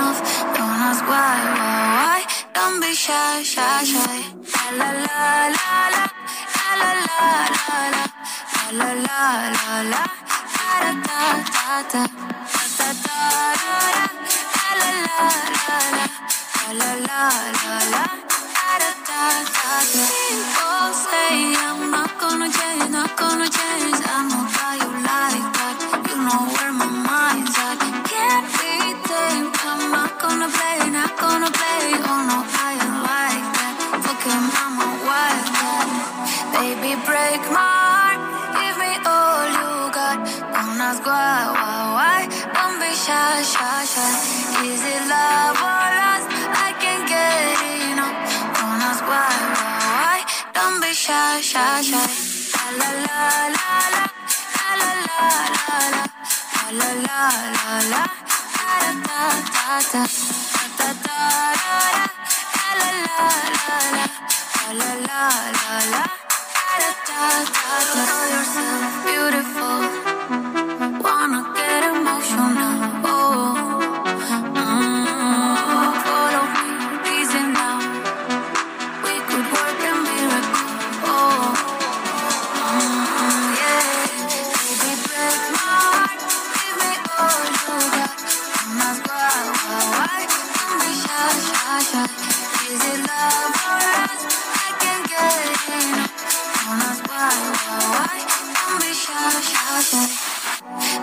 Got. 0.00 0.16
Don't 0.56 0.80
ask 0.88 1.04
why, 1.12 1.36
why, 1.56 1.76
why. 1.96 2.20
Don't 2.54 2.76
be 2.80 2.92
shy, 2.94 3.42
shy, 3.52 3.84
shy. 3.84 4.00
Why, 4.00 4.68
why, 4.78 4.80
why. 4.80 4.80
La 4.80 4.88
la 4.88 5.02
la 5.12 5.28
la 5.58 5.76
la. 5.94 6.04
La 6.56 6.72
la 6.80 6.90
la 7.08 7.20
la 7.56 7.78
la. 7.94 8.04
La 8.80 8.90
la 9.06 9.22
la 9.56 9.76
la. 9.92 10.02
Da 10.56 10.70
da 10.84 10.92
da 11.08 11.20
da 11.56 11.76
da. 11.92 12.02
Da 12.54 12.64
da 12.78 12.88
da. 13.04 13.18
La 14.56 14.72
la 14.80 14.90
la 15.06 15.20
la 15.56 15.78
la. 15.96 16.06
La 16.80 16.90
la 17.08 17.12
la 17.12 17.24
da 17.52 18.06
da 18.80 18.92
da 19.08 19.22
da. 19.48 20.02
People 20.08 20.90
say 21.04 21.34
I'm 21.66 21.80
not 21.90 22.12
gonna 22.22 22.48
change, 22.58 22.88
not 22.96 23.12
gonna 23.20 23.48
change. 23.58 24.00
I 24.14 24.18
know 24.30 24.44
how 24.56 24.72
you 24.82 24.90
like 25.10 25.46
that. 25.58 25.78
You 26.08 26.16
know 26.26 26.42
where 26.54 26.72
my 26.80 26.99
Is 43.10 44.82
it 44.86 45.02
love 45.10 45.58
or 45.58 45.86
lust? 45.98 46.30
I 46.54 46.70
can't 46.78 47.04
get 47.10 47.58
enough. 47.90 48.14
Don't 48.54 48.80
ask 48.86 49.02
why, 49.02 49.34
why, 49.50 49.74
why. 49.98 50.18
Don't 50.54 50.78
be 50.80 50.94
shy, 50.94 51.40
shy, 51.40 51.82
shy. 51.82 52.06
La 52.54 52.70
la 52.78 52.90
la 53.06 53.22
la 53.58 53.74
la. 53.94 54.04
La 54.58 54.70
la 54.78 54.92
la 55.08 55.26
la 55.56 55.78
la. 55.94 56.04
La 56.78 56.88
la 56.90 57.10
la 57.10 57.22
la 57.58 57.74
la. 57.92 58.02
Da 58.54 58.94
da 59.08 59.22
da 59.54 59.82
da. 59.90 60.02
Da 60.54 60.64
da 60.78 60.88
da 61.06 61.22
da. 61.62 62.06
La 62.58 62.70
la 62.78 62.90
la 63.06 63.26
la 63.58 63.76
la. 63.96 64.06
La 64.78 64.90
la 65.08 65.22
la 65.58 65.74
la. 65.92 66.04
Da 66.78 66.90
da 67.08 67.22
da 67.94 68.04
beautiful. 69.04 69.82
Wanna 71.02 71.49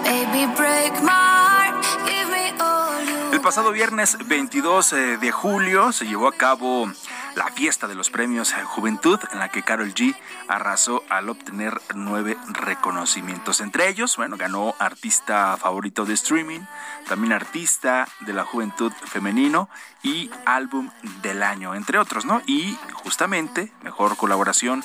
Baby, 0.03 0.45
break 0.55 0.93
my 1.03 1.11
heart. 1.11 2.16
El 3.37 3.43
pasado 3.43 3.71
viernes 3.71 4.17
22 4.25 4.93
eh, 4.93 5.17
de 5.17 5.31
julio 5.31 5.91
se 5.91 6.07
llevó 6.07 6.27
a 6.27 6.31
cabo 6.31 6.91
la 7.35 7.45
fiesta 7.51 7.87
de 7.87 7.93
los 7.93 8.09
premios 8.09 8.51
eh, 8.51 8.63
Juventud 8.63 9.19
en 9.31 9.37
la 9.37 9.49
que 9.49 9.61
Carol 9.61 9.93
G 9.93 10.15
arrasó 10.47 11.03
al 11.07 11.29
obtener 11.29 11.79
nueve 11.93 12.35
reconocimientos. 12.47 13.61
Entre 13.61 13.89
ellos, 13.89 14.17
bueno, 14.17 14.37
ganó 14.37 14.73
artista 14.79 15.55
favorito 15.55 16.03
de 16.03 16.15
streaming, 16.15 16.61
también 17.07 17.31
artista 17.31 18.07
de 18.21 18.33
la 18.33 18.43
juventud 18.43 18.91
femenino 19.05 19.69
y 20.01 20.31
álbum 20.47 20.89
del 21.21 21.43
año, 21.43 21.75
entre 21.75 21.99
otros, 21.99 22.25
¿no? 22.25 22.41
Y 22.47 22.75
justamente, 23.03 23.71
mejor 23.83 24.17
colaboración 24.17 24.83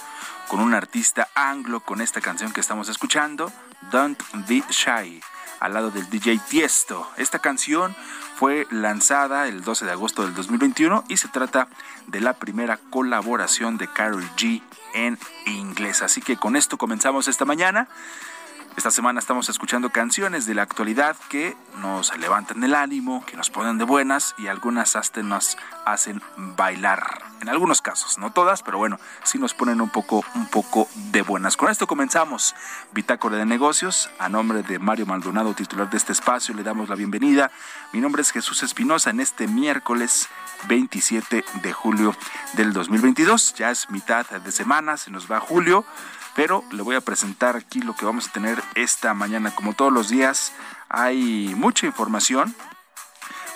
con 0.48 0.60
un 0.60 0.74
artista 0.74 1.26
anglo 1.34 1.80
con 1.80 2.02
esta 2.02 2.20
canción 2.20 2.52
que 2.52 2.60
estamos 2.60 2.90
escuchando, 2.90 3.50
Don't 3.90 4.22
Be 4.46 4.62
Shy 4.68 5.22
al 5.62 5.74
lado 5.74 5.90
del 5.92 6.10
DJ 6.10 6.40
Tiesto. 6.48 7.08
Esta 7.16 7.38
canción 7.38 7.94
fue 8.34 8.66
lanzada 8.70 9.46
el 9.46 9.62
12 9.62 9.84
de 9.84 9.92
agosto 9.92 10.24
del 10.24 10.34
2021 10.34 11.04
y 11.08 11.18
se 11.18 11.28
trata 11.28 11.68
de 12.08 12.20
la 12.20 12.32
primera 12.32 12.78
colaboración 12.90 13.78
de 13.78 13.86
Carol 13.86 14.28
G 14.36 14.60
en 14.92 15.18
inglés. 15.46 16.02
Así 16.02 16.20
que 16.20 16.36
con 16.36 16.56
esto 16.56 16.78
comenzamos 16.78 17.28
esta 17.28 17.44
mañana. 17.44 17.86
Esta 18.74 18.90
semana 18.90 19.20
estamos 19.20 19.50
escuchando 19.50 19.90
canciones 19.90 20.46
de 20.46 20.54
la 20.54 20.62
actualidad 20.62 21.14
que 21.28 21.54
nos 21.82 22.16
levantan 22.16 22.64
el 22.64 22.74
ánimo, 22.74 23.22
que 23.26 23.36
nos 23.36 23.50
ponen 23.50 23.76
de 23.76 23.84
buenas 23.84 24.34
y 24.38 24.46
algunas 24.46 24.96
hasta 24.96 25.22
nos 25.22 25.58
hacen 25.84 26.22
bailar. 26.36 27.22
En 27.42 27.50
algunos 27.50 27.82
casos, 27.82 28.16
no 28.16 28.32
todas, 28.32 28.62
pero 28.62 28.78
bueno, 28.78 28.98
sí 29.24 29.38
nos 29.38 29.52
ponen 29.52 29.82
un 29.82 29.90
poco, 29.90 30.24
un 30.34 30.46
poco 30.46 30.88
de 30.94 31.20
buenas. 31.20 31.58
Con 31.58 31.70
esto 31.70 31.86
comenzamos 31.86 32.54
Bitácora 32.92 33.36
de 33.36 33.44
Negocios. 33.44 34.08
A 34.18 34.30
nombre 34.30 34.62
de 34.62 34.78
Mario 34.78 35.04
Maldonado, 35.04 35.52
titular 35.52 35.90
de 35.90 35.98
este 35.98 36.12
espacio, 36.12 36.54
le 36.54 36.62
damos 36.62 36.88
la 36.88 36.94
bienvenida. 36.94 37.50
Mi 37.92 38.00
nombre 38.00 38.22
es 38.22 38.30
Jesús 38.30 38.62
Espinosa 38.62 39.10
en 39.10 39.20
este 39.20 39.48
miércoles 39.48 40.28
27 40.68 41.44
de 41.62 41.72
julio 41.74 42.16
del 42.54 42.72
2022. 42.72 43.54
Ya 43.54 43.70
es 43.70 43.90
mitad 43.90 44.26
de 44.30 44.50
semana, 44.50 44.96
se 44.96 45.10
nos 45.10 45.30
va 45.30 45.40
julio 45.40 45.84
pero 46.34 46.64
le 46.70 46.82
voy 46.82 46.96
a 46.96 47.00
presentar 47.00 47.56
aquí 47.56 47.80
lo 47.80 47.94
que 47.94 48.04
vamos 48.04 48.28
a 48.28 48.32
tener 48.32 48.62
esta 48.74 49.14
mañana. 49.14 49.54
Como 49.54 49.74
todos 49.74 49.92
los 49.92 50.08
días, 50.08 50.52
hay 50.88 51.52
mucha 51.56 51.86
información. 51.86 52.54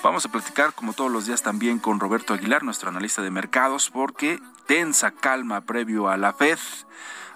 Vamos 0.03 0.25
a 0.25 0.29
platicar 0.29 0.73
como 0.73 0.93
todos 0.93 1.11
los 1.11 1.27
días 1.27 1.43
también 1.43 1.79
con 1.79 2.01
Roberto 2.01 2.35
Aguilar, 2.35 2.63
nuestro 2.63 2.91
analista 2.91 3.23
de 3.23 3.31
mercados, 3.31 3.91
porque 3.91 4.41
tensa 4.67 5.11
calma 5.11 5.63
previo 5.63 6.09
a 6.09 6.17
la 6.17 6.33
FED, 6.33 6.59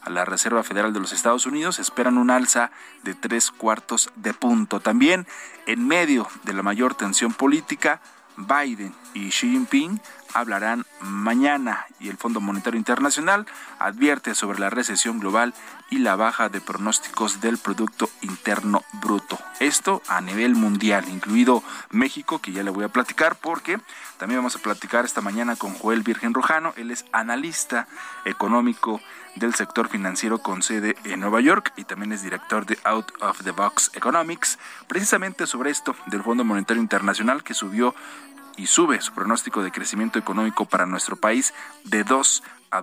a 0.03 0.11
la 0.11 0.25
Reserva 0.25 0.63
Federal 0.63 0.93
de 0.93 1.01
los 1.01 1.13
Estados 1.13 1.47
Unidos, 1.47 1.79
esperan 1.79 2.19
un 2.19 2.31
alza 2.31 2.71
de 3.03 3.15
tres 3.15 3.51
cuartos 3.51 4.11
de 4.17 4.35
punto. 4.35 4.81
También 4.81 5.27
en 5.67 5.87
medio 5.87 6.29
de 6.45 6.53
la 6.53 6.63
mayor 6.63 6.95
tensión 6.95 7.33
política, 7.33 8.01
Biden 8.37 8.95
y 9.15 9.31
Xi 9.31 9.51
Jinping 9.51 10.01
hablarán 10.35 10.87
mañana 11.01 11.87
y 11.99 12.09
el 12.09 12.17
Fondo 12.17 12.41
Monetario 12.41 12.79
Internacional 12.79 13.47
advierte 13.79 14.35
sobre 14.35 14.59
la 14.59 14.71
recesión 14.71 15.19
global 15.19 15.55
y 15.91 15.99
la 15.99 16.17
baja 16.17 16.49
de 16.49 16.61
pronósticos 16.61 17.41
del 17.41 17.59
Producto 17.59 18.09
Interno 18.23 18.85
Bruto. 18.95 19.39
Esto 19.59 20.03
a 20.09 20.21
nivel 20.21 20.55
mundial, 20.55 21.09
incluido 21.09 21.63
México, 21.91 22.41
que 22.41 22.53
ya 22.53 22.63
le 22.63 22.71
voy 22.71 22.85
a 22.85 22.89
platicar 22.89 23.37
porque 23.37 23.79
también 24.19 24.39
vamos 24.39 24.57
a 24.57 24.61
platicar 24.61 25.05
esta 25.05 25.21
mañana 25.21 25.57
con 25.57 25.75
Joel 25.75 26.03
Virgen 26.03 26.35
Rojano. 26.35 26.73
Él 26.77 26.91
es 26.91 27.05
analista 27.13 27.89
económico 28.25 29.01
del 29.37 29.55
sector 29.55 29.89
financiero 29.89 30.39
con 30.39 30.63
sede 30.63 30.97
en 31.05 31.21
Nueva 31.21 31.41
York 31.41 31.73
y 31.77 31.85
también 31.85 32.13
es 32.13 32.23
director 32.23 32.67
de 32.67 32.79
Out 32.85 33.13
of 33.21 33.43
the 33.45 33.53
Box 33.53 33.91
Economics, 33.95 34.59
precisamente 34.89 35.47
sobre 35.47 35.71
esto 35.71 35.95
del 36.07 36.23
Fondo 36.23 36.45
Monetario 36.45 36.83
Internacional 36.83 37.43
que 37.43 37.55
subió 37.55 37.95
y 38.57 38.67
sube 38.67 39.01
su 39.01 39.13
pronóstico 39.13 39.63
de 39.63 39.73
crecimiento 39.73 40.19
económico 40.19 40.65
para 40.65 40.87
nuestro 40.87 41.17
país 41.17 41.55
de 41.85 42.05
2 42.05 42.43
a 42.71 42.81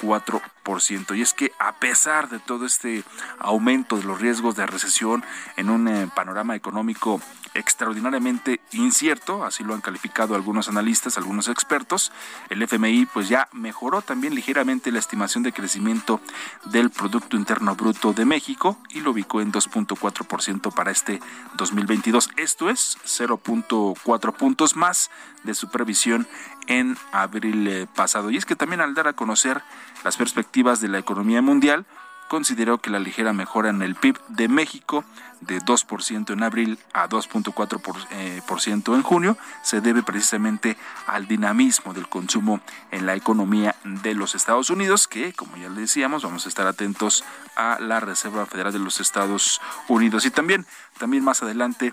4%. 0.00 1.16
Y 1.16 1.22
es 1.22 1.34
que 1.34 1.52
a 1.58 1.72
pesar 1.76 2.28
de 2.28 2.38
todo 2.38 2.66
este 2.66 3.04
aumento 3.38 3.96
de 3.96 4.04
los 4.04 4.20
riesgos 4.20 4.56
de 4.56 4.66
recesión 4.66 5.24
en 5.56 5.70
un 5.70 5.88
eh, 5.88 6.08
panorama 6.14 6.54
económico 6.54 7.20
extraordinariamente 7.54 8.60
incierto, 8.72 9.44
así 9.44 9.64
lo 9.64 9.74
han 9.74 9.80
calificado 9.80 10.34
algunos 10.34 10.68
analistas, 10.68 11.18
algunos 11.18 11.48
expertos, 11.48 12.12
el 12.48 12.62
FMI 12.62 13.06
pues 13.06 13.28
ya 13.28 13.48
mejoró 13.52 14.02
también 14.02 14.34
ligeramente 14.34 14.92
la 14.92 15.00
estimación 15.00 15.42
de 15.42 15.52
crecimiento 15.52 16.20
del 16.66 16.90
Producto 16.90 17.36
Interno 17.36 17.74
Bruto 17.74 18.12
de 18.12 18.24
México 18.24 18.78
y 18.90 19.00
lo 19.00 19.10
ubicó 19.10 19.40
en 19.40 19.52
2.4% 19.52 20.72
para 20.72 20.90
este 20.90 21.20
2022. 21.56 22.30
Esto 22.36 22.70
es 22.70 22.98
0.4 23.04 24.32
puntos 24.34 24.76
más 24.76 25.10
de 25.42 25.54
su 25.54 25.70
previsión 25.70 26.28
en 26.66 26.96
abril 27.12 27.66
eh, 27.66 27.86
pasado. 27.94 28.30
Y 28.30 28.36
es 28.36 28.46
que 28.46 28.56
también 28.56 28.80
al 28.80 28.94
dar 28.94 29.08
a 29.08 29.14
conocer 29.14 29.62
las 30.04 30.16
perspectivas 30.16 30.80
de 30.80 30.88
la 30.88 30.98
economía 30.98 31.42
mundial, 31.42 31.86
consideró 32.30 32.78
que 32.78 32.90
la 32.90 33.00
ligera 33.00 33.32
mejora 33.32 33.70
en 33.70 33.82
el 33.82 33.96
PIB 33.96 34.16
de 34.28 34.46
México 34.48 35.04
de 35.40 35.60
2% 35.60 36.32
en 36.32 36.42
abril 36.44 36.78
a 36.92 37.08
2.4% 37.08 38.06
eh, 38.12 38.94
en 38.94 39.02
junio 39.02 39.36
se 39.64 39.80
debe 39.80 40.04
precisamente 40.04 40.76
al 41.08 41.26
dinamismo 41.26 41.92
del 41.92 42.08
consumo 42.08 42.60
en 42.92 43.06
la 43.06 43.16
economía 43.16 43.74
de 43.82 44.14
los 44.14 44.36
Estados 44.36 44.70
Unidos, 44.70 45.08
que 45.08 45.32
como 45.32 45.56
ya 45.56 45.68
le 45.68 45.80
decíamos, 45.80 46.22
vamos 46.22 46.46
a 46.46 46.48
estar 46.48 46.68
atentos 46.68 47.24
a 47.56 47.78
la 47.80 47.98
Reserva 47.98 48.46
Federal 48.46 48.72
de 48.72 48.78
los 48.78 49.00
Estados 49.00 49.60
Unidos. 49.88 50.24
Y 50.24 50.30
también, 50.30 50.66
también 50.98 51.24
más 51.24 51.42
adelante 51.42 51.92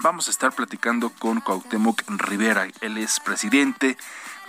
vamos 0.00 0.28
a 0.28 0.30
estar 0.30 0.52
platicando 0.52 1.10
con 1.10 1.40
Cuauhtémoc 1.40 2.02
Rivera. 2.08 2.66
Él 2.80 2.96
es 2.96 3.20
presidente 3.20 3.98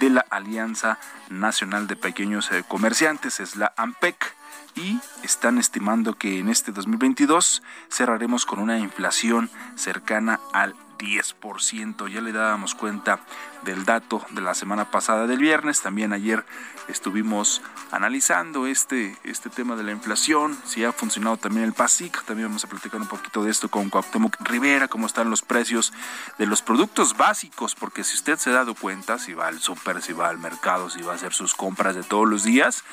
de 0.02 0.10
la 0.10 0.26
Alianza 0.32 0.98
Nacional 1.30 1.88
de 1.88 1.96
Pequeños 1.96 2.52
eh, 2.52 2.64
Comerciantes, 2.68 3.40
es 3.40 3.56
la 3.56 3.72
AMPEC 3.78 4.36
y 4.76 5.00
están 5.22 5.60
estimando 5.60 6.18
que 6.18 6.40
en 6.40 6.50
este 6.50 6.72
2022 6.72 7.62
cerraremos 7.90 8.48
con 8.48 8.60
una 8.60 8.80
inflación 8.80 9.52
cercana 9.76 10.40
al 10.54 10.76
10%. 10.98 12.08
Ya 12.10 12.20
le 12.20 12.32
dábamos 12.32 12.74
cuenta 12.74 13.20
del 13.64 13.86
dato 13.86 14.26
de 14.32 14.42
la 14.42 14.56
semana 14.56 14.90
pasada 14.90 15.28
del 15.28 15.40
viernes. 15.40 15.82
También 15.82 16.14
ayer 16.14 16.46
estuvimos 16.92 17.62
analizando 17.90 18.68
este, 18.68 19.18
este 19.24 19.50
tema 19.50 19.76
de 19.76 19.84
la 19.84 19.92
inflación, 19.92 20.58
si 20.66 20.84
ha 20.84 20.92
funcionado 20.92 21.38
también 21.38 21.66
el 21.66 21.74
PASIC. 21.74 22.24
También 22.26 22.50
vamos 22.50 22.64
a 22.64 22.68
platicar 22.68 23.02
un 23.02 23.08
poquito 23.08 23.44
de 23.44 23.52
esto 23.52 23.70
con 23.70 23.90
Cuauhtémoc 23.90 24.36
Rivera, 24.42 24.88
cómo 24.88 25.08
están 25.08 25.30
los 25.30 25.42
precios 25.42 25.94
de 26.38 26.46
los 26.46 26.62
productos 26.62 27.18
básicos, 27.18 27.76
porque 27.76 28.04
si 28.04 28.16
usted 28.16 28.38
se 28.38 28.50
ha 28.52 28.54
dado 28.54 28.76
cuenta, 28.76 29.18
si 29.18 29.34
va 29.34 29.48
al 29.48 29.60
súper, 29.60 30.02
si 30.02 30.14
va 30.14 30.30
al 30.30 30.38
mercado, 30.38 30.90
si 30.90 31.02
va 31.02 31.14
a 31.14 31.16
hacer 31.16 31.34
sus 31.34 31.54
compras 31.56 31.96
de 31.96 32.04
todos 32.04 32.30
los 32.30 32.44
días, 32.44 32.84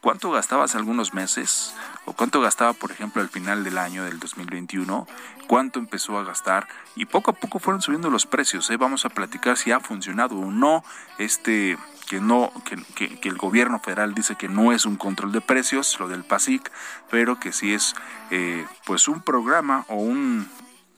¿Cuánto 0.00 0.30
gastaba 0.30 0.64
hace 0.64 0.78
algunos 0.78 1.12
meses? 1.12 1.74
¿O 2.04 2.12
cuánto 2.12 2.40
gastaba, 2.40 2.72
por 2.72 2.92
ejemplo, 2.92 3.20
al 3.20 3.28
final 3.28 3.64
del 3.64 3.78
año 3.78 4.04
del 4.04 4.20
2021? 4.20 5.08
¿Cuánto 5.48 5.80
empezó 5.80 6.16
a 6.18 6.22
gastar? 6.22 6.68
Y 6.94 7.06
poco 7.06 7.32
a 7.32 7.34
poco 7.34 7.58
fueron 7.58 7.82
subiendo 7.82 8.08
los 8.08 8.24
precios. 8.24 8.70
¿eh? 8.70 8.76
Vamos 8.76 9.04
a 9.04 9.08
platicar 9.08 9.56
si 9.56 9.72
ha 9.72 9.80
funcionado 9.80 10.36
o 10.36 10.52
no 10.52 10.84
este 11.18 11.76
que 12.08 12.20
no 12.20 12.52
que, 12.64 13.08
que, 13.16 13.28
el 13.28 13.36
gobierno 13.36 13.80
federal 13.80 14.14
dice 14.14 14.36
que 14.36 14.48
no 14.48 14.72
es 14.72 14.86
un 14.86 14.96
control 14.96 15.32
de 15.32 15.40
precios 15.40 15.98
lo 16.00 16.08
del 16.08 16.24
PASIC 16.24 16.70
pero 17.10 17.38
que 17.38 17.52
sí 17.52 17.74
es 17.74 17.94
eh, 18.30 18.66
pues 18.86 19.08
un 19.08 19.20
programa 19.20 19.84
o 19.88 19.96
un 19.96 20.48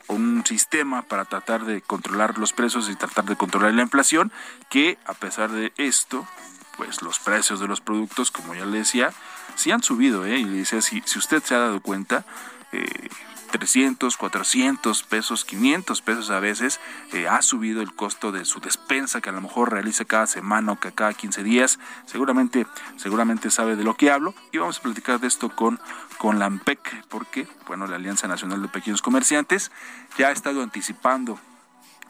un 0.09 0.45
sistema 0.45 1.03
para 1.03 1.25
tratar 1.25 1.65
de 1.65 1.83
controlar 1.83 2.39
los 2.39 2.53
precios 2.53 2.89
y 2.89 2.97
tratar 2.97 3.25
de 3.25 3.37
controlar 3.37 3.75
la 3.75 3.83
inflación 3.83 4.33
que 4.69 4.99
a 5.07 5.15
pesar 5.15 5.51
de 5.51 5.73
esto 5.77 6.27
pues 6.81 7.03
los 7.03 7.19
precios 7.19 7.61
de 7.61 7.69
los 7.69 7.83
productos, 7.83 8.31
como 8.31 8.55
ya 8.55 8.65
le 8.65 8.79
decía, 8.79 9.13
sí 9.55 9.71
han 9.71 9.83
subido, 9.83 10.25
¿eh? 10.25 10.39
Y 10.39 10.45
le 10.45 10.57
decía, 10.59 10.81
si, 10.81 11.03
si 11.05 11.19
usted 11.19 11.43
se 11.43 11.55
ha 11.55 11.59
dado 11.59 11.83
cuenta, 11.83 12.25
eh, 12.73 13.11
300, 13.51 14.17
400 14.17 15.03
pesos, 15.03 15.45
500 15.45 16.03
pesos 16.03 16.31
a 16.31 16.41
veces, 16.41 16.81
eh, 17.13 17.29
ha 17.29 17.43
subido 17.43 17.83
el 17.83 17.95
costo 17.95 18.33
de 18.33 18.45
su 18.45 18.61
despensa 18.61 19.21
que 19.21 19.31
a 19.31 19.33
lo 19.33 19.41
mejor 19.41 19.73
realiza 19.73 20.05
cada 20.05 20.27
semana 20.27 20.73
o 20.73 20.81
que 20.81 20.93
cada 20.93 21.13
15 21.13 21.43
días. 21.43 21.79
Seguramente, 22.07 22.67
seguramente 22.97 23.51
sabe 23.51 23.77
de 23.77 23.85
lo 23.85 23.95
que 23.95 24.11
hablo 24.11 24.35
y 24.53 24.59
vamos 24.59 24.79
a 24.79 24.83
platicar 24.83 25.21
de 25.21 25.27
esto 25.27 25.55
con, 25.55 25.81
con 26.19 26.39
la 26.39 26.47
AMPEC, 26.47 27.07
porque, 27.09 27.47
bueno, 27.67 27.87
la 27.87 27.97
Alianza 27.97 28.29
Nacional 28.29 28.63
de 28.63 28.69
Pequeños 28.69 29.03
Comerciantes 29.03 29.71
ya 30.17 30.29
ha 30.29 30.33
estado 30.33 30.63
anticipando 30.63 31.39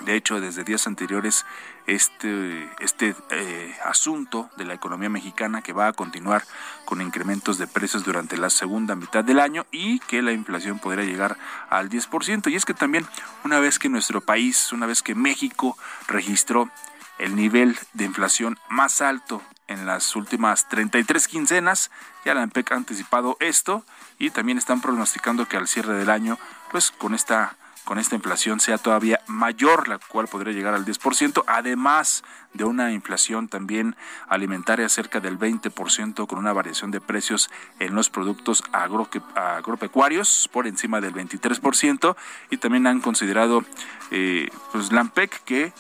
de 0.05 0.17
hecho, 0.17 0.41
desde 0.41 0.65
días 0.65 0.87
anteriores, 0.87 1.45
este, 1.91 2.71
este 2.79 3.17
eh, 3.31 3.77
asunto 3.85 4.49
de 4.57 4.65
la 4.65 4.75
economía 4.75 5.09
mexicana 5.09 5.61
que 5.61 5.73
va 5.73 5.89
a 5.89 5.93
continuar 5.93 6.45
con 6.85 7.03
incrementos 7.03 7.59
de 7.59 7.67
precios 7.67 8.05
durante 8.05 8.37
la 8.37 8.49
segunda 8.49 8.95
mitad 8.95 9.25
del 9.25 9.41
año 9.41 9.67
y 9.73 9.99
que 10.01 10.23
la 10.23 10.31
inflación 10.31 10.79
podría 10.79 11.05
llegar 11.05 11.37
al 11.69 11.91
10%. 11.91 12.51
Y 12.51 12.55
es 12.55 12.65
que 12.65 12.75
también 12.75 13.07
una 13.45 13.59
vez 13.59 13.81
que 13.81 13.89
nuestro 13.89 14.21
país, 14.21 14.73
una 14.73 14.87
vez 14.87 15.03
que 15.03 15.17
México 15.17 15.77
registró 16.07 16.71
el 17.19 17.35
nivel 17.35 17.77
de 17.93 18.05
inflación 18.05 18.57
más 18.69 19.01
alto 19.01 19.43
en 19.67 19.85
las 19.85 20.15
últimas 20.15 20.69
33 20.69 21.27
quincenas, 21.27 21.91
ya 22.25 22.35
la 22.35 22.43
ANPEC 22.43 22.71
ha 22.71 22.77
anticipado 22.77 23.37
esto 23.41 23.85
y 24.19 24.31
también 24.31 24.59
están 24.59 24.81
pronosticando 24.81 25.47
que 25.47 25.57
al 25.57 25.67
cierre 25.67 25.95
del 25.95 26.11
año, 26.11 26.39
pues 26.71 26.93
con 26.93 27.15
esta 27.15 27.57
con 27.85 27.99
esta 27.99 28.15
inflación 28.15 28.61
sea 28.61 28.79
todavía 28.79 29.21
mayor, 29.27 29.89
la 29.89 29.99
cual 29.99 30.29
podría 30.29 30.53
llegar 30.53 30.75
al 30.75 30.85
10%, 30.85 31.45
además 31.47 32.23
de 32.53 32.65
una 32.65 32.93
inflación 32.93 33.49
también 33.49 33.97
alimentaria 34.29 34.89
cerca 34.89 35.21
del 35.21 35.39
20%, 35.39 36.27
con 36.27 36.39
una 36.39 36.53
variación 36.53 36.91
de 36.91 37.01
precios 37.01 37.51
en 37.79 37.95
los 37.95 38.11
productos 38.11 38.63
agropecuarios 38.73 40.49
por 40.53 40.67
encima 40.67 41.01
del 41.01 41.15
23%, 41.15 42.17
y 42.51 42.57
también 42.59 42.87
han 42.87 43.01
considerado 43.01 43.65
eh, 44.11 44.49
pues 44.73 44.93
Lampec 44.93 45.43
que 45.45 45.73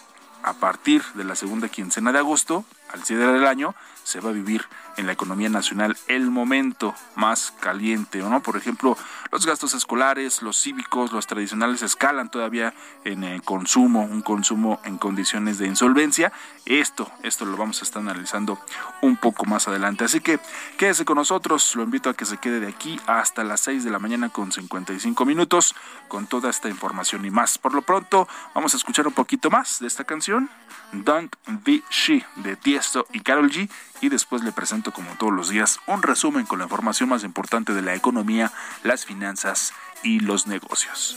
a 0.42 0.54
partir 0.54 1.02
de 1.14 1.24
la 1.24 1.34
segunda 1.34 1.68
quincena 1.68 2.12
de 2.12 2.18
agosto, 2.18 2.64
al 2.92 3.02
cierre 3.04 3.32
del 3.32 3.46
año, 3.46 3.74
se 4.04 4.20
va 4.20 4.30
a 4.30 4.32
vivir 4.32 4.64
en 5.00 5.06
la 5.06 5.12
economía 5.12 5.48
nacional 5.48 5.96
el 6.06 6.30
momento 6.30 6.94
más 7.16 7.52
caliente, 7.58 8.18
¿no? 8.18 8.42
Por 8.42 8.56
ejemplo, 8.56 8.96
los 9.32 9.46
gastos 9.46 9.74
escolares, 9.74 10.42
los 10.42 10.60
cívicos, 10.60 11.12
los 11.12 11.26
tradicionales 11.26 11.82
escalan 11.82 12.30
todavía 12.30 12.74
en 13.04 13.24
el 13.24 13.42
consumo, 13.42 14.02
un 14.02 14.22
consumo 14.22 14.80
en 14.84 14.98
condiciones 14.98 15.58
de 15.58 15.66
insolvencia. 15.66 16.32
Esto, 16.66 17.10
esto 17.22 17.44
lo 17.46 17.56
vamos 17.56 17.80
a 17.80 17.84
estar 17.84 18.02
analizando 18.02 18.58
un 19.00 19.16
poco 19.16 19.46
más 19.46 19.66
adelante. 19.68 20.04
Así 20.04 20.20
que 20.20 20.38
quédese 20.76 21.04
con 21.04 21.16
nosotros, 21.16 21.74
lo 21.74 21.82
invito 21.82 22.10
a 22.10 22.14
que 22.14 22.26
se 22.26 22.36
quede 22.36 22.60
de 22.60 22.68
aquí 22.68 23.00
hasta 23.06 23.42
las 23.42 23.60
6 23.62 23.84
de 23.84 23.90
la 23.90 23.98
mañana 23.98 24.28
con 24.28 24.52
55 24.52 25.24
minutos 25.24 25.74
con 26.08 26.26
toda 26.26 26.50
esta 26.50 26.68
información 26.68 27.24
y 27.24 27.30
más. 27.30 27.56
Por 27.56 27.74
lo 27.74 27.82
pronto, 27.82 28.28
vamos 28.54 28.74
a 28.74 28.76
escuchar 28.76 29.06
un 29.06 29.14
poquito 29.14 29.50
más 29.50 29.80
de 29.80 29.86
esta 29.86 30.04
canción, 30.04 30.50
Don't 30.92 31.34
Be 31.64 31.82
She, 31.90 32.24
de 32.36 32.56
Tiesto 32.56 33.06
y 33.12 33.20
Carol 33.20 33.50
G 33.50 33.70
y 34.00 34.08
después 34.08 34.42
le 34.42 34.52
presento 34.52 34.89
como 34.92 35.10
todos 35.16 35.32
los 35.32 35.48
días 35.48 35.78
un 35.86 36.02
resumen 36.02 36.46
con 36.46 36.58
la 36.58 36.64
información 36.64 37.08
más 37.08 37.24
importante 37.24 37.72
de 37.72 37.82
la 37.82 37.94
economía, 37.94 38.52
las 38.82 39.04
finanzas 39.04 39.72
y 40.02 40.20
los 40.20 40.46
negocios. 40.46 41.16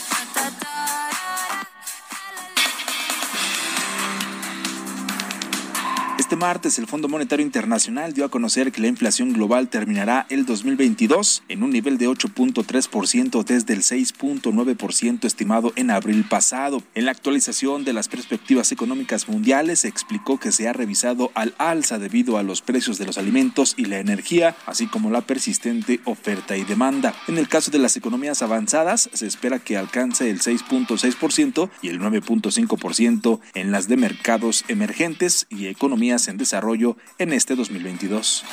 este 6.31 6.45
martes 6.45 6.79
el 6.79 6.87
Fondo 6.87 7.09
Monetario 7.09 7.45
Internacional 7.45 8.13
dio 8.13 8.23
a 8.23 8.31
conocer 8.31 8.71
que 8.71 8.79
la 8.79 8.87
inflación 8.87 9.33
global 9.33 9.67
terminará 9.67 10.27
el 10.29 10.45
2022 10.45 11.43
en 11.49 11.61
un 11.61 11.71
nivel 11.71 11.97
de 11.97 12.07
8.3% 12.07 13.43
desde 13.43 13.73
el 13.73 13.81
6.9% 13.81 15.25
estimado 15.25 15.73
en 15.75 15.91
abril 15.91 16.23
pasado. 16.23 16.83
En 16.95 17.03
la 17.03 17.11
actualización 17.11 17.83
de 17.83 17.91
las 17.91 18.07
perspectivas 18.07 18.71
económicas 18.71 19.27
mundiales 19.27 19.81
se 19.81 19.89
explicó 19.89 20.39
que 20.39 20.53
se 20.53 20.69
ha 20.69 20.71
revisado 20.71 21.31
al 21.33 21.53
alza 21.57 21.99
debido 21.99 22.37
a 22.37 22.43
los 22.43 22.61
precios 22.61 22.97
de 22.97 23.07
los 23.07 23.17
alimentos 23.17 23.73
y 23.75 23.87
la 23.87 23.99
energía, 23.99 24.55
así 24.65 24.87
como 24.87 25.11
la 25.11 25.19
persistente 25.19 25.99
oferta 26.05 26.55
y 26.55 26.63
demanda. 26.63 27.13
En 27.27 27.39
el 27.39 27.49
caso 27.49 27.71
de 27.71 27.79
las 27.79 27.97
economías 27.97 28.41
avanzadas, 28.41 29.09
se 29.11 29.27
espera 29.27 29.59
que 29.59 29.75
alcance 29.75 30.29
el 30.29 30.39
6.6% 30.39 31.69
y 31.81 31.89
el 31.89 31.99
9.5% 31.99 33.41
en 33.53 33.71
las 33.73 33.89
de 33.89 33.97
mercados 33.97 34.63
emergentes 34.69 35.45
y 35.49 35.65
economías 35.65 36.20
en 36.27 36.37
desarrollo 36.37 36.97
en 37.17 37.33
este 37.33 37.55
2022. 37.55 38.43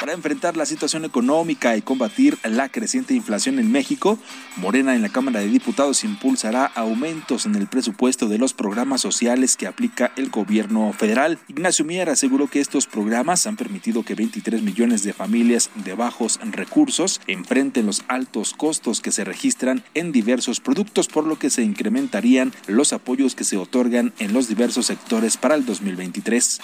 Para 0.00 0.12
enfrentar 0.12 0.56
la 0.56 0.66
situación 0.66 1.06
económica 1.06 1.76
y 1.76 1.82
combatir 1.82 2.36
la 2.42 2.68
creciente 2.68 3.14
inflación 3.14 3.58
en 3.58 3.72
México, 3.72 4.18
Morena 4.56 4.94
en 4.94 5.00
la 5.00 5.08
Cámara 5.08 5.40
de 5.40 5.46
Diputados 5.46 6.04
impulsará 6.04 6.66
aumentos 6.66 7.46
en 7.46 7.54
el 7.54 7.68
presupuesto 7.68 8.28
de 8.28 8.36
los 8.36 8.52
programas 8.52 9.00
sociales 9.00 9.56
que 9.56 9.66
aplica 9.66 10.12
el 10.16 10.28
gobierno 10.28 10.92
federal. 10.92 11.38
Ignacio 11.48 11.86
Mier 11.86 12.10
aseguró 12.10 12.48
que 12.48 12.60
estos 12.60 12.86
programas 12.86 13.46
han 13.46 13.56
permitido 13.56 14.04
que 14.04 14.14
23 14.14 14.62
millones 14.62 15.04
de 15.04 15.14
familias 15.14 15.70
de 15.74 15.94
bajos 15.94 16.38
recursos 16.52 17.20
enfrenten 17.26 17.86
los 17.86 18.04
altos 18.08 18.52
costos 18.52 19.00
que 19.00 19.12
se 19.12 19.24
registran 19.24 19.84
en 19.94 20.12
diversos 20.12 20.60
productos, 20.60 21.08
por 21.08 21.26
lo 21.26 21.38
que 21.38 21.50
se 21.50 21.62
incrementarían 21.62 22.52
los 22.66 22.92
apoyos 22.92 23.34
que 23.34 23.44
se 23.44 23.56
otorgan 23.56 24.12
en 24.18 24.32
los 24.32 24.48
diversos 24.48 24.86
sectores 24.86 25.36
para 25.36 25.54
el 25.54 25.64
2023. 25.64 26.60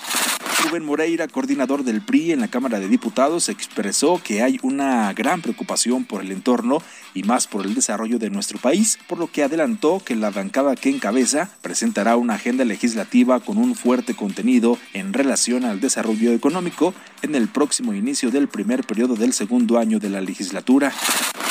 Rubén 0.62 0.84
Moreira, 0.84 1.26
coordinador 1.26 1.84
del 1.84 2.02
PRI 2.02 2.32
en 2.32 2.40
la 2.40 2.48
Cámara 2.48 2.78
de 2.78 2.88
Diputados, 2.88 3.48
expresó 3.48 4.20
que 4.22 4.42
hay 4.42 4.58
una 4.62 5.12
gran 5.14 5.40
preocupación 5.40 6.04
por 6.04 6.20
el 6.20 6.30
entorno 6.30 6.82
y 7.14 7.22
más 7.22 7.46
por 7.46 7.64
el 7.64 7.74
desarrollo 7.74 8.18
de 8.18 8.30
nuestro 8.30 8.58
país, 8.58 8.98
por 9.08 9.18
lo 9.18 9.26
que 9.26 9.42
adelantó 9.42 10.02
que 10.04 10.14
la 10.14 10.30
bancada 10.30 10.76
que 10.76 10.90
encabeza 10.90 11.50
presentará 11.62 12.16
una 12.16 12.34
agenda 12.34 12.64
legislativa 12.64 13.40
con 13.40 13.56
un 13.56 13.74
fuerte 13.74 14.14
contenido 14.14 14.78
en 14.92 15.12
relación 15.12 15.64
al 15.64 15.80
desarrollo 15.80 16.32
económico 16.32 16.94
en 17.22 17.34
el 17.34 17.48
próximo 17.48 17.94
inicio 17.94 18.30
del 18.30 18.46
primer 18.46 18.84
periodo 18.84 19.16
del 19.16 19.32
segundo 19.32 19.78
año 19.78 19.98
de 19.98 20.10
la 20.10 20.20
legislatura. 20.20 20.92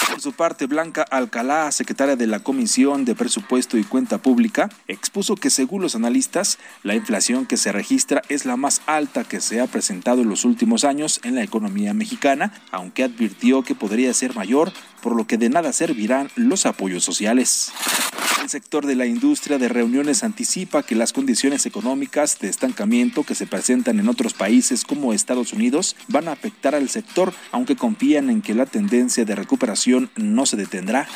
Por 0.09 0.21
su 0.21 0.33
parte, 0.33 0.65
Blanca 0.65 1.03
Alcalá, 1.03 1.71
secretaria 1.71 2.15
de 2.15 2.27
la 2.27 2.39
Comisión 2.39 3.05
de 3.05 3.15
Presupuesto 3.15 3.77
y 3.77 3.83
Cuenta 3.83 4.17
Pública, 4.17 4.69
expuso 4.87 5.35
que 5.35 5.49
según 5.49 5.81
los 5.81 5.95
analistas, 5.95 6.57
la 6.83 6.95
inflación 6.95 7.45
que 7.45 7.57
se 7.57 7.71
registra 7.71 8.21
es 8.27 8.45
la 8.45 8.57
más 8.57 8.81
alta 8.85 9.23
que 9.23 9.39
se 9.39 9.61
ha 9.61 9.67
presentado 9.67 10.21
en 10.21 10.29
los 10.29 10.45
últimos 10.45 10.83
años 10.83 11.19
en 11.23 11.35
la 11.35 11.43
economía 11.43 11.93
mexicana, 11.93 12.53
aunque 12.71 13.03
advirtió 13.03 13.63
que 13.63 13.75
podría 13.75 14.13
ser 14.13 14.35
mayor, 14.35 14.71
por 15.01 15.15
lo 15.15 15.27
que 15.27 15.37
de 15.37 15.49
nada 15.49 15.71
servirán 15.73 16.29
los 16.35 16.65
apoyos 16.65 17.03
sociales. 17.03 17.71
El 18.41 18.49
sector 18.49 18.85
de 18.85 18.95
la 18.95 19.05
industria 19.05 19.57
de 19.57 19.67
reuniones 19.67 20.23
anticipa 20.23 20.83
que 20.83 20.95
las 20.95 21.13
condiciones 21.13 21.65
económicas 21.65 22.39
de 22.39 22.47
estancamiento 22.47 23.23
que 23.23 23.35
se 23.35 23.45
presentan 23.45 23.99
en 23.99 24.09
otros 24.09 24.33
países 24.33 24.83
como 24.83 25.13
Estados 25.13 25.53
Unidos 25.53 25.95
van 26.07 26.27
a 26.27 26.31
afectar 26.31 26.73
al 26.73 26.89
sector, 26.89 27.33
aunque 27.51 27.75
confían 27.75 28.29
en 28.29 28.41
que 28.41 28.55
la 28.55 28.65
tendencia 28.65 29.25
de 29.25 29.35
recuperación 29.35 30.09
no 30.15 30.45
se 30.45 30.57
detendrá. 30.57 31.07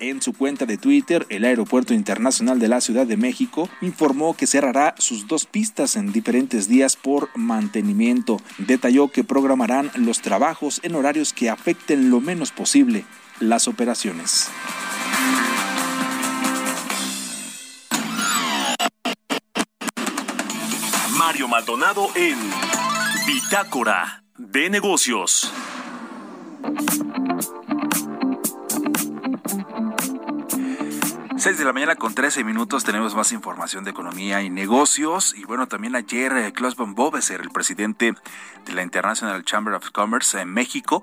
En 0.00 0.22
su 0.22 0.32
cuenta 0.32 0.66
de 0.66 0.78
Twitter, 0.78 1.26
el 1.28 1.44
Aeropuerto 1.44 1.94
Internacional 1.94 2.58
de 2.58 2.68
la 2.68 2.80
Ciudad 2.80 3.06
de 3.06 3.16
México 3.16 3.68
informó 3.80 4.36
que 4.36 4.46
cerrará 4.46 4.94
sus 4.98 5.26
dos 5.26 5.46
pistas 5.46 5.96
en 5.96 6.12
diferentes 6.12 6.68
días 6.68 6.96
por 6.96 7.30
mantenimiento. 7.36 8.40
Detalló 8.58 9.08
que 9.08 9.24
programarán 9.24 9.90
los 9.96 10.20
trabajos 10.20 10.80
en 10.82 10.94
horarios 10.94 11.32
que 11.32 11.50
afecten 11.50 12.10
lo 12.10 12.20
menos 12.20 12.52
posible 12.52 13.04
las 13.40 13.66
operaciones. 13.68 14.48
Mario 21.34 21.48
Maldonado 21.48 22.08
en 22.14 22.38
Bitácora 23.26 24.22
de 24.38 24.70
Negocios. 24.70 25.52
6 31.36 31.58
de 31.58 31.64
la 31.64 31.72
mañana 31.72 31.96
con 31.96 32.14
13 32.14 32.44
minutos 32.44 32.84
tenemos 32.84 33.16
más 33.16 33.32
información 33.32 33.82
de 33.82 33.90
economía 33.90 34.42
y 34.42 34.50
negocios. 34.50 35.34
Y 35.36 35.42
bueno, 35.42 35.66
también 35.66 35.96
ayer 35.96 36.36
eh, 36.36 36.52
Klaus 36.52 36.76
von 36.76 36.94
Bobeser, 36.94 37.40
el 37.40 37.50
presidente 37.50 38.14
de 38.64 38.72
la 38.72 38.84
International 38.84 39.44
Chamber 39.44 39.74
of 39.74 39.90
Commerce 39.90 40.40
en 40.40 40.50
México, 40.50 41.02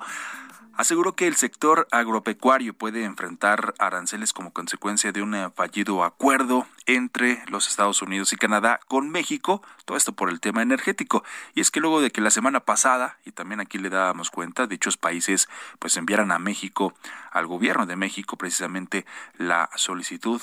aseguró 0.81 1.15
que 1.15 1.27
el 1.27 1.35
sector 1.35 1.87
agropecuario 1.91 2.73
puede 2.73 3.03
enfrentar 3.03 3.75
aranceles 3.77 4.33
como 4.33 4.51
consecuencia 4.51 5.11
de 5.11 5.21
un 5.21 5.35
eh, 5.35 5.49
fallido 5.55 6.03
acuerdo 6.03 6.65
entre 6.87 7.43
los 7.49 7.67
Estados 7.67 8.01
Unidos 8.01 8.33
y 8.33 8.35
Canadá 8.35 8.79
con 8.87 9.11
México, 9.11 9.61
todo 9.85 9.95
esto 9.95 10.13
por 10.13 10.31
el 10.31 10.39
tema 10.39 10.63
energético. 10.63 11.23
Y 11.53 11.61
es 11.61 11.69
que 11.69 11.79
luego 11.79 12.01
de 12.01 12.09
que 12.09 12.19
la 12.19 12.31
semana 12.31 12.61
pasada, 12.61 13.19
y 13.25 13.31
también 13.31 13.59
aquí 13.59 13.77
le 13.77 13.91
dábamos 13.91 14.31
cuenta, 14.31 14.65
dichos 14.65 14.97
países 14.97 15.49
pues 15.77 15.95
enviaran 15.97 16.31
a 16.31 16.39
México, 16.39 16.95
al 17.31 17.45
gobierno 17.45 17.85
de 17.85 17.95
México 17.95 18.35
precisamente 18.35 19.05
la 19.37 19.69
solicitud 19.75 20.41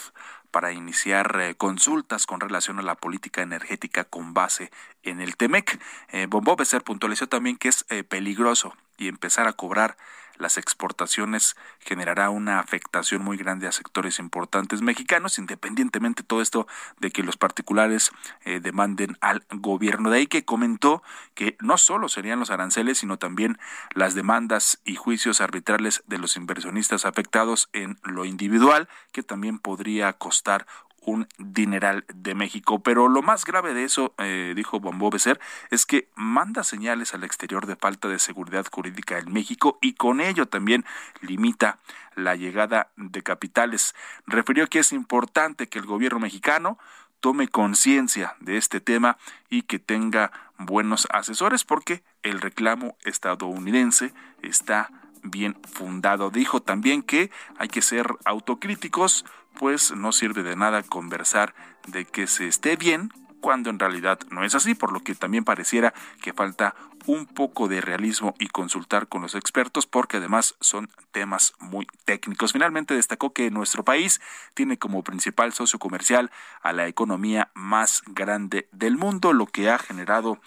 para 0.53 0.73
iniciar 0.73 1.37
eh, 1.41 1.57
consultas 1.57 2.27
con 2.27 2.39
relación 2.39 2.79
a 2.79 2.83
la 2.83 2.95
política 2.95 3.43
energética 3.43 4.05
con 4.05 4.35
base 4.35 4.71
en 5.03 5.21
el 5.21 5.37
TEMEC. 5.37 5.81
Eh, 6.11 6.27
Bombo 6.27 6.55
Becer 6.55 6.85
puntualizó 6.85 7.27
también 7.27 7.57
que 7.57 7.69
es 7.69 7.85
eh, 7.89 8.05
peligroso 8.05 8.77
y 8.99 9.09
empezar 9.09 9.47
a 9.49 9.55
cobrar 9.55 9.97
las 10.39 10.57
exportaciones 10.57 11.57
generará 11.81 12.31
una 12.31 12.61
afectación 12.61 13.23
muy 13.23 13.37
grande 13.37 13.67
a 13.67 13.73
sectores 13.73 14.19
importantes 14.19 14.83
mexicanos, 14.83 15.39
independientemente 15.39 16.23
todo 16.23 16.41
esto 16.41 16.67
de 16.99 17.11
que 17.11 17.25
los 17.25 17.37
particulares 17.37 18.13
eh, 18.45 18.61
demanden 18.61 19.19
al 19.21 19.45
gobierno. 19.51 20.11
De 20.11 20.19
ahí 20.19 20.27
que 20.27 20.45
comentó 20.45 21.03
que 21.35 21.57
no 21.61 21.77
solo 21.77 22.09
serían 22.09 22.39
los 22.39 22.51
aranceles, 22.51 22.99
sino 22.99 23.19
también 23.19 23.59
las 23.95 24.15
demandas 24.15 24.81
y 24.85 24.95
juicios 24.95 25.41
arbitrales 25.41 26.05
de 26.07 26.19
los 26.19 26.37
inversionistas 26.37 27.05
afectados 27.05 27.69
en 27.73 27.99
lo 28.05 28.25
individual, 28.25 28.89
que 29.13 29.23
también 29.23 29.59
podría 29.59 30.13
costar 30.13 30.67
un 31.09 31.27
dineral 31.39 32.05
de 32.13 32.35
México. 32.35 32.83
Pero 32.83 33.09
lo 33.09 33.23
más 33.23 33.45
grave 33.45 33.75
de 33.75 33.85
eso, 33.85 34.15
eh, 34.19 34.53
dijo 34.55 34.81
Bombó 34.81 35.11
Becer, 35.11 35.41
es 35.71 35.87
que 35.87 36.09
manda 36.15 36.65
señales 36.65 37.15
al 37.15 37.25
exterior 37.25 37.67
de 37.67 37.77
falta 37.77 38.09
de 38.09 38.19
seguridad 38.19 38.67
jurídica 38.71 39.19
en 39.19 39.33
México 39.33 39.79
y 39.81 39.95
con 39.95 40.21
ello 40.21 40.47
también 40.47 40.85
limita 41.21 41.79
la 42.15 42.37
llegada 42.37 42.91
de 42.97 43.23
capitales. 43.23 43.95
Refirió 44.27 44.67
que 44.69 44.81
es 44.81 44.93
importante 44.93 45.69
que 45.69 45.79
el 45.79 45.87
gobierno 45.87 46.21
mexicano 46.21 46.79
tome 47.21 47.49
conciencia 47.49 48.37
de 48.41 48.57
este 48.57 48.81
tema 48.81 49.19
y 49.49 49.63
que 49.63 49.79
tenga 49.79 50.31
buenos 50.59 51.07
asesores 51.11 51.65
porque 51.65 52.03
el 52.23 52.41
reclamo 52.41 52.97
estadounidense 53.05 54.13
está 54.43 54.91
bien 55.23 55.57
fundado. 55.65 56.31
Dijo 56.31 56.61
también 56.63 57.03
que 57.03 57.31
hay 57.59 57.69
que 57.69 57.83
ser 57.83 58.07
autocríticos, 58.25 59.25
pues 59.55 59.93
no 59.95 60.13
sirve 60.13 60.43
de 60.43 60.57
nada 60.57 60.83
conversar 60.83 61.55
de 61.87 62.05
que 62.05 62.27
se 62.27 62.49
esté 62.49 62.77
bien 62.77 63.11
cuando 63.41 63.71
en 63.71 63.79
realidad 63.79 64.19
no 64.31 64.45
es 64.45 64.55
así, 64.55 64.75
por 64.75 64.93
lo 64.93 65.01
que 65.01 65.15
también 65.15 65.45
pareciera 65.45 65.95
que 66.21 66.33
falta 66.33 66.75
un 67.09 67.27
poco 67.27 67.69
de 67.69 67.81
realismo 67.81 68.35
y 68.39 68.49
consultar 68.49 69.09
con 69.09 69.23
los 69.23 69.35
expertos 69.35 69.87
porque 69.87 70.19
además 70.19 70.57
son 70.61 70.91
temas 71.11 71.55
muy 71.59 71.87
técnicos. 72.05 72.53
Finalmente 72.53 72.93
destacó 72.93 73.33
que 73.33 73.51
nuestro 73.51 73.83
país 73.83 74.21
tiene 74.53 74.79
como 74.79 75.03
principal 75.03 75.55
socio 75.55 75.79
comercial 75.79 76.31
a 76.61 76.75
la 76.75 76.87
economía 76.87 77.51
más 77.55 78.03
grande 78.07 78.69
del 78.73 78.99
mundo, 78.99 79.33
lo 79.33 79.47
que 79.47 79.71
ha 79.71 79.79
generado 79.79 80.39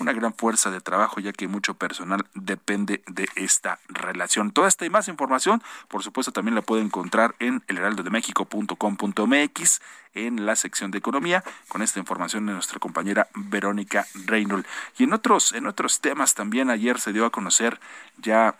una 0.00 0.12
gran 0.12 0.34
fuerza 0.34 0.70
de 0.70 0.80
trabajo 0.80 1.20
ya 1.20 1.32
que 1.32 1.48
mucho 1.48 1.74
personal 1.74 2.24
depende 2.34 3.02
de 3.06 3.28
esta 3.36 3.78
relación. 3.88 4.50
Toda 4.50 4.66
esta 4.68 4.84
y 4.86 4.90
más 4.90 5.08
información, 5.08 5.62
por 5.88 6.02
supuesto, 6.02 6.32
también 6.32 6.54
la 6.54 6.62
puede 6.62 6.82
encontrar 6.82 7.34
en 7.38 7.62
elheraldodemexico.com.mx 7.68 9.80
en 10.14 10.44
la 10.44 10.56
sección 10.56 10.90
de 10.90 10.98
economía 10.98 11.44
con 11.68 11.82
esta 11.82 12.00
información 12.00 12.44
de 12.46 12.54
nuestra 12.54 12.80
compañera 12.80 13.28
Verónica 13.34 14.06
Reynolds. 14.26 14.68
Y 14.98 15.04
en 15.04 15.12
otros 15.12 15.52
en 15.52 15.66
otros 15.66 16.00
temas 16.00 16.09
también 16.34 16.70
ayer 16.70 16.98
se 17.00 17.12
dio 17.12 17.24
a 17.24 17.30
conocer 17.30 17.80
ya 18.18 18.56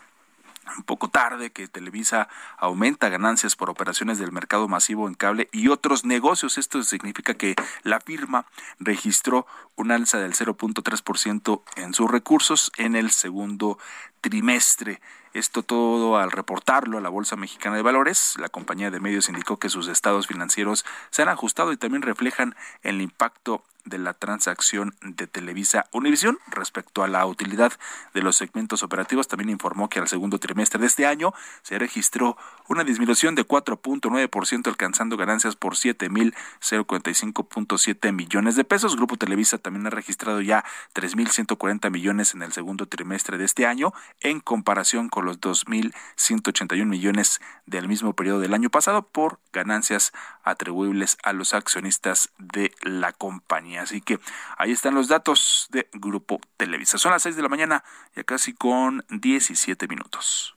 un 0.77 0.85
poco 0.85 1.09
tarde 1.09 1.51
que 1.51 1.69
Televisa 1.69 2.29
aumenta 2.57 3.09
ganancias 3.09 3.57
por 3.57 3.71
operaciones 3.71 4.19
del 4.19 4.33
mercado 4.33 4.69
masivo 4.69 5.09
en 5.09 5.15
cable 5.15 5.49
y 5.53 5.69
otros 5.69 6.05
negocios. 6.05 6.59
Esto 6.59 6.83
significa 6.83 7.35
que 7.35 7.57
la 7.83 8.01
firma 8.01 8.47
registró 8.79 9.47
un 9.77 9.91
alza 9.91 10.19
del 10.19 10.35
0.3% 10.35 11.63
en 11.77 11.95
sus 11.95 12.11
recursos 12.11 12.71
en 12.77 12.95
el 12.95 13.11
segundo 13.11 13.79
trimestre. 14.21 15.01
Esto 15.33 15.63
todo 15.63 16.19
al 16.19 16.33
reportarlo 16.33 16.99
a 16.99 17.01
la 17.01 17.09
Bolsa 17.09 17.37
Mexicana 17.37 17.77
de 17.77 17.83
Valores. 17.83 18.35
La 18.39 18.49
compañía 18.49 18.91
de 18.91 18.99
medios 18.99 19.29
indicó 19.29 19.59
que 19.59 19.69
sus 19.69 19.87
estados 19.87 20.27
financieros 20.27 20.85
se 21.11 21.23
han 21.23 21.29
ajustado 21.29 21.73
y 21.73 21.77
también 21.77 22.03
reflejan 22.03 22.57
el 22.83 23.01
impacto 23.01 23.63
de 23.85 23.99
la 23.99 24.15
transacción 24.15 24.95
de 25.03 25.27
Televisa 25.27 25.89
Univisión 25.93 26.39
respecto 26.49 27.03
a 27.03 27.09
la 27.09 27.27
utilidad 27.27 27.73
de 28.15 28.23
los 28.23 28.37
segmentos 28.37 28.83
operativos. 28.83 29.29
También 29.29 29.51
informó 29.51 29.91
que 29.91 29.99
al 29.99 30.09
segundo 30.09 30.39
trimestre 30.39 30.81
de 30.81 30.87
este 30.87 31.07
año 31.07 31.35
se 31.63 31.79
registró 31.79 32.39
una 32.69 32.85
disminución 32.85 33.35
de 33.35 33.45
4.9%, 33.47 34.69
alcanzando 34.69 35.17
ganancias 35.17 35.57
por 35.57 35.75
7.045.7 35.75 38.13
millones 38.13 38.55
de 38.57 38.65
pesos. 38.65 38.97
Grupo 38.97 39.17
Televisa 39.17 39.57
también 39.59 39.87
ha 39.87 39.91
registrado 39.91 40.41
ya 40.41 40.65
3.140 40.95 41.91
millones 41.91 42.35
en 42.35 42.43
el 42.43 42.53
segundo 42.53 42.87
trimestre 42.87 43.39
de 43.39 43.45
este 43.45 43.67
año, 43.67 43.93
en 44.21 44.39
comparación 44.41 45.09
con 45.09 45.20
los 45.25 45.41
2.181 45.41 46.85
millones 46.87 47.41
del 47.67 47.89
mismo 47.89 48.15
periodo 48.15 48.41
del 48.41 48.55
año 48.55 48.71
pasado 48.71 49.03
por 49.03 49.39
ganancias 49.53 50.13
atribuibles 50.43 51.17
a 51.23 51.33
los 51.33 51.55
accionistas 51.55 52.31
de 52.39 52.73
la 52.83 53.13
compañía. 53.13 53.83
Así 53.83 54.01
que 54.01 54.19
ahí 54.57 54.73
están 54.73 54.95
los 54.95 55.09
datos 55.09 55.69
de 55.71 55.89
Grupo 55.93 56.41
Televisa. 56.57 56.99
Son 56.99 57.13
las 57.13 57.23
6 57.23 57.37
de 57.37 57.43
la 57.43 57.49
mañana, 57.49 57.85
ya 58.15 58.25
casi 58.25 58.53
con 58.53 59.05
17 59.11 59.89
minutos. 59.89 60.57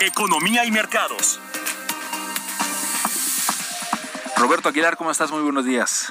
Economía 0.00 0.64
y 0.64 0.70
mercados. 0.70 1.40
Roberto 4.36 4.70
Aguilar, 4.70 4.96
¿cómo 4.96 5.10
estás? 5.10 5.30
Muy 5.30 5.42
buenos 5.42 5.66
días. 5.66 6.10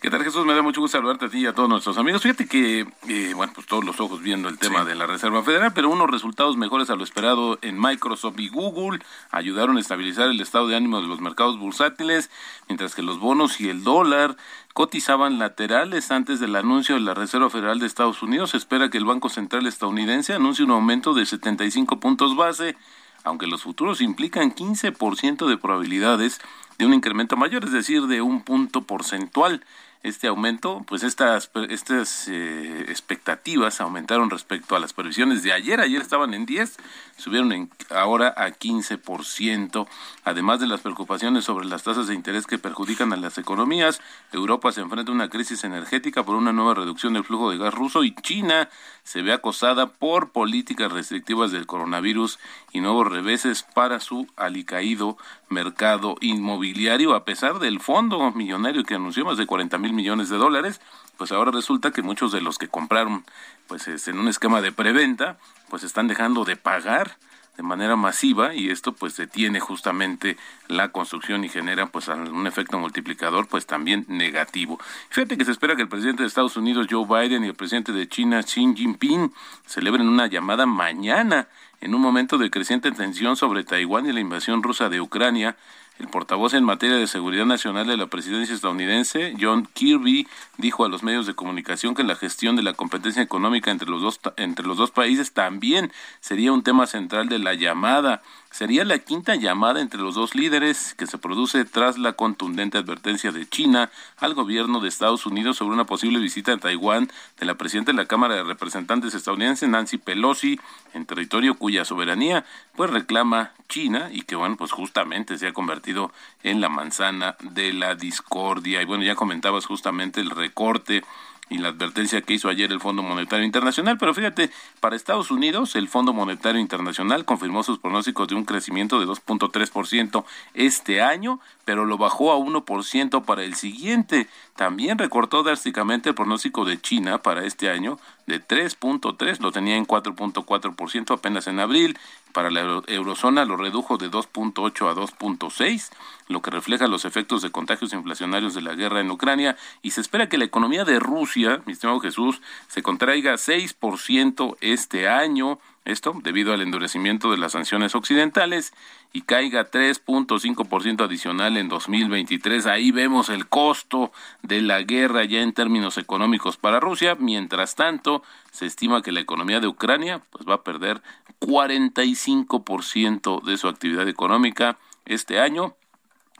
¿Qué 0.00 0.10
tal 0.10 0.22
Jesús? 0.22 0.46
Me 0.46 0.54
da 0.54 0.62
mucho 0.62 0.80
gusto 0.80 0.96
saludarte 0.96 1.24
a 1.24 1.28
ti 1.28 1.38
y 1.38 1.46
a 1.46 1.52
todos 1.52 1.68
nuestros 1.68 1.98
amigos. 1.98 2.22
Fíjate 2.22 2.46
que, 2.46 2.86
eh, 3.08 3.32
bueno, 3.34 3.52
pues 3.52 3.66
todos 3.66 3.84
los 3.84 3.98
ojos 3.98 4.22
viendo 4.22 4.48
el 4.48 4.56
tema 4.56 4.84
de 4.84 4.94
la 4.94 5.08
Reserva 5.08 5.42
Federal, 5.42 5.72
pero 5.74 5.90
unos 5.90 6.08
resultados 6.08 6.56
mejores 6.56 6.88
a 6.90 6.94
lo 6.94 7.02
esperado 7.02 7.58
en 7.62 7.80
Microsoft 7.80 8.38
y 8.38 8.48
Google 8.48 9.00
ayudaron 9.32 9.76
a 9.76 9.80
estabilizar 9.80 10.28
el 10.28 10.40
estado 10.40 10.68
de 10.68 10.76
ánimo 10.76 11.00
de 11.00 11.08
los 11.08 11.20
mercados 11.20 11.58
bursátiles, 11.58 12.30
mientras 12.68 12.94
que 12.94 13.02
los 13.02 13.18
bonos 13.18 13.60
y 13.60 13.70
el 13.70 13.82
dólar 13.82 14.36
cotizaban 14.72 15.40
laterales 15.40 16.12
antes 16.12 16.38
del 16.38 16.54
anuncio 16.54 16.94
de 16.94 17.00
la 17.00 17.14
Reserva 17.14 17.50
Federal 17.50 17.80
de 17.80 17.86
Estados 17.86 18.22
Unidos. 18.22 18.50
Se 18.50 18.56
espera 18.56 18.90
que 18.90 18.98
el 18.98 19.04
Banco 19.04 19.28
Central 19.28 19.66
estadounidense 19.66 20.32
anuncie 20.32 20.64
un 20.64 20.70
aumento 20.70 21.12
de 21.12 21.26
75 21.26 21.98
puntos 21.98 22.36
base, 22.36 22.76
aunque 23.24 23.48
los 23.48 23.64
futuros 23.64 24.00
implican 24.00 24.54
15% 24.54 25.48
de 25.48 25.58
probabilidades 25.58 26.40
de 26.78 26.86
un 26.86 26.94
incremento 26.94 27.36
mayor, 27.36 27.64
es 27.64 27.72
decir, 27.72 28.06
de 28.06 28.22
un 28.22 28.42
punto 28.42 28.84
porcentual 28.84 29.64
este 30.02 30.28
aumento, 30.28 30.84
pues 30.86 31.02
estas, 31.02 31.50
estas 31.68 32.28
eh, 32.28 32.84
expectativas 32.88 33.80
aumentaron 33.80 34.30
respecto 34.30 34.76
a 34.76 34.80
las 34.80 34.92
previsiones 34.92 35.42
de 35.42 35.52
ayer. 35.52 35.80
Ayer 35.80 36.00
estaban 36.00 36.34
en 36.34 36.46
10, 36.46 36.76
subieron 37.16 37.52
en, 37.52 37.70
ahora 37.90 38.32
a 38.36 38.50
15%. 38.50 39.88
Además 40.24 40.60
de 40.60 40.66
las 40.66 40.80
preocupaciones 40.80 41.44
sobre 41.44 41.66
las 41.66 41.82
tasas 41.82 42.06
de 42.06 42.14
interés 42.14 42.46
que 42.46 42.58
perjudican 42.58 43.12
a 43.12 43.16
las 43.16 43.38
economías, 43.38 44.00
Europa 44.32 44.72
se 44.72 44.80
enfrenta 44.80 45.10
a 45.10 45.14
una 45.14 45.28
crisis 45.28 45.64
energética 45.64 46.22
por 46.22 46.36
una 46.36 46.52
nueva 46.52 46.74
reducción 46.74 47.14
del 47.14 47.24
flujo 47.24 47.50
de 47.50 47.58
gas 47.58 47.74
ruso 47.74 48.04
y 48.04 48.14
China 48.14 48.68
se 49.02 49.22
ve 49.22 49.32
acosada 49.32 49.86
por 49.86 50.32
políticas 50.32 50.92
restrictivas 50.92 51.50
del 51.50 51.66
coronavirus 51.66 52.38
y 52.72 52.80
nuevos 52.80 53.08
reveses 53.08 53.62
para 53.62 54.00
su 54.00 54.26
alicaído 54.36 55.16
mercado 55.48 56.16
inmobiliario, 56.20 57.14
a 57.14 57.24
pesar 57.24 57.58
del 57.58 57.80
fondo 57.80 58.30
millonario 58.32 58.84
que 58.84 58.94
anunció 58.94 59.24
más 59.24 59.38
de 59.38 59.46
40 59.46 59.78
mil 59.78 59.92
millones 59.92 60.28
de 60.28 60.36
dólares, 60.36 60.80
pues 61.16 61.32
ahora 61.32 61.50
resulta 61.50 61.90
que 61.90 62.02
muchos 62.02 62.32
de 62.32 62.40
los 62.40 62.58
que 62.58 62.68
compraron 62.68 63.24
pues 63.66 63.88
en 64.08 64.18
un 64.18 64.28
esquema 64.28 64.60
de 64.60 64.72
preventa, 64.72 65.38
pues 65.68 65.82
están 65.82 66.08
dejando 66.08 66.44
de 66.44 66.56
pagar 66.56 67.16
de 67.58 67.64
manera 67.64 67.96
masiva 67.96 68.54
y 68.54 68.70
esto 68.70 68.92
pues 68.92 69.16
detiene 69.16 69.58
justamente 69.58 70.36
la 70.68 70.92
construcción 70.92 71.42
y 71.42 71.48
genera 71.48 71.86
pues 71.86 72.06
un 72.06 72.46
efecto 72.46 72.78
multiplicador 72.78 73.48
pues 73.48 73.66
también 73.66 74.04
negativo. 74.06 74.78
Fíjate 75.10 75.36
que 75.36 75.44
se 75.44 75.50
espera 75.50 75.74
que 75.74 75.82
el 75.82 75.88
presidente 75.88 76.22
de 76.22 76.28
Estados 76.28 76.56
Unidos 76.56 76.86
Joe 76.88 77.04
Biden 77.04 77.44
y 77.44 77.48
el 77.48 77.54
presidente 77.56 77.90
de 77.90 78.08
China 78.08 78.44
Xi 78.44 78.74
Jinping 78.76 79.32
celebren 79.66 80.08
una 80.08 80.28
llamada 80.28 80.66
mañana 80.66 81.48
en 81.80 81.96
un 81.96 82.00
momento 82.00 82.38
de 82.38 82.48
creciente 82.48 82.92
tensión 82.92 83.34
sobre 83.34 83.64
Taiwán 83.64 84.06
y 84.06 84.12
la 84.12 84.20
invasión 84.20 84.62
rusa 84.62 84.88
de 84.88 85.00
Ucrania 85.00 85.56
el 85.98 86.08
portavoz 86.08 86.54
en 86.54 86.64
materia 86.64 86.96
de 86.96 87.06
seguridad 87.06 87.44
nacional 87.44 87.86
de 87.86 87.96
la 87.96 88.06
presidencia 88.06 88.54
estadounidense, 88.54 89.34
John 89.40 89.68
Kirby, 89.72 90.28
dijo 90.56 90.84
a 90.84 90.88
los 90.88 91.02
medios 91.02 91.26
de 91.26 91.34
comunicación 91.34 91.94
que 91.94 92.04
la 92.04 92.14
gestión 92.14 92.56
de 92.56 92.62
la 92.62 92.74
competencia 92.74 93.22
económica 93.22 93.70
entre 93.70 93.90
los 93.90 94.00
dos, 94.00 94.20
entre 94.36 94.66
los 94.66 94.76
dos 94.76 94.90
países 94.90 95.32
también 95.32 95.92
sería 96.20 96.52
un 96.52 96.62
tema 96.62 96.86
central 96.86 97.28
de 97.28 97.38
la 97.40 97.54
llamada. 97.54 98.22
Sería 98.58 98.84
la 98.84 98.98
quinta 98.98 99.36
llamada 99.36 99.80
entre 99.80 100.00
los 100.00 100.16
dos 100.16 100.34
líderes 100.34 100.92
que 100.94 101.06
se 101.06 101.16
produce 101.16 101.64
tras 101.64 101.96
la 101.96 102.14
contundente 102.14 102.76
advertencia 102.76 103.30
de 103.30 103.48
China 103.48 103.88
al 104.16 104.34
gobierno 104.34 104.80
de 104.80 104.88
Estados 104.88 105.26
Unidos 105.26 105.58
sobre 105.58 105.74
una 105.74 105.84
posible 105.84 106.18
visita 106.18 106.54
a 106.54 106.56
Taiwán 106.56 107.08
de 107.38 107.46
la 107.46 107.54
presidenta 107.54 107.92
de 107.92 107.98
la 107.98 108.06
Cámara 108.06 108.34
de 108.34 108.42
Representantes 108.42 109.14
estadounidense, 109.14 109.68
Nancy 109.68 109.96
Pelosi, 109.98 110.58
en 110.92 111.06
territorio 111.06 111.54
cuya 111.54 111.84
soberanía 111.84 112.44
pues 112.74 112.90
reclama 112.90 113.52
China 113.68 114.08
y 114.10 114.22
que 114.22 114.34
bueno, 114.34 114.56
pues 114.56 114.72
justamente 114.72 115.38
se 115.38 115.46
ha 115.46 115.52
convertido 115.52 116.10
en 116.42 116.60
la 116.60 116.68
manzana 116.68 117.36
de 117.40 117.72
la 117.72 117.94
discordia. 117.94 118.82
Y 118.82 118.86
bueno, 118.86 119.04
ya 119.04 119.14
comentabas 119.14 119.66
justamente 119.66 120.20
el 120.20 120.30
recorte 120.30 121.04
y 121.50 121.58
la 121.58 121.68
advertencia 121.68 122.20
que 122.22 122.34
hizo 122.34 122.48
ayer 122.48 122.72
el 122.72 122.80
Fondo 122.80 123.02
Monetario 123.02 123.44
Internacional. 123.44 123.98
Pero 123.98 124.14
fíjate, 124.14 124.50
para 124.80 124.96
Estados 124.96 125.30
Unidos, 125.30 125.76
el 125.76 125.88
Fondo 125.88 126.12
Monetario 126.12 126.60
Internacional 126.60 127.24
confirmó 127.24 127.62
sus 127.62 127.78
pronósticos 127.78 128.28
de 128.28 128.34
un 128.34 128.44
crecimiento 128.44 129.00
de 129.00 129.06
2.3% 129.06 130.24
este 130.54 131.02
año, 131.02 131.40
pero 131.64 131.84
lo 131.84 131.98
bajó 131.98 132.32
a 132.32 132.38
1% 132.38 133.24
para 133.24 133.44
el 133.44 133.54
siguiente. 133.54 134.28
También 134.56 134.98
recortó 134.98 135.42
drásticamente 135.42 136.10
el 136.10 136.14
pronóstico 136.14 136.64
de 136.64 136.80
China 136.80 137.22
para 137.22 137.44
este 137.44 137.70
año 137.70 137.98
de 138.28 138.46
3.3, 138.46 139.40
lo 139.40 139.50
tenía 139.50 139.76
en 139.76 139.86
4.4% 139.86 141.14
apenas 141.14 141.46
en 141.46 141.58
abril. 141.58 141.98
Para 142.32 142.50
la 142.50 142.82
eurozona 142.86 143.46
lo 143.46 143.56
redujo 143.56 143.96
de 143.96 144.10
2.8 144.10 144.90
a 144.90 144.94
2.6, 144.94 145.90
lo 146.28 146.42
que 146.42 146.50
refleja 146.50 146.86
los 146.86 147.06
efectos 147.06 147.40
de 147.40 147.50
contagios 147.50 147.94
inflacionarios 147.94 148.54
de 148.54 148.60
la 148.60 148.74
guerra 148.74 149.00
en 149.00 149.10
Ucrania. 149.10 149.56
Y 149.82 149.92
se 149.92 150.02
espera 150.02 150.28
que 150.28 150.38
la 150.38 150.44
economía 150.44 150.84
de 150.84 151.00
Rusia, 151.00 151.62
mi 151.64 151.72
estimado 151.72 152.00
Jesús, 152.00 152.42
se 152.68 152.82
contraiga 152.82 153.32
6% 153.32 154.56
este 154.60 155.08
año 155.08 155.58
esto 155.88 156.14
debido 156.22 156.52
al 156.52 156.60
endurecimiento 156.60 157.30
de 157.30 157.38
las 157.38 157.52
sanciones 157.52 157.94
occidentales 157.94 158.74
y 159.12 159.22
caiga 159.22 159.70
3.5% 159.70 161.04
adicional 161.04 161.56
en 161.56 161.68
2023. 161.68 162.66
Ahí 162.66 162.92
vemos 162.92 163.30
el 163.30 163.48
costo 163.48 164.12
de 164.42 164.60
la 164.60 164.82
guerra 164.82 165.24
ya 165.24 165.40
en 165.40 165.54
términos 165.54 165.96
económicos 165.96 166.58
para 166.58 166.78
Rusia. 166.78 167.16
Mientras 167.18 167.74
tanto, 167.74 168.22
se 168.52 168.66
estima 168.66 169.02
que 169.02 169.12
la 169.12 169.20
economía 169.20 169.60
de 169.60 169.68
Ucrania 169.68 170.20
pues 170.30 170.46
va 170.46 170.56
a 170.56 170.62
perder 170.62 171.02
45% 171.40 173.42
de 173.42 173.56
su 173.56 173.68
actividad 173.68 174.08
económica 174.08 174.78
este 175.06 175.40
año 175.40 175.74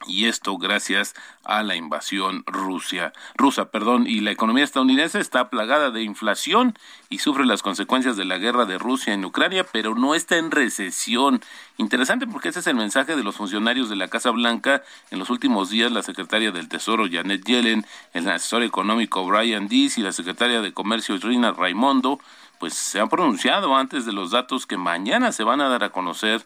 y 0.06 0.26
esto 0.26 0.56
gracias 0.58 1.14
a 1.44 1.62
la 1.62 1.76
invasión 1.76 2.44
Rusia, 2.46 3.12
rusa, 3.37 3.70
perdón, 3.70 4.06
y 4.06 4.20
la 4.20 4.30
economía 4.30 4.64
estadounidense 4.64 5.20
está 5.20 5.50
plagada 5.50 5.90
de 5.90 6.02
inflación 6.02 6.74
y 7.08 7.18
sufre 7.18 7.46
las 7.46 7.62
consecuencias 7.62 8.16
de 8.16 8.24
la 8.24 8.38
guerra 8.38 8.64
de 8.64 8.78
Rusia 8.78 9.14
en 9.14 9.24
Ucrania, 9.24 9.66
pero 9.70 9.94
no 9.94 10.14
está 10.14 10.37
en 10.37 10.50
recesión. 10.50 11.40
Interesante 11.78 12.26
porque 12.26 12.50
ese 12.50 12.61
es 12.61 12.66
el 12.66 12.76
mensaje 12.76 13.16
de 13.16 13.24
los 13.24 13.37
funcionarios 13.37 13.88
de 13.88 13.96
la 13.96 14.08
Casa 14.08 14.30
Blanca. 14.30 14.82
En 15.11 15.18
los 15.18 15.30
últimos 15.30 15.70
días, 15.70 15.90
la 15.90 16.02
secretaria 16.02 16.52
del 16.52 16.68
Tesoro, 16.68 17.06
Janet 17.11 17.44
Yellen, 17.44 17.87
el 18.12 18.28
asesor 18.28 18.62
económico 18.62 19.24
Brian 19.24 19.68
Dees 19.68 19.98
y 19.98 20.02
la 20.02 20.12
secretaria 20.12 20.61
de 20.61 20.72
Comercio, 20.72 21.16
Irina 21.16 21.52
Raimondo, 21.52 22.20
pues 22.58 22.74
se 22.74 23.00
han 23.00 23.08
pronunciado 23.08 23.76
antes 23.76 24.04
de 24.04 24.12
los 24.12 24.30
datos 24.30 24.66
que 24.66 24.76
mañana 24.76 25.32
se 25.32 25.44
van 25.44 25.61
a 25.61 25.68
dar 25.68 25.84
a 25.84 25.90
conocer 25.90 26.44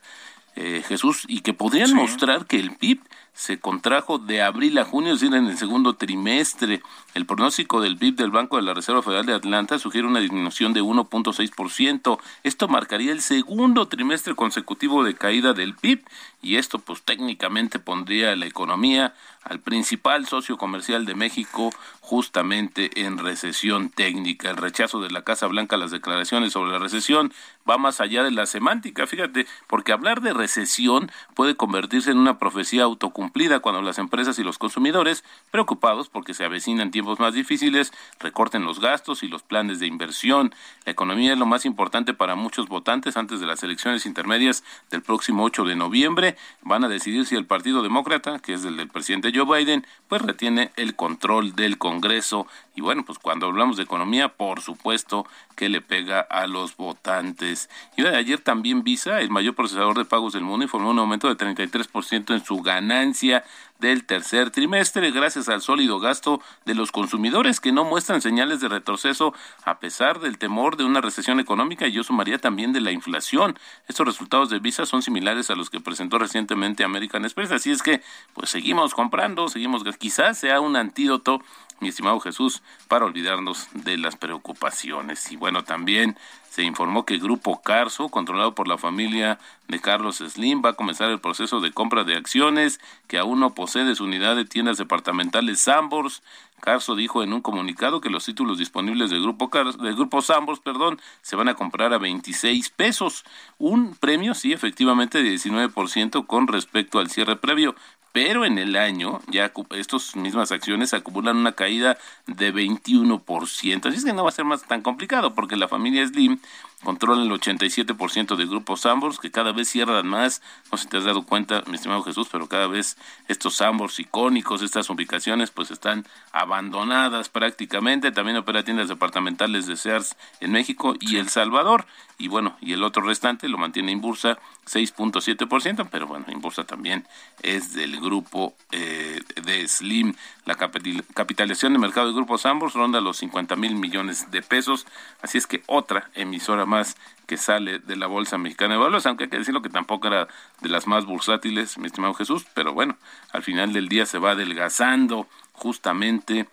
eh, 0.54 0.82
Jesús 0.86 1.24
y 1.28 1.40
que 1.40 1.54
podrían 1.54 1.94
mostrar 1.94 2.46
que 2.46 2.58
el 2.58 2.76
PIB 2.76 3.00
se 3.34 3.58
contrajo 3.58 4.18
de 4.18 4.42
abril 4.42 4.78
a 4.78 4.84
junio, 4.84 5.14
es 5.14 5.20
decir, 5.20 5.34
en 5.34 5.46
el 5.46 5.56
segundo 5.56 5.94
trimestre. 5.94 6.82
El 7.14 7.26
pronóstico 7.26 7.80
del 7.80 7.96
PIB 7.96 8.16
del 8.16 8.30
Banco 8.30 8.56
de 8.56 8.62
la 8.62 8.74
Reserva 8.74 9.02
Federal 9.02 9.26
de 9.26 9.34
Atlanta 9.34 9.78
sugiere 9.78 10.06
una 10.06 10.20
disminución 10.20 10.72
de 10.72 10.82
1.6%. 10.82 12.18
Esto 12.42 12.68
marcaría 12.68 13.12
el 13.12 13.22
segundo 13.22 13.88
trimestre 13.88 14.34
consecutivo 14.34 15.02
de 15.02 15.14
caída 15.14 15.54
del 15.54 15.74
PIB 15.74 16.04
y 16.42 16.56
esto 16.56 16.78
pues 16.78 17.02
técnicamente 17.02 17.78
pondría 17.78 18.32
a 18.32 18.36
la 18.36 18.46
economía 18.46 19.14
al 19.44 19.60
principal 19.60 20.26
socio 20.26 20.56
comercial 20.56 21.04
de 21.04 21.14
México 21.14 21.70
justamente 22.00 23.04
en 23.04 23.18
recesión 23.18 23.90
técnica. 23.90 24.50
El 24.50 24.56
rechazo 24.56 25.00
de 25.00 25.10
la 25.10 25.22
Casa 25.22 25.46
Blanca 25.48 25.76
a 25.76 25.78
las 25.78 25.90
declaraciones 25.90 26.52
sobre 26.52 26.70
la 26.70 26.78
recesión 26.78 27.32
va 27.68 27.76
más 27.76 28.00
allá 28.00 28.22
de 28.22 28.30
la 28.30 28.46
semántica, 28.46 29.06
fíjate, 29.06 29.46
porque 29.66 29.92
hablar 29.92 30.20
de 30.20 30.32
recesión 30.32 31.10
puede 31.34 31.56
convertirse 31.56 32.10
en 32.10 32.18
una 32.18 32.38
profecía 32.38 32.84
autocumplida 32.84 33.21
cumplida 33.22 33.60
cuando 33.60 33.82
las 33.82 33.98
empresas 33.98 34.36
y 34.40 34.42
los 34.42 34.58
consumidores, 34.58 35.22
preocupados 35.52 36.08
porque 36.08 36.34
se 36.34 36.44
avecinan 36.44 36.90
tiempos 36.90 37.20
más 37.20 37.34
difíciles, 37.34 37.92
recorten 38.18 38.64
los 38.64 38.80
gastos 38.80 39.22
y 39.22 39.28
los 39.28 39.44
planes 39.44 39.78
de 39.78 39.86
inversión. 39.86 40.52
La 40.84 40.90
economía 40.90 41.34
es 41.34 41.38
lo 41.38 41.46
más 41.46 41.64
importante 41.64 42.14
para 42.14 42.34
muchos 42.34 42.66
votantes 42.66 43.16
antes 43.16 43.38
de 43.38 43.46
las 43.46 43.62
elecciones 43.62 44.06
intermedias 44.06 44.64
del 44.90 45.02
próximo 45.02 45.44
8 45.44 45.64
de 45.66 45.76
noviembre. 45.76 46.36
Van 46.62 46.82
a 46.82 46.88
decidir 46.88 47.24
si 47.24 47.36
el 47.36 47.46
Partido 47.46 47.84
Demócrata, 47.84 48.40
que 48.40 48.54
es 48.54 48.64
el 48.64 48.76
del 48.76 48.88
presidente 48.88 49.30
Joe 49.32 49.46
Biden, 49.46 49.86
pues 50.08 50.20
retiene 50.20 50.72
el 50.74 50.96
control 50.96 51.54
del 51.54 51.78
Congreso. 51.78 52.48
Y 52.74 52.80
bueno, 52.80 53.04
pues 53.04 53.18
cuando 53.18 53.46
hablamos 53.46 53.76
de 53.76 53.82
economía, 53.82 54.28
por 54.28 54.60
supuesto 54.60 55.26
que 55.56 55.68
le 55.68 55.80
pega 55.80 56.20
a 56.20 56.46
los 56.46 56.76
votantes. 56.76 57.68
Y 57.96 58.06
ayer 58.06 58.40
también 58.40 58.82
Visa, 58.82 59.20
el 59.20 59.30
mayor 59.30 59.54
procesador 59.54 59.98
de 59.98 60.04
pagos 60.04 60.32
del 60.32 60.42
mundo, 60.42 60.64
informó 60.64 60.90
un 60.90 60.98
aumento 60.98 61.28
de 61.28 61.36
33% 61.36 62.34
en 62.34 62.44
su 62.44 62.62
ganancia 62.62 63.44
del 63.82 64.04
tercer 64.04 64.50
trimestre 64.50 65.10
gracias 65.10 65.48
al 65.48 65.60
sólido 65.60 65.98
gasto 65.98 66.40
de 66.64 66.74
los 66.74 66.92
consumidores 66.92 67.58
que 67.58 67.72
no 67.72 67.84
muestran 67.84 68.22
señales 68.22 68.60
de 68.60 68.68
retroceso 68.68 69.34
a 69.64 69.80
pesar 69.80 70.20
del 70.20 70.38
temor 70.38 70.76
de 70.76 70.84
una 70.84 71.00
recesión 71.00 71.40
económica 71.40 71.88
y 71.88 71.92
yo 71.92 72.04
sumaría 72.04 72.38
también 72.38 72.72
de 72.72 72.80
la 72.80 72.92
inflación. 72.92 73.58
Estos 73.88 74.06
resultados 74.06 74.50
de 74.50 74.60
Visa 74.60 74.86
son 74.86 75.02
similares 75.02 75.50
a 75.50 75.56
los 75.56 75.68
que 75.68 75.80
presentó 75.80 76.18
recientemente 76.18 76.84
American 76.84 77.24
Express, 77.24 77.50
así 77.50 77.72
es 77.72 77.82
que 77.82 78.02
pues 78.34 78.50
seguimos 78.50 78.94
comprando, 78.94 79.48
seguimos 79.48 79.82
quizás 79.98 80.38
sea 80.38 80.60
un 80.60 80.76
antídoto 80.76 81.42
mi 81.82 81.88
estimado 81.88 82.20
Jesús, 82.20 82.62
para 82.86 83.04
olvidarnos 83.04 83.66
de 83.74 83.98
las 83.98 84.14
preocupaciones. 84.14 85.32
Y 85.32 85.36
bueno, 85.36 85.64
también 85.64 86.16
se 86.52 86.64
informó 86.64 87.06
que 87.06 87.14
el 87.14 87.20
Grupo 87.20 87.62
Carso, 87.62 88.10
controlado 88.10 88.54
por 88.54 88.68
la 88.68 88.76
familia 88.76 89.38
de 89.68 89.80
Carlos 89.80 90.18
Slim, 90.18 90.60
va 90.62 90.70
a 90.70 90.74
comenzar 90.74 91.08
el 91.08 91.18
proceso 91.18 91.60
de 91.60 91.72
compra 91.72 92.04
de 92.04 92.14
acciones 92.14 92.78
que 93.08 93.16
aún 93.16 93.40
no 93.40 93.54
posee 93.54 93.84
de 93.84 93.94
su 93.94 94.04
unidad 94.04 94.36
de 94.36 94.44
tiendas 94.44 94.76
departamentales 94.76 95.60
Sambors. 95.60 96.22
Carso 96.60 96.94
dijo 96.94 97.22
en 97.22 97.32
un 97.32 97.40
comunicado 97.40 98.02
que 98.02 98.10
los 98.10 98.26
títulos 98.26 98.58
disponibles 98.58 99.08
del 99.08 99.22
grupo 99.22 99.50
del 99.80 99.94
grupo 99.94 100.20
Sambors, 100.20 100.60
perdón, 100.60 101.00
se 101.22 101.36
van 101.36 101.48
a 101.48 101.54
comprar 101.54 101.94
a 101.94 101.98
26 101.98 102.68
pesos, 102.68 103.24
un 103.56 103.94
premio 103.94 104.34
sí 104.34 104.52
efectivamente 104.52 105.22
de 105.22 105.32
19% 105.32 106.26
con 106.26 106.48
respecto 106.48 106.98
al 106.98 107.08
cierre 107.08 107.36
previo, 107.36 107.74
pero 108.12 108.44
en 108.44 108.58
el 108.58 108.76
año 108.76 109.20
ya 109.28 109.52
estas 109.70 110.16
mismas 110.16 110.52
acciones 110.52 110.94
acumulan 110.94 111.36
una 111.38 111.52
caída 111.52 111.98
de 112.26 112.54
21%. 112.54 113.86
Así 113.86 113.98
es 113.98 114.04
que 114.04 114.12
no 114.12 114.24
va 114.24 114.28
a 114.28 114.32
ser 114.32 114.44
más 114.44 114.62
tan 114.64 114.82
complicado 114.82 115.34
porque 115.34 115.56
la 115.56 115.68
familia 115.68 116.06
Slim 116.06 116.38
controla 116.82 117.22
el 117.22 117.30
87% 117.30 118.36
de 118.36 118.46
grupos 118.46 118.80
Sambors 118.80 119.18
que 119.18 119.30
cada 119.30 119.52
vez 119.52 119.68
cierran 119.68 120.06
más. 120.06 120.42
No 120.70 120.78
sé 120.78 120.84
si 120.84 120.90
te 120.90 120.98
has 120.98 121.04
dado 121.04 121.24
cuenta, 121.24 121.62
mi 121.66 121.76
estimado 121.76 122.02
Jesús, 122.02 122.28
pero 122.30 122.48
cada 122.48 122.66
vez 122.66 122.96
estos 123.28 123.54
Sambors 123.54 123.98
icónicos, 124.00 124.62
estas 124.62 124.90
ubicaciones, 124.90 125.50
pues 125.50 125.70
están 125.70 126.04
abandonadas 126.32 127.28
prácticamente. 127.28 128.12
También 128.12 128.36
opera 128.36 128.64
tiendas 128.64 128.88
departamentales 128.88 129.66
de 129.66 129.76
Sears 129.76 130.16
en 130.40 130.52
México 130.52 130.94
y 131.00 131.16
El 131.16 131.28
Salvador. 131.28 131.86
Y 132.18 132.28
bueno, 132.28 132.56
y 132.60 132.72
el 132.72 132.84
otro 132.84 133.02
restante 133.02 133.48
lo 133.48 133.58
mantiene 133.58 133.92
Inbursa 133.92 134.38
6.7%, 134.66 135.88
pero 135.90 136.06
bueno, 136.06 136.26
Inbursa 136.28 136.64
también 136.64 137.06
es 137.42 137.72
del 137.74 137.94
grupo 138.02 138.54
eh, 138.70 139.20
de 139.42 139.66
Slim. 139.68 140.14
La 140.44 140.56
capitalización 140.56 141.72
de 141.72 141.78
mercado 141.78 142.06
del 142.06 142.16
grupo 142.16 142.36
Sambors 142.36 142.74
ronda 142.74 143.00
los 143.00 143.18
50 143.18 143.56
mil 143.56 143.76
millones 143.76 144.30
de 144.30 144.42
pesos. 144.42 144.86
Así 145.22 145.38
es 145.38 145.46
que 145.46 145.62
otra 145.66 146.10
emisora 146.14 146.66
más 146.66 146.96
que 147.26 147.36
sale 147.36 147.78
de 147.78 147.96
la 147.96 148.06
Bolsa 148.06 148.36
Mexicana 148.36 148.74
de 148.74 148.80
Valores, 148.80 149.06
aunque 149.06 149.24
hay 149.24 149.30
que 149.30 149.38
decirlo 149.38 149.62
que 149.62 149.70
tampoco 149.70 150.08
era 150.08 150.28
de 150.60 150.68
las 150.68 150.86
más 150.86 151.06
bursátiles, 151.06 151.78
mi 151.78 151.86
estimado 151.86 152.14
Jesús, 152.14 152.44
pero 152.54 152.74
bueno, 152.74 152.96
al 153.30 153.42
final 153.42 153.72
del 153.72 153.88
día 153.88 154.04
se 154.04 154.18
va 154.18 154.32
adelgazando 154.32 155.28
justamente 155.52 156.46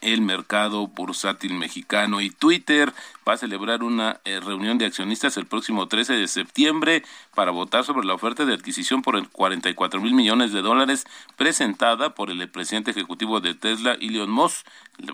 el 0.00 0.20
mercado 0.20 0.86
bursátil 0.86 1.54
mexicano 1.54 2.20
y 2.20 2.30
Twitter 2.30 2.92
va 3.28 3.34
a 3.34 3.36
celebrar 3.36 3.82
una 3.82 4.20
eh, 4.24 4.40
reunión 4.40 4.78
de 4.78 4.86
accionistas 4.86 5.36
el 5.36 5.46
próximo 5.46 5.86
13 5.86 6.14
de 6.14 6.28
septiembre 6.28 7.04
para 7.34 7.50
votar 7.50 7.84
sobre 7.84 8.06
la 8.06 8.14
oferta 8.14 8.46
de 8.46 8.54
adquisición 8.54 9.02
por 9.02 9.28
44 9.28 10.00
mil 10.00 10.14
millones 10.14 10.52
de 10.52 10.62
dólares 10.62 11.06
presentada 11.36 12.14
por 12.14 12.30
el 12.30 12.48
presidente 12.48 12.92
ejecutivo 12.92 13.40
de 13.40 13.54
Tesla, 13.54 13.96
Elon 14.00 14.30
Musk. 14.30 14.66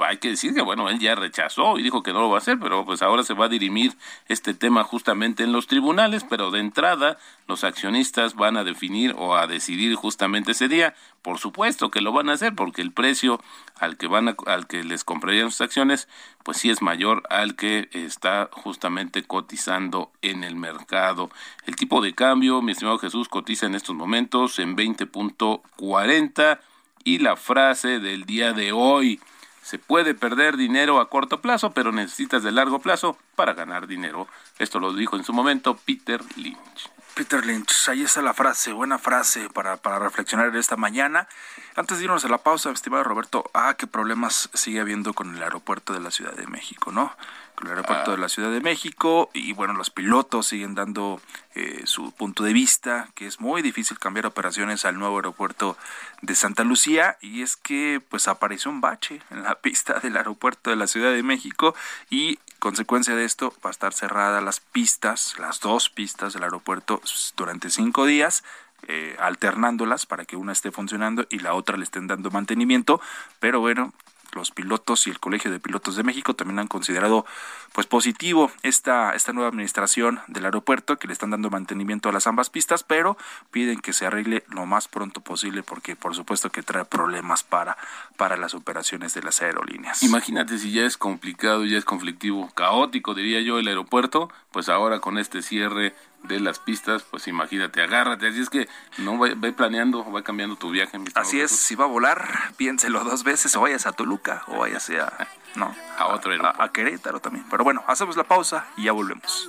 Hay 0.07 0.19
que 0.19 0.31
decir 0.31 0.55
que, 0.55 0.63
bueno, 0.63 0.89
él 0.89 0.99
ya 0.99 1.15
rechazó 1.15 1.79
y 1.79 1.83
dijo 1.83 2.03
que 2.03 2.13
no 2.13 2.21
lo 2.21 2.31
va 2.31 2.37
a 2.37 2.39
hacer, 2.39 2.59
pero 2.59 2.85
pues 2.85 3.03
ahora 3.03 3.23
se 3.25 3.35
va 3.35 3.47
a 3.47 3.49
dirimir 3.49 3.95
este 4.29 4.55
tema 4.55 4.85
justamente 4.85 5.43
en 5.43 5.53
los 5.53 5.67
tribunales, 5.67 6.25
pero 6.25 6.51
de 6.51 6.61
entrada 6.61 7.19
los 7.49 7.65
accionistas 7.65 8.35
van 8.35 8.57
a 8.57 8.65
definir 8.65 9.15
o 9.19 9.37
a 9.37 9.47
decidir 9.47 9.95
justamente 9.97 10.53
ese 10.53 10.69
día. 10.69 10.95
Por 11.21 11.39
supuesto 11.39 11.91
que 11.91 12.01
lo 12.01 12.13
van 12.13 12.29
a 12.29 12.35
hacer 12.35 12.55
porque 12.55 12.81
el 12.81 12.93
precio 12.93 13.43
al 13.79 13.97
que 13.97 14.07
van 14.07 14.29
a, 14.29 14.37
al 14.47 14.67
que 14.67 14.85
les 14.85 15.05
comprarían 15.05 15.51
sus 15.51 15.63
acciones, 15.63 16.09
pues 16.45 16.59
sí 16.59 16.71
es 16.71 16.81
mayor 16.81 17.23
al 17.29 17.57
que 17.57 17.89
está 18.05 18.49
justamente 18.53 19.23
cotizando 19.25 20.11
en 20.23 20.45
el 20.45 20.57
mercado. 20.57 21.31
El 21.67 21.77
tipo 21.77 22.01
de 22.01 22.15
cambio, 22.15 22.63
mi 22.63 22.73
estimado 22.73 22.99
Jesús, 22.99 23.29
cotiza 23.29 23.67
en 23.67 23.75
estos 23.75 23.95
momentos 23.95 24.59
en 24.59 24.77
20.40 24.77 26.61
y 27.05 27.19
la 27.19 27.37
frase 27.37 28.01
del 28.01 28.25
día 28.25 28.53
de 28.53 28.73
hoy, 28.73 29.21
se 29.63 29.79
puede 29.79 30.15
perder 30.15 30.57
dinero 30.57 31.01
a 31.01 31.09
corto 31.09 31.41
plazo, 31.41 31.73
pero 31.73 31.91
necesitas 31.91 32.43
de 32.43 32.53
largo 32.53 32.81
plazo 32.81 33.17
para 33.35 33.55
ganar 33.55 33.87
dinero. 33.87 34.29
Esto 34.59 34.79
lo 34.79 34.93
dijo 34.93 35.17
en 35.17 35.25
su 35.25 35.33
momento 35.33 35.77
Peter 35.85 36.21
Lynch. 36.37 36.94
Peter 37.15 37.47
Lynch, 37.47 37.89
ahí 37.89 38.03
está 38.03 38.23
la 38.23 38.35
frase, 38.35 38.73
buena 38.73 38.99
frase 38.99 39.49
para, 39.49 39.77
para 39.77 40.01
reflexionar 40.01 40.55
esta 40.57 40.77
mañana. 40.77 41.29
Antes 41.77 41.99
de 41.99 42.05
irnos 42.05 42.25
a 42.25 42.29
la 42.29 42.39
pausa, 42.39 42.73
estimado 42.73 43.05
Roberto, 43.05 43.49
ah, 43.55 43.75
qué 43.79 43.87
problemas 43.87 44.51
sigue 44.53 44.81
habiendo 44.81 45.13
con 45.15 45.37
el 45.37 45.43
aeropuerto 45.43 45.93
de 45.93 46.01
la 46.01 46.11
Ciudad 46.11 46.35
de 46.35 46.49
México, 46.49 46.91
¿no? 46.91 47.17
Con 47.55 47.69
el 47.69 47.75
aeropuerto 47.75 48.11
de 48.11 48.19
la 48.19 48.29
Ciudad 48.29 48.51
de 48.51 48.61
México 48.61 49.31
y 49.33 49.53
bueno, 49.53 49.75
los 49.75 49.91
pilotos 49.91 50.49
siguen 50.49 50.75
dando 50.75 51.21
eh, 51.55 51.83
su 51.85 52.11
punto 52.11 52.43
de 52.43 52.53
vista, 52.53 53.09
que 53.15 53.29
es 53.29 53.41
muy 53.41 53.63
difícil 53.63 53.97
cambiar 54.01 54.27
operaciones 54.27 54.85
al 54.85 54.99
nuevo 54.99 55.17
aeropuerto 55.17 55.77
de 56.21 56.35
Santa 56.35 56.65
Lucía 56.65 57.17
y 57.21 57.43
es 57.43 57.57
que 57.57 58.03
pues 58.09 58.27
apareció 58.27 58.73
un 58.73 58.81
bache 58.81 59.23
en 59.31 59.45
la 59.45 59.55
pista 59.55 60.01
del 60.01 60.17
aeropuerto 60.17 60.71
de 60.71 60.77
la 60.77 60.89
Ciudad 60.89 61.13
de 61.13 61.23
México 61.23 61.77
y 62.11 62.41
consecuencia 62.65 63.15
de 63.15 63.27
esto 63.27 63.53
va 63.63 63.69
a 63.69 63.77
estar 63.77 63.93
cerrada 63.93 64.41
las 64.41 64.61
pistas, 64.61 65.35
las 65.39 65.61
dos 65.61 65.91
pistas 65.91 66.33
del 66.33 66.45
aeropuerto 66.45 67.03
durante 67.37 67.69
cinco 67.69 68.07
días. 68.07 68.43
Eh, 68.87 69.17
alternándolas 69.19 70.05
para 70.05 70.27
que 70.27 70.37
una 70.37 70.53
esté 70.53 70.71
funcionando 70.71 71.27
y 71.31 71.39
la 71.39 71.55
otra 71.55 71.79
le 71.79 71.85
estén 71.85 72.07
dando 72.07 72.31
mantenimiento, 72.31 73.01
pero 73.41 73.59
bueno, 73.59 73.95
los 74.35 74.51
pilotos 74.51 75.07
y 75.07 75.11
el 75.11 75.21
Colegio 75.21 75.51
de 75.51 75.61
Pilotos 75.61 75.97
de 75.97 76.03
México 76.03 76.35
también 76.35 76.59
han 76.59 76.69
considerado 76.69 77.25
pues 77.73 77.87
positivo 77.87 78.51
esta, 78.63 79.13
esta 79.13 79.33
nueva 79.33 79.49
administración 79.49 80.21
del 80.29 80.45
aeropuerto 80.45 80.99
que 80.99 81.07
le 81.07 81.13
están 81.13 81.31
dando 81.31 81.51
mantenimiento 81.51 82.09
a 82.09 82.13
las 82.13 82.27
ambas 82.27 82.51
pistas, 82.51 82.83
pero 82.83 83.17
piden 83.51 83.81
que 83.81 83.93
se 83.93 84.07
arregle 84.07 84.45
lo 84.49 84.67
más 84.67 84.89
pronto 84.89 85.21
posible 85.21 85.63
porque 85.63 85.97
por 85.97 86.15
supuesto 86.15 86.51
que 86.51 86.63
trae 86.63 86.85
problemas 86.85 87.43
para, 87.43 87.77
para 88.17 88.37
las 88.37 88.55
operaciones 88.55 89.15
de 89.15 89.23
las 89.23 89.43
aerolíneas. 89.43 90.03
Imagínate 90.03 90.59
si 90.59 90.73
ya 90.73 90.85
es 90.85 90.97
complicado, 90.97 91.65
ya 91.65 91.79
es 91.79 91.85
conflictivo, 91.85 92.51
caótico 92.55 93.15
diría 93.15 93.41
yo 93.41 93.59
el 93.59 93.69
aeropuerto, 93.69 94.31
pues 94.53 94.69
ahora 94.69 95.01
con 95.01 95.19
este 95.19 95.43
cierre 95.43 95.95
de 96.25 96.41
las 96.41 96.59
pistas, 96.59 97.03
pues 97.03 97.29
imagínate, 97.29 97.83
agárrate. 97.83 98.29
Así 98.29 98.41
es 98.41 98.51
que 98.51 98.69
no 98.99 99.19
va, 99.19 99.29
planeando, 99.57 100.11
va 100.11 100.23
cambiando 100.23 100.57
tu 100.57 100.71
viaje. 100.71 100.99
Así 101.15 101.41
es, 101.41 101.51
si 101.51 101.75
va 101.75 101.85
a 101.85 101.89
volar, 101.89 102.53
piénselo 102.57 103.05
dos 103.05 103.25
veces, 103.25 103.55
o 103.57 103.61
vayas 103.61 103.87
a 103.87 103.93
Toluca, 103.93 104.43
o 104.49 104.59
vayas 104.59 104.91
a, 104.91 105.29
no, 105.55 105.75
a 105.99 106.09
otro 106.09 106.33
a, 106.45 106.65
a, 106.65 106.73
Querétaro 106.73 107.21
también. 107.21 107.47
Pero 107.51 107.65
bueno, 107.65 107.85
hacemos 107.87 108.17
la 108.17 108.25
pausa 108.25 108.67
y 108.77 108.85
ya 108.85 108.93
volvemos. 108.93 109.49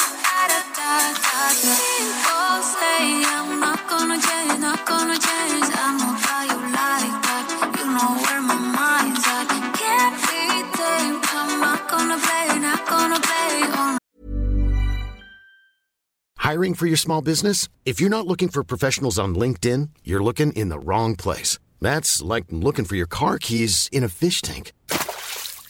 Hiring 16.51 16.73
for 16.73 16.85
your 16.85 16.97
small 16.97 17.21
business? 17.21 17.69
If 17.85 18.01
you're 18.01 18.09
not 18.09 18.27
looking 18.27 18.49
for 18.49 18.63
professionals 18.63 19.17
on 19.17 19.35
LinkedIn, 19.35 19.89
you're 20.03 20.23
looking 20.23 20.51
in 20.51 20.67
the 20.67 20.79
wrong 20.79 21.15
place. 21.15 21.57
That's 21.79 22.21
like 22.21 22.45
looking 22.49 22.83
for 22.83 22.97
your 22.97 23.07
car 23.07 23.37
keys 23.37 23.87
in 23.93 24.03
a 24.03 24.09
fish 24.09 24.41
tank. 24.41 24.73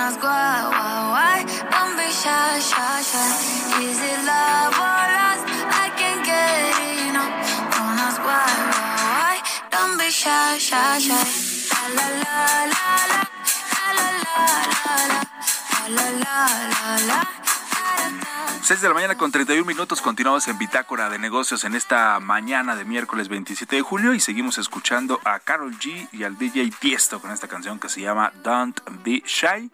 Don't 0.00 0.08
ask 0.08 0.22
why, 0.22 0.64
why, 0.72 0.96
why. 1.12 1.38
Don't 1.68 1.92
be 1.92 2.08
shy, 2.08 2.58
shy, 2.58 3.02
shy. 3.04 3.84
Is 3.84 4.00
it 4.00 4.20
love 4.24 4.72
or 4.80 5.04
lust? 5.12 5.44
I 5.68 5.92
can't 5.92 6.24
get 6.24 6.72
enough. 7.04 7.28
Don't 7.68 8.00
ask 8.00 8.16
why, 8.24 8.48
why, 8.72 8.96
why. 9.04 9.34
Don't 9.68 9.98
be 10.00 10.08
shy, 10.08 10.56
shy, 10.56 11.04
shy. 11.04 11.20
La 11.92 12.06
la 12.16 12.32
la 12.32 12.72
la 12.72 13.12
la 13.12 13.20
la 13.98 14.08
la 14.08 14.30
la 14.30 14.58
la 14.70 15.18
la 15.86 16.06
la 16.08 16.08
la 16.24 16.48
la 16.72 16.96
la. 17.06 17.40
6 18.62 18.80
de 18.80 18.88
la 18.88 18.94
mañana 18.94 19.16
con 19.16 19.30
31 19.30 19.66
minutos 19.66 20.00
continuamos 20.00 20.48
en 20.48 20.56
Bitácora 20.56 21.10
de 21.10 21.18
Negocios 21.18 21.64
en 21.64 21.74
esta 21.74 22.20
mañana 22.20 22.74
de 22.74 22.84
miércoles 22.86 23.28
27 23.28 23.76
de 23.76 23.82
julio 23.82 24.14
y 24.14 24.20
seguimos 24.20 24.56
escuchando 24.56 25.20
a 25.24 25.40
Carol 25.40 25.76
G 25.78 26.08
y 26.12 26.22
al 26.22 26.38
DJ 26.38 26.70
Tiesto 26.78 27.20
con 27.20 27.32
esta 27.32 27.48
canción 27.48 27.78
que 27.78 27.90
se 27.90 28.00
llama 28.00 28.32
Don't 28.42 28.80
Be 29.02 29.22
Shy. 29.26 29.70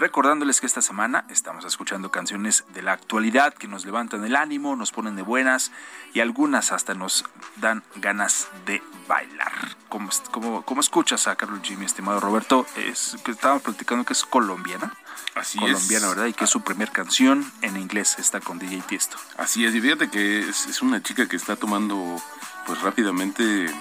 Recordándoles 0.00 0.62
que 0.62 0.66
esta 0.66 0.80
semana 0.80 1.26
estamos 1.28 1.66
escuchando 1.66 2.10
canciones 2.10 2.64
de 2.72 2.80
la 2.80 2.92
actualidad 2.92 3.52
que 3.52 3.68
nos 3.68 3.84
levantan 3.84 4.24
el 4.24 4.34
ánimo, 4.34 4.74
nos 4.74 4.92
ponen 4.92 5.14
de 5.14 5.20
buenas 5.20 5.72
y 6.14 6.20
algunas 6.20 6.72
hasta 6.72 6.94
nos 6.94 7.26
dan 7.56 7.82
ganas 7.96 8.48
de 8.64 8.82
bailar. 9.06 9.52
¿Cómo, 9.90 10.08
cómo, 10.30 10.62
cómo 10.62 10.80
escuchas 10.80 11.26
a 11.26 11.36
Carol 11.36 11.60
mi 11.76 11.84
estimado 11.84 12.18
Roberto? 12.18 12.66
Es, 12.76 13.18
que 13.22 13.32
estábamos 13.32 13.62
platicando 13.62 14.06
que 14.06 14.14
es 14.14 14.24
colombiana. 14.24 14.94
Así 15.34 15.58
colombiana, 15.58 16.06
es. 16.06 16.14
¿verdad? 16.14 16.26
Y 16.28 16.32
que 16.32 16.44
es 16.44 16.50
su 16.50 16.62
primer 16.62 16.90
canción 16.92 17.52
en 17.60 17.76
inglés, 17.76 18.16
está 18.18 18.40
con 18.40 18.58
DJ 18.58 18.80
Tiesto. 18.86 19.18
Así 19.36 19.66
es, 19.66 19.74
y 19.74 19.82
fíjate 19.82 20.08
que 20.08 20.48
es, 20.48 20.64
es 20.64 20.80
una 20.80 21.02
chica 21.02 21.28
que 21.28 21.36
está 21.36 21.56
tomando 21.56 22.16
pues 22.64 22.80
rápidamente 22.80 23.66
eh, 23.66 23.72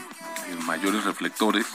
mayores 0.66 1.06
reflectores 1.06 1.66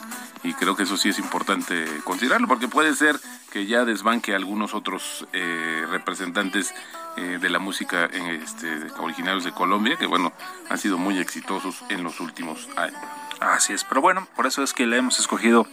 y 0.44 0.54
creo 0.54 0.76
que 0.76 0.84
eso 0.84 0.96
sí 0.96 1.08
es 1.08 1.18
importante 1.18 1.86
considerarlo 2.04 2.46
porque 2.46 2.68
puede 2.68 2.94
ser 2.94 3.18
que 3.50 3.66
ya 3.66 3.84
desbanque 3.84 4.32
a 4.34 4.36
algunos 4.36 4.74
otros 4.74 5.26
eh, 5.32 5.84
representantes 5.90 6.72
eh, 7.16 7.38
de 7.40 7.48
la 7.50 7.58
música 7.58 8.04
eh, 8.12 8.40
este, 8.42 8.90
originarios 8.98 9.44
de 9.44 9.52
Colombia 9.52 9.96
que 9.96 10.06
bueno 10.06 10.32
han 10.68 10.78
sido 10.78 10.98
muy 10.98 11.18
exitosos 11.18 11.82
en 11.88 12.02
los 12.04 12.20
últimos 12.20 12.68
años. 12.76 13.00
Así 13.40 13.72
es, 13.72 13.84
pero 13.84 14.00
bueno, 14.00 14.26
por 14.36 14.46
eso 14.46 14.62
es 14.62 14.72
que 14.72 14.86
la 14.86 14.96
hemos 14.96 15.18
escogido 15.18 15.66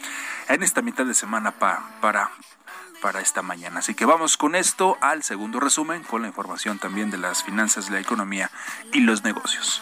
en 0.50 0.64
esta 0.64 0.82
mitad 0.82 1.06
de 1.06 1.14
semana 1.14 1.52
pa- 1.52 1.92
para, 2.02 2.32
para 3.02 3.22
esta 3.22 3.42
mañana. 3.44 3.80
Así 3.80 3.94
que 3.94 4.06
vamos 4.06 4.36
con 4.36 4.56
esto 4.56 4.98
al 5.00 5.24
segundo 5.24 5.60
resumen, 5.60 6.04
con 6.04 6.22
la 6.24 6.28
información 6.28 6.80
también 6.80 7.12
de 7.12 7.18
las 7.18 7.44
finanzas, 7.44 7.90
la 7.90 8.00
economía 8.00 8.50
y 8.94 9.02
los 9.02 9.24
negocios. 9.24 9.82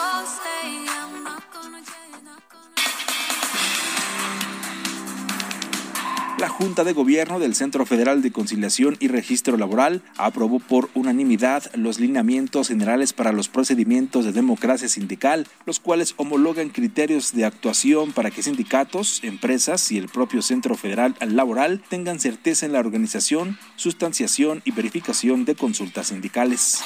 Junta 6.49 6.83
de 6.83 6.93
Gobierno 6.93 7.39
del 7.39 7.55
Centro 7.55 7.85
Federal 7.85 8.21
de 8.21 8.31
Conciliación 8.31 8.97
y 8.99 9.07
Registro 9.07 9.57
Laboral 9.57 10.01
aprobó 10.17 10.59
por 10.59 10.89
unanimidad 10.93 11.71
los 11.75 11.99
lineamientos 11.99 12.69
generales 12.69 13.13
para 13.13 13.31
los 13.31 13.49
procedimientos 13.49 14.25
de 14.25 14.31
democracia 14.31 14.87
sindical, 14.87 15.47
los 15.65 15.79
cuales 15.79 16.13
homologan 16.17 16.69
criterios 16.69 17.33
de 17.33 17.45
actuación 17.45 18.11
para 18.11 18.31
que 18.31 18.43
sindicatos, 18.43 19.23
empresas 19.23 19.91
y 19.91 19.97
el 19.97 20.09
propio 20.09 20.41
Centro 20.41 20.75
Federal 20.75 21.15
Laboral 21.19 21.83
tengan 21.89 22.19
certeza 22.19 22.65
en 22.65 22.73
la 22.73 22.79
organización, 22.79 23.57
sustanciación 23.75 24.61
y 24.65 24.71
verificación 24.71 25.45
de 25.45 25.55
consultas 25.55 26.07
sindicales. 26.07 26.81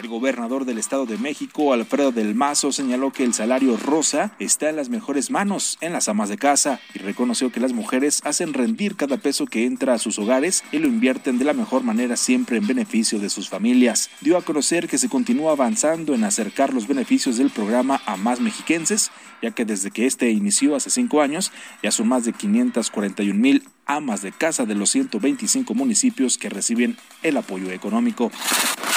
El 0.00 0.08
gobernador 0.08 0.64
del 0.64 0.78
Estado 0.78 1.04
de 1.04 1.18
México, 1.18 1.74
Alfredo 1.74 2.10
del 2.10 2.34
Mazo, 2.34 2.72
señaló 2.72 3.12
que 3.12 3.22
el 3.22 3.34
salario 3.34 3.76
rosa 3.76 4.32
está 4.38 4.70
en 4.70 4.76
las 4.76 4.88
mejores 4.88 5.30
manos, 5.30 5.76
en 5.82 5.92
las 5.92 6.08
amas 6.08 6.30
de 6.30 6.38
casa, 6.38 6.80
y 6.94 7.00
reconoció 7.00 7.52
que 7.52 7.60
las 7.60 7.74
mujeres 7.74 8.22
hacen 8.24 8.54
rendir 8.54 8.79
cada 8.88 9.18
peso 9.18 9.46
que 9.46 9.66
entra 9.66 9.94
a 9.94 9.98
sus 9.98 10.18
hogares 10.18 10.64
y 10.72 10.78
lo 10.78 10.88
invierten 10.88 11.38
de 11.38 11.44
la 11.44 11.52
mejor 11.52 11.82
manera 11.82 12.16
siempre 12.16 12.56
en 12.56 12.66
beneficio 12.66 13.18
de 13.18 13.28
sus 13.28 13.48
familias. 13.48 14.10
Dio 14.22 14.38
a 14.38 14.42
conocer 14.42 14.88
que 14.88 14.96
se 14.96 15.10
continúa 15.10 15.52
avanzando 15.52 16.14
en 16.14 16.24
acercar 16.24 16.72
los 16.72 16.88
beneficios 16.88 17.36
del 17.36 17.50
programa 17.50 18.00
a 18.06 18.16
más 18.16 18.40
mexiquenses, 18.40 19.10
ya 19.42 19.50
que 19.50 19.66
desde 19.66 19.90
que 19.90 20.06
este 20.06 20.30
inició 20.30 20.76
hace 20.76 20.88
cinco 20.88 21.20
años 21.20 21.52
ya 21.82 21.90
son 21.90 22.08
más 22.08 22.24
de 22.24 22.32
541 22.32 23.38
mil 23.38 23.62
amas 23.90 24.22
de 24.22 24.30
casa 24.30 24.66
de 24.66 24.76
los 24.76 24.90
125 24.90 25.74
municipios 25.74 26.38
que 26.38 26.48
reciben 26.48 26.96
el 27.22 27.36
apoyo 27.36 27.70
económico. 27.72 28.30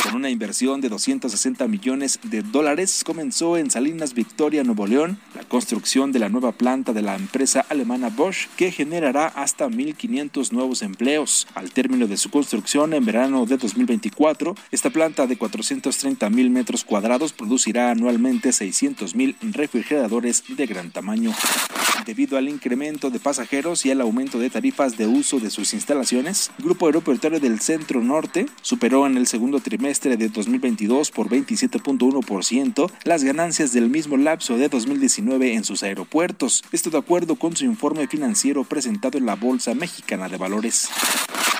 Con 0.03 0.15
una 0.15 0.29
inversión 0.29 0.81
de 0.81 0.89
260 0.89 1.65
millones 1.67 2.19
de 2.23 2.41
dólares, 2.41 3.03
comenzó 3.05 3.57
en 3.57 3.71
Salinas 3.71 4.13
Victoria, 4.13 4.63
Nuevo 4.63 4.85
León, 4.85 5.17
la 5.33 5.45
construcción 5.45 6.11
de 6.11 6.19
la 6.19 6.29
nueva 6.29 6.51
planta 6.51 6.91
de 6.91 7.01
la 7.01 7.15
empresa 7.15 7.65
alemana 7.69 8.09
Bosch, 8.09 8.49
que 8.57 8.69
generará 8.69 9.27
hasta 9.27 9.67
1.500 9.67 10.51
nuevos 10.51 10.81
empleos. 10.81 11.47
Al 11.55 11.71
término 11.71 12.05
de 12.05 12.17
su 12.17 12.29
construcción 12.29 12.93
en 12.93 13.05
verano 13.05 13.45
de 13.45 13.57
2024, 13.57 14.55
esta 14.71 14.89
planta 14.89 15.25
de 15.25 15.37
430 15.37 16.29
mil 16.29 16.49
metros 16.49 16.83
cuadrados 16.83 17.31
producirá 17.31 17.89
anualmente 17.89 18.51
600 18.51 19.15
mil 19.15 19.37
refrigeradores 19.41 20.43
de 20.49 20.65
gran 20.65 20.91
tamaño. 20.91 21.33
Debido 22.05 22.37
al 22.37 22.49
incremento 22.49 23.09
de 23.09 23.19
pasajeros 23.19 23.85
y 23.85 23.91
al 23.91 24.01
aumento 24.01 24.37
de 24.37 24.49
tarifas 24.49 24.82
de 24.91 25.07
uso 25.07 25.39
de 25.39 25.49
sus 25.49 25.73
instalaciones, 25.73 26.51
Grupo 26.59 26.85
Aeroportuario 26.85 27.39
del 27.39 27.61
Centro 27.61 28.03
Norte 28.03 28.47
superó 28.61 29.07
en 29.07 29.15
el 29.15 29.27
segundo 29.27 29.61
trimestre 29.61 30.17
de 30.17 30.27
2022 30.27 31.11
por 31.11 31.29
27.1% 31.29 32.91
las 33.05 33.23
ganancias 33.23 33.71
del 33.71 33.89
mismo 33.89 34.17
lapso 34.17 34.57
de 34.57 34.67
2019 34.67 35.53
en 35.53 35.63
sus 35.63 35.83
aeropuertos. 35.83 36.63
Esto 36.73 36.89
de 36.89 36.97
acuerdo 36.97 37.35
con 37.35 37.55
su 37.55 37.63
informe 37.63 38.07
financiero 38.07 38.65
presentado 38.65 39.17
en 39.17 39.25
la 39.25 39.35
Bolsa 39.35 39.73
Mexicana 39.73 40.27
de 40.27 40.37
Valores. 40.37 40.89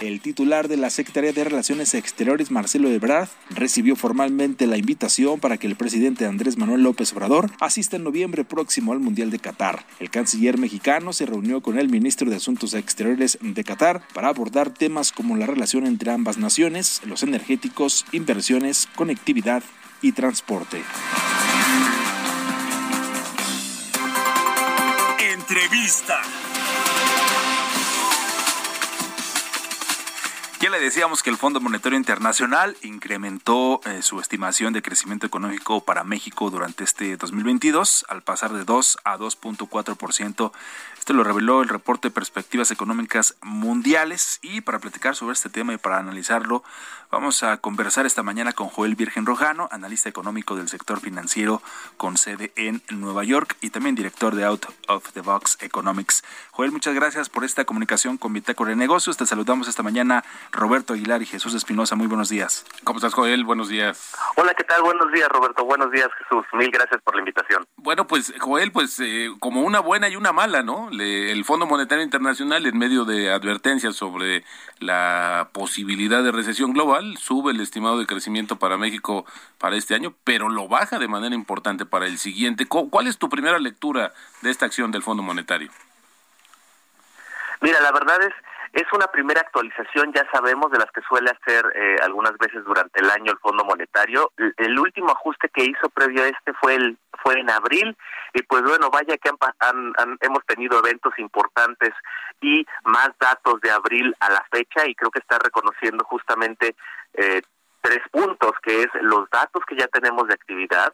El 0.02 0.20
titular 0.20 0.68
de 0.68 0.76
la 0.76 0.90
Secretaría 0.90 1.32
de 1.32 1.46
Relaciones 1.46 1.94
Exteriores, 1.94 2.52
Marcelo 2.52 2.90
Ebrard, 2.90 3.30
recibió 3.50 3.96
formalmente 3.96 4.68
la 4.68 4.78
invitación 4.78 5.40
para 5.40 5.58
que 5.58 5.66
el 5.66 5.78
presidente 5.78 6.26
Andrés 6.26 6.58
Manuel 6.58 6.84
López 6.84 7.14
Obrador 7.14 7.52
asista 7.62 7.96
en 7.96 8.04
noviembre 8.04 8.44
próximo 8.44 8.92
al 8.92 9.00
Mundial 9.00 9.32
de 9.32 9.40
Qatar. 9.40 9.86
El 10.02 10.10
canciller 10.10 10.58
mexicano 10.58 11.14
se 11.14 11.26
reunió 11.26 11.62
con 11.62 11.80
el 11.80 11.88
ministro 11.88 12.30
de 12.30 12.36
Asuntos 12.36 12.74
Exteriores 12.74 13.03
de 13.04 13.64
Qatar 13.64 14.02
para 14.14 14.30
abordar 14.30 14.70
temas 14.70 15.12
como 15.12 15.36
la 15.36 15.46
relación 15.46 15.86
entre 15.86 16.12
ambas 16.12 16.38
naciones, 16.38 17.02
los 17.06 17.22
energéticos, 17.22 18.06
inversiones, 18.14 18.88
conectividad 18.96 19.62
y 20.02 20.14
transporte. 20.14 20.82
Entrevista. 25.20 26.22
Ya 30.64 30.70
le 30.70 30.80
decíamos 30.80 31.24
que 31.24 31.30
el 31.30 31.36
Fondo 31.36 31.60
Monetario 31.60 31.98
Internacional 31.98 32.78
incrementó 32.84 33.82
eh, 33.84 34.02
su 34.02 34.22
estimación 34.22 34.72
de 34.72 34.82
crecimiento 34.82 35.28
económico 35.28 35.84
para 35.84 36.06
México 36.06 36.50
durante 36.50 36.86
este 36.86 37.18
2022 37.18 38.06
al 38.08 38.22
pasar 38.22 38.54
de 38.54 38.64
2 38.64 39.00
a 39.04 39.18
2.4%. 39.18 40.54
Esto 41.04 41.12
lo 41.12 41.26
reveló 41.26 41.62
el 41.62 41.68
reporte 41.68 42.08
de 42.08 42.14
Perspectivas 42.14 42.72
Económicas 42.72 43.36
Mundiales 43.42 44.40
y 44.42 44.62
para 44.62 44.80
platicar 44.80 45.18
sobre 45.18 45.34
este 45.34 45.50
tema 45.50 45.74
y 45.74 45.78
para 45.78 45.98
analizarlo 45.98 46.64
vamos 47.12 47.44
a 47.44 47.58
conversar 47.58 48.06
esta 48.06 48.24
mañana 48.24 48.54
con 48.54 48.70
Joel 48.70 48.96
Virgen 48.96 49.26
Rojano, 49.26 49.68
analista 49.70 50.10
económico 50.10 50.56
del 50.56 50.68
sector 50.70 51.00
financiero 51.00 51.62
con 51.98 52.18
sede 52.18 52.54
en 52.56 52.82
Nueva 52.90 53.24
York 53.24 53.56
y 53.62 53.70
también 53.70 53.96
director 53.96 54.34
de 54.34 54.46
Out 54.46 54.66
of 54.88 55.12
the 55.12 55.22
Box 55.22 55.58
Economics. 55.62 56.24
Joel, 56.52 56.72
muchas 56.72 56.96
gracias 56.96 57.30
por 57.30 57.44
esta 57.44 57.66
comunicación 57.66 58.18
con 58.18 58.34
Bitácora 58.34 58.70
de 58.70 58.78
Negocios. 58.78 59.18
Te 59.18 59.26
saludamos 59.26 59.68
esta 59.68 59.84
mañana 59.84 60.24
Roberto 60.52 60.94
Aguilar 60.94 61.22
y 61.22 61.26
Jesús 61.26 61.54
Espinosa. 61.54 61.96
Muy 61.96 62.08
buenos 62.08 62.30
días. 62.30 62.66
¿Cómo 62.84 62.98
estás, 62.98 63.14
Joel? 63.14 63.44
Buenos 63.44 63.68
días. 63.68 64.16
Hola, 64.38 64.54
¿qué 64.56 64.64
tal? 64.64 64.82
Buenos 64.82 65.12
días, 65.12 65.28
Roberto. 65.30 65.66
Buenos 65.66 65.92
días, 65.92 66.08
Jesús. 66.18 66.46
Mil 66.54 66.72
gracias 66.72 67.00
por 67.04 67.14
la 67.14 67.20
invitación. 67.20 67.68
Bueno, 67.76 68.08
pues, 68.08 68.34
Joel, 68.40 68.72
pues 68.72 69.00
eh, 69.02 69.30
como 69.40 69.62
una 69.62 69.82
buena 69.82 70.10
y 70.10 70.16
una 70.16 70.32
mala, 70.32 70.64
¿no? 70.64 70.90
El 71.02 71.46
Fondo 71.46 71.66
Monetario 71.66 72.04
Internacional, 72.04 72.66
en 72.66 72.78
medio 72.78 73.06
de 73.06 73.32
advertencias 73.32 73.96
sobre 73.96 74.44
la 74.80 75.50
posibilidad 75.52 76.24
de 76.24 76.32
recesión 76.32 76.74
global, 76.74 77.18
sube 77.18 77.52
el 77.52 77.60
estimado 77.60 78.00
de 78.00 78.06
crecimiento 78.06 78.58
para 78.58 78.78
México 78.78 79.26
para 79.58 79.76
este 79.76 79.96
año, 79.96 80.14
pero 80.24 80.50
lo 80.50 80.68
baja 80.68 81.00
de 81.00 81.08
manera 81.08 81.36
importante 81.36 81.86
para 81.86 82.08
el 82.08 82.18
siguiente. 82.18 82.66
¿Cuál 82.68 83.08
es 83.08 83.18
tu 83.18 83.30
primera 83.30 83.60
lectura 83.60 84.14
de 84.42 84.50
esta 84.50 84.66
acción 84.66 84.92
del 84.92 85.04
Fondo 85.04 85.24
Monetario? 85.24 85.72
Mira, 87.62 87.80
la 87.82 87.92
verdad 87.92 88.22
es 88.22 88.34
es 88.74 88.92
una 88.92 89.06
primera 89.06 89.42
actualización, 89.42 90.12
ya 90.14 90.28
sabemos, 90.32 90.72
de 90.72 90.80
las 90.80 90.92
que 90.92 91.02
suele 91.08 91.30
hacer 91.30 91.64
eh, 91.76 91.98
algunas 92.02 92.36
veces 92.40 92.66
durante 92.66 93.02
el 93.02 93.10
año 93.12 93.32
el 93.32 93.38
Fondo 93.38 93.64
Monetario. 93.64 94.32
El, 94.36 94.80
último 94.80 95.12
ajuste 95.12 95.48
que 95.50 95.64
hizo 95.64 95.90
previo 95.90 96.24
a 96.24 96.28
este 96.28 96.54
fue 96.54 96.76
el 96.76 96.98
fue 97.22 97.40
en 97.40 97.52
abril. 97.52 97.96
Y 98.34 98.42
pues 98.42 98.64
bueno, 98.64 98.90
vaya 98.90 99.16
que 99.18 99.30
hemos 100.22 100.46
tenido 100.48 100.80
eventos 100.80 101.14
importantes 101.20 101.92
y 102.42 102.66
más 102.84 103.12
datos 103.20 103.62
de 103.62 103.70
abril 103.70 104.16
a 104.20 104.32
la 104.32 104.44
fecha. 104.52 104.88
Y 104.88 104.96
creo 104.96 105.12
que 105.12 105.20
está 105.20 105.38
reconociendo 105.38 106.04
justamente 106.06 106.76
eh, 107.14 107.44
tres 107.82 108.02
puntos, 108.12 108.54
que 108.64 108.82
es 108.82 108.90
los 109.02 109.30
datos 109.30 109.64
que 109.68 109.76
ya 109.76 109.88
tenemos 109.88 110.28
de 110.28 110.34
actividad, 110.34 110.92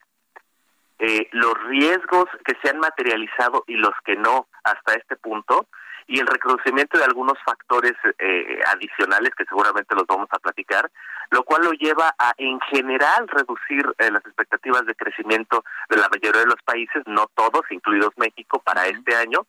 eh, 1.00 1.30
los 1.32 1.54
riesgos 1.64 2.26
que 2.44 2.58
se 2.62 2.72
han 2.72 2.80
materializado 2.80 3.64
y 3.68 3.76
los 3.76 3.94
que 4.04 4.18
no 4.18 4.50
hasta 4.66 4.96
este 4.96 5.16
punto, 5.16 5.68
y 6.10 6.20
el 6.20 6.26
reconocimiento 6.26 6.98
de 6.98 7.04
algunos 7.04 7.38
factores 7.46 7.94
eh, 8.18 8.60
adicionales 8.66 9.30
que 9.36 9.46
seguramente 9.46 9.94
los 9.94 10.08
vamos 10.08 10.28
a 10.32 10.40
platicar, 10.40 10.90
lo 11.30 11.44
cual 11.44 11.64
lo 11.64 11.72
lleva 11.74 12.16
a 12.18 12.34
en 12.38 12.60
general 12.62 13.28
reducir 13.28 13.86
eh, 14.00 14.10
las 14.10 14.26
expectativas 14.26 14.88
de 14.88 14.96
crecimiento 14.96 15.64
de 15.88 15.98
la 15.98 16.10
mayoría 16.10 16.42
de 16.42 16.48
los 16.48 16.62
países, 16.66 17.04
no 17.06 17.28
todos, 17.36 17.62
incluidos 17.70 18.10
México, 18.18 18.60
para 18.60 18.88
este 18.88 19.16
año, 19.16 19.46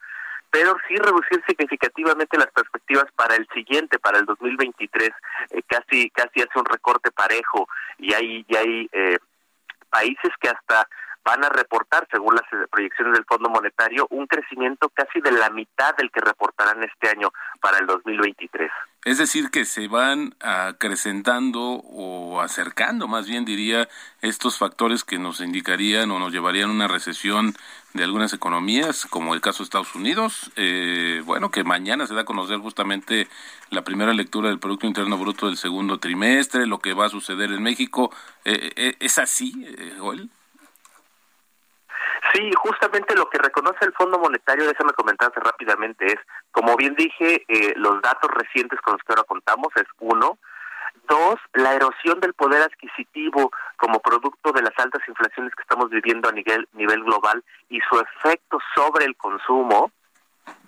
pero 0.51 0.77
sí 0.87 0.97
reducir 0.97 1.43
significativamente 1.49 2.37
las 2.37 2.51
perspectivas 2.51 3.07
para 3.17 3.37
el 3.37 3.49
siguiente, 3.55 3.99
para 3.99 4.19
el 4.19 4.27
2023, 4.27 5.13
eh, 5.53 5.63
casi 5.67 6.11
casi 6.11 6.43
hace 6.43 6.59
un 6.59 6.67
recorte 6.67 7.11
parejo. 7.11 7.69
Y 7.97 8.13
hay 8.13 8.45
y 8.47 8.57
hay 8.57 8.91
países 9.89 10.31
que 10.41 10.51
hasta 10.51 10.87
van 11.25 11.45
a 11.45 11.49
reportar, 11.49 12.07
según 12.11 12.35
las 12.35 12.45
eh, 12.53 12.67
proyecciones 12.71 13.15
del 13.15 13.25
Fondo 13.25 13.49
Monetario, 13.49 14.07
un 14.11 14.27
crecimiento 14.27 14.89
casi 14.89 15.21
de 15.21 15.33
la 15.33 15.51
mitad 15.51 15.95
del 15.97 16.11
que 16.11 16.21
reportarán 16.21 16.83
este 16.83 17.11
año 17.11 17.31
para 17.61 17.79
el 17.79 17.87
2023. 17.87 18.71
Es 19.05 19.19
decir, 19.19 19.51
que 19.51 19.65
se 19.65 19.89
van 19.89 20.35
acrecentando 20.41 21.61
o 21.61 22.41
acercando, 22.41 23.09
más 23.09 23.27
bien 23.27 23.45
diría, 23.45 23.89
estos 24.21 24.59
factores 24.59 25.05
que 25.05 25.19
nos 25.19 25.41
indicarían 25.41 26.11
o 26.11 26.19
nos 26.19 26.33
llevarían 26.33 26.71
a 26.71 26.75
una 26.75 26.89
recesión 26.89 27.55
de 27.95 28.05
algunas 28.05 28.33
economías, 28.35 29.07
como 29.07 29.35
el 29.35 29.41
caso 29.41 29.59
de 29.59 29.65
Estados 29.65 29.95
Unidos. 29.95 30.53
Eh, 30.57 31.23
bueno, 31.25 31.51
que 31.51 31.65
mañana 31.65 32.07
se 32.07 32.15
da 32.15 32.23
a 32.23 32.27
conocer 32.27 32.59
justamente 32.59 33.27
la 33.71 33.83
primera 33.83 34.13
lectura 34.13 34.49
del 34.49 34.59
Producto 34.59 34.87
Interno 34.87 35.17
Bruto 35.17 35.47
del 35.47 35.57
segundo 35.57 35.99
trimestre, 35.99 36.67
lo 36.67 36.79
que 36.79 36.93
va 36.93 37.07
a 37.07 37.11
suceder 37.11 37.53
en 37.53 37.63
México. 37.63 38.13
Eh, 38.45 38.97
¿Es 39.01 39.19
así, 39.19 39.67
Joel? 39.99 40.31
Sí, 42.33 42.51
justamente 42.55 43.17
lo 43.17 43.29
que 43.29 43.39
reconoce 43.39 43.85
el 43.85 43.93
Fondo 43.93 44.19
Monetario, 44.19 44.67
déjame 44.67 44.93
comentarse 44.93 45.41
rápidamente, 45.41 46.07
es, 46.07 46.19
como 46.53 46.77
bien 46.77 46.95
dije, 46.95 47.45
eh, 47.49 47.75
los 47.77 48.01
datos 48.03 48.31
recientes 48.31 48.81
con 48.83 48.95
los 48.95 49.03
que 49.03 49.13
ahora 49.13 49.25
contamos 49.25 49.69
es 49.77 49.87
uno, 49.99 50.39
Dos, 51.09 51.41
la 51.55 51.75
erosión 51.75 52.21
del 52.21 52.35
poder 52.35 52.63
adquisitivo 52.63 53.51
como 53.77 54.01
producto 54.01 54.53
de 54.53 54.63
las 54.63 54.79
altas 54.79 55.03
inflaciones 55.09 55.55
que 55.55 55.63
estamos 55.63 55.91
viviendo 55.91 56.29
a 56.29 56.33
nivel, 56.33 56.69
nivel 56.73 57.03
global 57.03 57.43
y 57.69 57.81
su 57.81 57.99
efecto 57.99 58.59
sobre 58.75 59.07
el 59.07 59.17
consumo. 59.17 59.91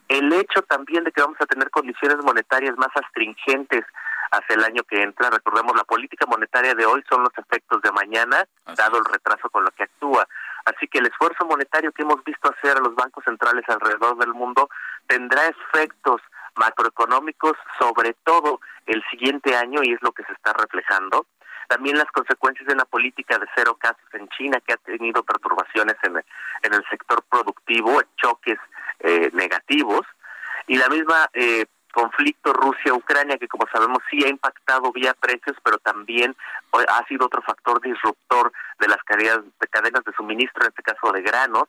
El 0.08 0.32
hecho 0.32 0.62
también 0.62 1.04
de 1.04 1.12
que 1.12 1.22
vamos 1.22 1.40
a 1.40 1.46
tener 1.46 1.70
condiciones 1.70 2.18
monetarias 2.24 2.76
más 2.76 2.90
astringentes 2.94 3.84
hacia 4.32 4.56
el 4.56 4.64
año 4.64 4.82
que 4.82 5.02
entra. 5.02 5.30
Recordemos, 5.30 5.76
la 5.76 5.84
política 5.84 6.26
monetaria 6.26 6.74
de 6.74 6.86
hoy 6.86 7.04
son 7.08 7.22
los 7.22 7.32
efectos 7.36 7.80
de 7.82 7.92
mañana, 7.92 8.44
dado 8.76 8.98
el 8.98 9.04
retraso 9.04 9.48
con 9.50 9.64
lo 9.64 9.70
que 9.70 9.84
actúa. 9.84 10.26
Así 10.64 10.88
que 10.88 10.98
el 10.98 11.06
esfuerzo 11.06 11.44
monetario 11.44 11.92
que 11.92 12.02
hemos 12.02 12.22
visto 12.24 12.50
hacer 12.50 12.76
a 12.76 12.80
los 12.80 12.94
bancos 12.94 13.24
centrales 13.24 13.64
alrededor 13.68 14.16
del 14.16 14.32
mundo 14.32 14.68
tendrá 15.06 15.46
efectos 15.46 16.20
macroeconómicos 16.56 17.54
sobre 17.78 18.14
todo 18.24 18.60
el 18.86 19.02
siguiente 19.10 19.56
año 19.56 19.80
y 19.82 19.92
es 19.92 20.02
lo 20.02 20.12
que 20.12 20.24
se 20.24 20.32
está 20.32 20.52
reflejando. 20.52 21.26
También 21.68 21.96
las 21.96 22.10
consecuencias 22.10 22.66
de 22.66 22.74
una 22.74 22.84
política 22.84 23.38
de 23.38 23.46
cero 23.54 23.76
casos 23.78 24.04
en 24.12 24.28
China 24.28 24.60
que 24.60 24.74
ha 24.74 24.76
tenido 24.76 25.22
perturbaciones 25.22 25.96
en, 26.02 26.16
en 26.16 26.74
el 26.74 26.84
sector 26.88 27.22
productivo, 27.30 28.00
choques 28.16 28.58
eh, 29.00 29.30
negativos 29.32 30.06
y 30.66 30.76
la 30.76 30.88
misma 30.88 31.28
eh, 31.32 31.66
conflicto 31.92 32.52
Rusia-Ucrania, 32.52 33.38
que 33.38 33.48
como 33.48 33.66
sabemos 33.72 33.98
sí 34.10 34.24
ha 34.24 34.28
impactado 34.28 34.90
vía 34.92 35.14
precios, 35.14 35.56
pero 35.62 35.78
también 35.78 36.34
ha 36.72 37.06
sido 37.06 37.26
otro 37.26 37.42
factor 37.42 37.80
disruptor 37.80 38.52
de 38.80 38.88
las 38.88 39.02
cadenas 39.04 39.40
de, 39.60 39.66
cadenas 39.68 40.04
de 40.04 40.12
suministro, 40.12 40.64
en 40.64 40.70
este 40.70 40.82
caso 40.82 41.12
de 41.12 41.22
granos, 41.22 41.64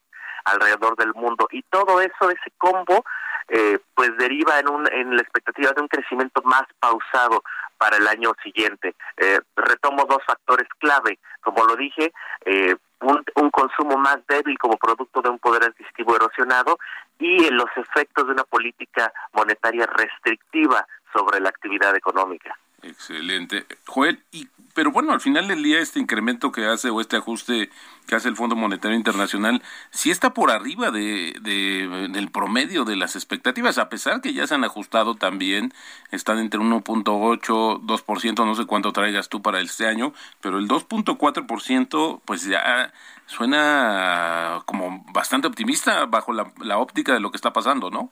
alrededor 0.46 0.96
del 0.96 1.14
mundo. 1.14 1.48
Y 1.52 1.62
todo 1.64 2.02
eso, 2.02 2.30
ese 2.30 2.52
combo, 2.58 3.06
eh, 3.50 3.80
pues 3.94 4.16
deriva 4.18 4.60
en, 4.60 4.70
un, 4.70 4.92
en 4.92 5.16
la 5.16 5.22
expectativa 5.22 5.72
de 5.72 5.82
un 5.82 5.88
crecimiento 5.88 6.42
más 6.44 6.64
pausado 6.80 7.44
para 7.78 7.98
el 7.98 8.08
año 8.08 8.34
siguiente. 8.42 8.96
Eh, 9.18 9.40
retomo 9.56 10.06
dos 10.06 10.24
factores 10.26 10.68
clave. 10.80 11.20
Como 11.42 11.66
lo 11.66 11.76
dije, 11.76 12.14
eh, 12.46 12.76
un, 13.04 13.24
un, 13.36 13.50
consumo 13.52 13.98
más 13.98 14.20
débil 14.28 14.58
como 14.58 14.78
producto 14.78 15.22
de 15.22 15.30
un 15.30 15.40
poder 15.40 15.64
adquisitivo 15.64 16.16
erosionado 16.16 16.78
y 17.20 17.46
en 17.46 17.56
los 17.56 17.70
efectos 17.76 18.28
de 18.28 18.34
una 18.34 18.44
política 18.44 19.12
monetaria 19.34 19.86
restrictiva 19.86 20.88
sobre 21.14 21.40
la 21.40 21.50
actividad 21.50 21.96
económica. 21.96 22.58
Excelente. 22.84 23.66
Joel, 23.88 24.22
y, 24.32 24.48
pero 24.74 24.92
bueno, 24.92 25.14
al 25.14 25.22
final 25.22 25.48
del 25.48 25.64
día 25.64 25.80
este 25.80 26.00
incremento 26.00 26.52
que 26.52 26.66
hace 26.66 26.90
o 26.90 27.02
este 27.02 27.18
ajuste 27.18 27.70
que 28.08 28.16
hace 28.16 28.30
el 28.30 28.36
Fondo 28.36 28.56
Monetario 28.56 28.98
Internacional, 28.98 29.62
sí 29.92 30.12
está 30.12 30.34
por 30.34 30.52
arriba 30.52 30.92
de, 30.92 31.34
de, 31.42 32.10
del 32.10 32.32
promedio 32.32 32.84
de 32.86 32.96
las 32.96 33.16
expectativas, 33.16 33.78
a 33.78 33.90
pesar 33.90 34.22
que 34.22 34.34
ya 34.34 34.48
se 34.48 34.56
han 34.56 34.64
ajustado 34.64 35.16
también, 35.16 35.74
están 36.12 36.40
entre 36.40 36.60
1.8, 36.60 37.82
2%, 37.82 38.46
no 38.46 38.56
sé 38.56 38.66
cuánto 38.66 38.92
traigas 38.92 39.30
tú 39.30 39.42
para 39.42 39.62
este 39.62 39.88
año, 39.88 40.14
pero 40.42 40.58
el 40.58 40.68
2.4% 40.68 42.22
pues 42.26 42.46
ya 42.46 42.94
suena 43.26 44.62
como 44.66 45.06
bastante 45.14 45.48
optimista 45.48 46.06
bajo 46.06 46.34
la, 46.34 46.52
la 46.60 46.78
óptica 46.78 47.14
de 47.14 47.20
lo 47.20 47.32
que 47.32 47.38
está 47.38 47.54
pasando, 47.54 47.90
¿no? 47.90 48.12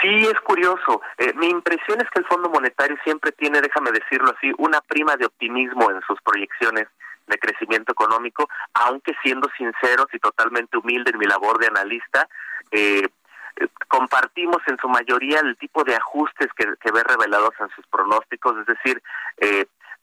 Sí, 0.00 0.26
es 0.26 0.40
curioso. 0.40 1.02
Eh, 1.18 1.32
mi 1.34 1.48
impresión 1.48 2.00
es 2.00 2.10
que 2.10 2.20
el 2.20 2.26
Fondo 2.26 2.48
Monetario 2.48 2.96
siempre 3.04 3.32
tiene, 3.32 3.60
déjame 3.60 3.90
decirlo 3.92 4.32
así, 4.36 4.52
una 4.58 4.80
prima 4.80 5.16
de 5.16 5.26
optimismo 5.26 5.90
en 5.90 6.00
sus 6.02 6.20
proyecciones 6.22 6.88
de 7.26 7.38
crecimiento 7.38 7.92
económico, 7.92 8.48
aunque 8.74 9.14
siendo 9.22 9.48
sinceros 9.56 10.06
y 10.12 10.18
totalmente 10.18 10.76
humilde 10.76 11.10
en 11.12 11.18
mi 11.18 11.26
labor 11.26 11.58
de 11.58 11.68
analista, 11.68 12.28
eh, 12.70 13.08
eh, 13.56 13.68
compartimos 13.88 14.58
en 14.66 14.76
su 14.78 14.88
mayoría 14.88 15.40
el 15.40 15.56
tipo 15.56 15.84
de 15.84 15.96
ajustes 15.96 16.48
que, 16.56 16.66
que 16.80 16.92
ve 16.92 17.02
revelados 17.02 17.54
en 17.60 17.70
sus 17.70 17.86
pronósticos, 17.86 18.58
es 18.58 18.66
decir, 18.66 19.02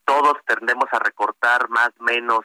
todos 0.05 0.33
tendemos 0.45 0.85
a 0.91 0.99
recortar 0.99 1.69
más 1.69 1.91
menos 1.99 2.43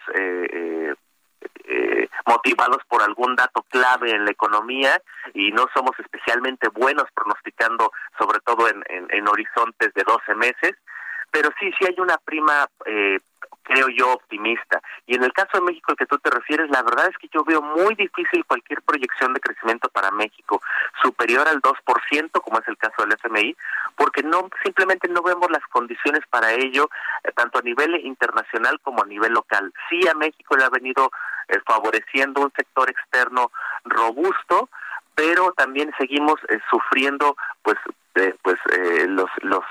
eh, 1.64 2.09
motivados 2.26 2.82
por 2.88 3.02
algún 3.02 3.37
dato 3.37 3.64
clave 3.68 4.11
en 4.12 4.24
la 4.24 4.30
economía 4.30 5.00
y 5.35 5.52
no 5.52 5.66
somos 5.74 5.98
especialmente 5.98 6.68
buenos 6.68 7.04
pronosticando, 7.14 7.92
sobre 8.18 8.40
todo 8.40 8.68
en, 8.68 8.82
en, 8.88 9.28
horizontes 9.28 9.92
de 9.94 10.02
12 10.02 10.35
meses, 10.35 10.72
pero 11.30 11.50
sí, 11.59 11.70
sí 11.78 11.87
hay 11.87 11.96
una 11.98 12.18
prima 12.18 12.66
eh, 12.87 13.18
creo 13.62 13.88
yo, 13.88 14.12
optimista. 14.12 14.80
Y 15.06 15.16
en 15.16 15.24
el 15.24 15.32
caso 15.32 15.59
de 15.59 15.64
México 15.64 15.90
al 15.90 15.96
que 15.96 16.06
tú 16.06 16.18
te 16.18 16.30
refieres, 16.30 16.70
la 16.70 16.82
verdad 16.82 17.09
es 17.09 17.18
que 17.18 17.28
yo 17.32 17.44
veo 17.44 17.61
muy 17.61 17.94
difícil 17.94 18.44
cualquier 18.46 18.80
proyección 18.82 19.35
de 19.35 19.40
crecimiento 19.40 19.88
para 19.88 20.11
México 20.11 20.62
superior 21.02 21.46
al 21.48 21.61
2%, 21.61 22.40
como 22.40 22.59
es 22.59 22.68
el 22.68 22.76
caso 22.78 23.02
del 23.02 23.12
FMI, 23.14 23.56
porque 23.96 24.22
no 24.22 24.48
simplemente 24.62 25.09
no 25.09 25.22
vemos 25.22 25.50
las 25.50 25.66
condiciones 25.68 26.20
para 26.30 26.52
ello, 26.52 26.88
eh, 27.24 27.32
tanto 27.35 27.59
a 27.59 27.62
nivel 27.62 27.94
internacional 28.06 28.80
como 28.80 29.02
a 29.02 29.06
nivel 29.06 29.32
local. 29.32 29.72
Sí 29.88 30.06
a 30.06 30.14
México 30.14 30.56
le 30.56 30.64
ha 30.64 30.70
venido 30.70 31.11
eh, 31.49 31.59
favoreciendo 31.66 32.42
un 32.42 32.53
sector 32.57 32.88
externo 32.88 33.51
robusto, 33.84 34.68
pero 35.14 35.53
también 35.53 35.92
seguimos 35.99 36.36
eh, 36.49 36.59
sufriendo 36.70 37.36
pues 37.62 37.76
pues 38.42 38.57
los 39.09 39.28
los 39.42 39.64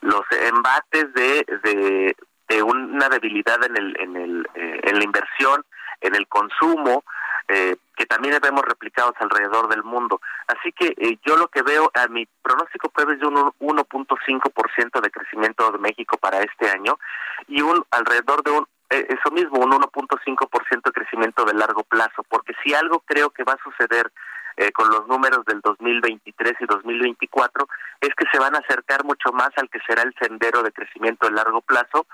los 0.00 0.22
embates 0.30 1.12
de, 1.12 1.44
de 1.62 2.16
de 2.48 2.62
una 2.62 3.08
debilidad 3.08 3.62
en 3.64 3.76
el 3.76 3.96
en 4.00 4.16
el 4.16 4.48
eh, 4.54 4.80
en 4.84 4.98
la 4.98 5.04
inversión 5.04 5.64
en 6.00 6.14
el 6.14 6.26
consumo 6.28 7.04
eh, 7.48 7.76
que 7.96 8.06
también 8.06 8.38
vemos 8.42 8.62
replicados 8.64 9.14
alrededor 9.20 9.68
del 9.68 9.84
mundo. 9.84 10.20
Así 10.46 10.72
que 10.72 10.94
eh, 10.96 11.18
yo 11.24 11.36
lo 11.36 11.48
que 11.48 11.62
veo 11.62 11.90
a 11.94 12.08
mi 12.08 12.26
pronóstico 12.42 12.88
previo 12.88 13.14
es 13.14 13.20
de 13.20 13.26
un 13.26 13.36
1.5% 13.60 15.00
de 15.00 15.10
crecimiento 15.10 15.70
de 15.70 15.78
México 15.78 16.16
para 16.16 16.40
este 16.40 16.70
año 16.70 16.98
y 17.46 17.60
un 17.60 17.84
alrededor 17.90 18.42
de 18.42 18.50
un 18.50 18.66
eso 18.90 19.30
mismo 19.32 19.58
un 19.58 19.72
1.5% 19.72 20.82
de 20.84 20.92
crecimiento 20.92 21.44
de 21.44 21.54
largo 21.54 21.82
plazo 21.82 22.22
porque 22.28 22.54
si 22.62 22.74
algo 22.74 23.00
creo 23.00 23.30
que 23.30 23.42
va 23.42 23.54
a 23.54 23.64
suceder 23.64 24.12
eh, 24.56 24.70
con 24.70 24.88
los 24.88 25.08
números 25.08 25.44
del 25.46 25.60
2023 25.62 26.52
y 26.60 26.66
2024 26.66 27.66
es 28.00 28.10
que 28.14 28.24
se 28.30 28.38
van 28.38 28.54
a 28.54 28.60
acercar 28.60 29.02
mucho 29.02 29.32
más 29.32 29.50
al 29.56 29.68
que 29.68 29.80
será 29.84 30.02
el 30.02 30.14
sendero 30.20 30.62
de 30.62 30.70
crecimiento 30.70 31.26
a 31.26 31.32
largo 31.32 31.60
plazo 31.60 32.06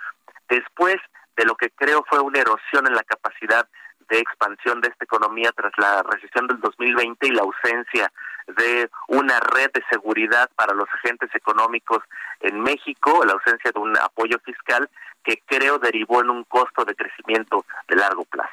después 0.51 0.97
de 1.37 1.45
lo 1.45 1.55
que 1.55 1.71
creo 1.71 2.05
fue 2.09 2.21
una 2.21 2.41
erosión 2.41 2.87
en 2.87 2.95
la 2.95 3.05
capacidad 3.05 3.67
de 4.09 4.19
expansión 4.19 4.81
de 4.81 4.89
esta 4.89 5.05
economía 5.05 5.53
tras 5.53 5.73
la 5.79 6.03
recesión 6.03 6.47
del 6.49 6.61
2020 6.61 7.29
y 7.29 7.31
la 7.31 7.43
ausencia 7.43 8.13
de 8.49 8.91
una 9.07 9.39
red 9.39 9.71
de 9.73 9.83
seguridad 9.89 10.51
para 10.57 10.75
los 10.75 10.89
agentes 10.95 11.31
económicos 11.35 11.99
en 12.41 12.61
México, 12.61 13.25
la 13.25 13.35
ausencia 13.35 13.71
de 13.73 13.79
un 13.79 13.97
apoyo 13.97 14.39
fiscal 14.45 14.91
que 15.23 15.41
creo 15.47 15.79
derivó 15.79 16.21
en 16.23 16.31
un 16.31 16.45
costo 16.45 16.85
de 16.85 16.97
crecimiento 16.97 17.65
de 17.89 17.97
largo 17.97 18.25
plazo. 18.25 18.51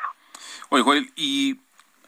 Oye, 0.69 0.83
Joel, 0.83 1.11
y 1.15 1.59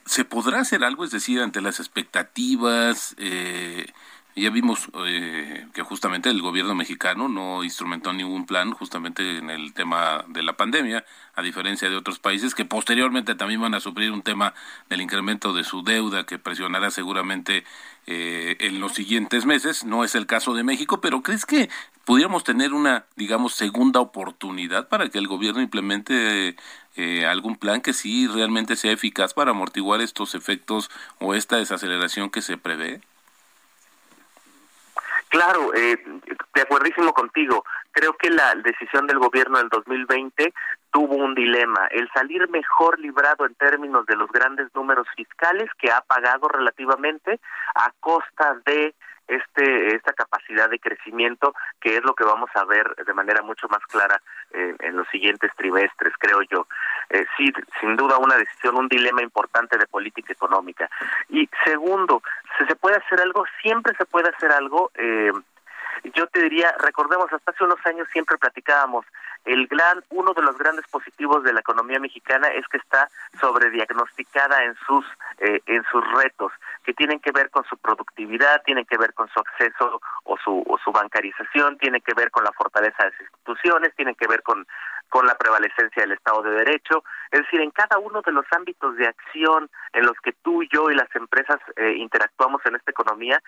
¿Se 0.09 0.25
podrá 0.25 0.61
hacer 0.61 0.83
algo? 0.83 1.03
Es 1.03 1.11
decir, 1.11 1.39
ante 1.39 1.61
las 1.61 1.79
expectativas, 1.79 3.13
eh, 3.19 3.85
ya 4.39 4.49
vimos 4.49 4.89
eh, 5.05 5.67
que 5.73 5.81
justamente 5.81 6.29
el 6.29 6.41
gobierno 6.41 6.75
mexicano 6.75 7.27
no 7.27 7.63
instrumentó 7.63 8.13
ningún 8.13 8.45
plan 8.45 8.71
justamente 8.71 9.37
en 9.37 9.49
el 9.49 9.73
tema 9.73 10.23
de 10.27 10.43
la 10.43 10.53
pandemia, 10.53 11.05
a 11.35 11.41
diferencia 11.41 11.89
de 11.89 11.95
otros 11.95 12.19
países 12.19 12.55
que 12.55 12.65
posteriormente 12.65 13.35
también 13.35 13.61
van 13.61 13.73
a 13.73 13.79
sufrir 13.79 14.11
un 14.11 14.21
tema 14.21 14.53
del 14.89 15.01
incremento 15.01 15.53
de 15.53 15.63
su 15.63 15.83
deuda 15.83 16.25
que 16.25 16.37
presionará 16.37 16.91
seguramente 16.91 17.63
eh, 18.07 18.57
en 18.59 18.79
los 18.79 18.93
siguientes 18.93 19.45
meses. 19.45 19.83
No 19.83 20.03
es 20.03 20.15
el 20.15 20.25
caso 20.25 20.53
de 20.53 20.63
México, 20.63 21.01
pero 21.01 21.21
¿crees 21.21 21.45
que 21.45 21.69
pudiéramos 22.05 22.43
tener 22.43 22.73
una, 22.73 23.05
digamos, 23.15 23.53
segunda 23.53 23.99
oportunidad 23.99 24.87
para 24.89 25.09
que 25.09 25.19
el 25.19 25.27
gobierno 25.27 25.61
implemente 25.61 26.55
eh, 26.95 27.25
algún 27.25 27.55
plan 27.55 27.81
que 27.81 27.93
sí 27.93 28.27
realmente 28.27 28.75
sea 28.75 28.91
eficaz 28.91 29.33
para 29.33 29.51
amortiguar 29.51 30.01
estos 30.01 30.35
efectos 30.35 30.89
o 31.19 31.33
esta 31.33 31.57
desaceleración 31.57 32.29
que 32.29 32.41
se 32.41 32.57
prevé? 32.57 33.01
Claro, 35.29 35.73
eh, 35.75 35.97
de 36.55 36.61
acuerdísimo 36.61 37.13
contigo. 37.13 37.63
Creo 37.91 38.13
que 38.13 38.29
la 38.29 38.55
decisión 38.55 39.05
del 39.07 39.19
gobierno 39.19 39.59
del 39.59 39.69
2020 39.69 40.53
tuvo 40.91 41.15
un 41.15 41.35
dilema, 41.35 41.87
el 41.91 42.09
salir 42.11 42.49
mejor 42.49 42.99
librado 42.99 43.45
en 43.45 43.53
términos 43.55 44.05
de 44.07 44.15
los 44.15 44.31
grandes 44.31 44.67
números 44.73 45.07
fiscales 45.15 45.69
que 45.77 45.91
ha 45.91 46.01
pagado 46.01 46.47
relativamente 46.47 47.39
a 47.75 47.91
costa 47.99 48.59
de 48.65 48.95
este 49.29 49.95
esta 49.95 50.13
capacidad 50.13 50.69
de 50.69 50.79
crecimiento 50.79 51.53
que 51.79 51.97
es 51.97 52.03
lo 52.03 52.13
que 52.13 52.23
vamos 52.23 52.49
a 52.55 52.65
ver 52.65 52.95
de 52.95 53.13
manera 53.13 53.41
mucho 53.41 53.67
más 53.69 53.85
clara 53.87 54.21
eh, 54.51 54.75
en 54.79 54.97
los 54.97 55.07
siguientes 55.09 55.51
trimestres 55.55 56.13
creo 56.19 56.41
yo. 56.49 56.67
Eh, 57.09 57.25
sin 57.37 57.95
duda 57.95 58.17
una 58.17 58.35
decisión 58.35 58.75
un 58.75 58.87
dilema 58.87 59.21
importante 59.21 59.77
de 59.77 59.87
política 59.87 60.33
económica. 60.33 60.89
Y 61.29 61.49
segundo 61.63 62.21
si 62.57 62.65
se 62.65 62.75
puede 62.75 62.97
hacer 62.97 63.21
algo 63.21 63.45
siempre 63.61 63.95
se 63.95 64.05
puede 64.05 64.29
hacer 64.29 64.51
algo. 64.51 64.91
Eh, 64.95 65.31
yo 66.15 66.27
te 66.27 66.41
diría, 66.41 66.73
recordemos, 66.79 67.31
hasta 67.31 67.51
hace 67.51 67.63
unos 67.63 67.85
años 67.85 68.07
siempre 68.11 68.37
platicábamos, 68.37 69.05
el 69.49 69.65
gran, 69.65 70.03
uno 70.11 70.33
de 70.33 70.43
los 70.43 70.55
grandes 70.59 70.85
positivos 70.87 71.43
de 71.43 71.53
la 71.53 71.61
economía 71.61 71.99
mexicana 71.99 72.49
es 72.49 72.67
que 72.67 72.77
está 72.77 73.09
sobrediagnosticada 73.41 74.63
en 74.63 74.75
sus, 74.85 75.03
eh, 75.39 75.59
en 75.65 75.83
sus 75.91 76.03
retos, 76.13 76.51
que 76.83 76.93
tienen 76.93 77.19
que 77.19 77.31
ver 77.31 77.49
con 77.49 77.63
su 77.63 77.75
productividad, 77.77 78.61
tienen 78.63 78.85
que 78.85 78.97
ver 78.97 79.11
con 79.15 79.27
su 79.29 79.39
acceso 79.39 80.01
o 80.25 80.37
su, 80.37 80.63
o 80.67 80.77
su 80.77 80.91
bancarización, 80.91 81.79
tienen 81.79 82.01
que 82.01 82.13
ver 82.13 82.29
con 82.29 82.43
la 82.43 82.51
fortaleza 82.51 83.05
de 83.05 83.09
las 83.09 83.21
instituciones, 83.21 83.95
tienen 83.95 84.13
que 84.13 84.27
ver 84.27 84.43
con 84.43 84.67
con 85.09 85.25
la 85.25 85.35
prevalecencia 85.35 86.03
del 86.03 86.13
Estado 86.13 86.41
de 86.43 86.51
Derecho, 86.51 87.03
es 87.31 87.41
decir, 87.41 87.61
en 87.61 87.71
cada 87.71 87.97
uno 87.97 88.21
de 88.21 88.31
los 88.31 88.45
ámbitos 88.51 88.95
de 88.95 89.07
acción 89.07 89.69
en 89.93 90.05
los 90.05 90.15
que 90.23 90.33
tú, 90.43 90.63
yo 90.71 90.89
y 90.89 90.95
las 90.95 91.13
empresas 91.15 91.59
eh, 91.75 91.93
interactuamos 91.97 92.61
en 92.65 92.75
esta 92.75 92.91
economía, 92.91 93.41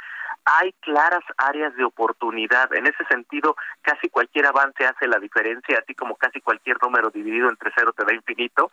hay 0.46 0.74
claras 0.82 1.24
áreas 1.38 1.76
de 1.76 1.84
oportunidad. 1.84 2.74
En 2.74 2.88
ese 2.88 3.04
sentido, 3.06 3.56
casi 3.82 4.10
cualquier 4.10 4.48
avance 4.48 4.86
hace 4.86 5.08
la 5.08 5.20
diferencia, 5.20 5.80
así 5.82 5.94
como 5.96 6.16
casi 6.16 6.42
cualquier 6.42 6.78
número 6.82 7.10
dividido 7.10 7.50
entre 7.50 7.72
cero 7.76 7.94
te 7.96 8.06
da 8.06 8.14
infinito. 8.14 8.70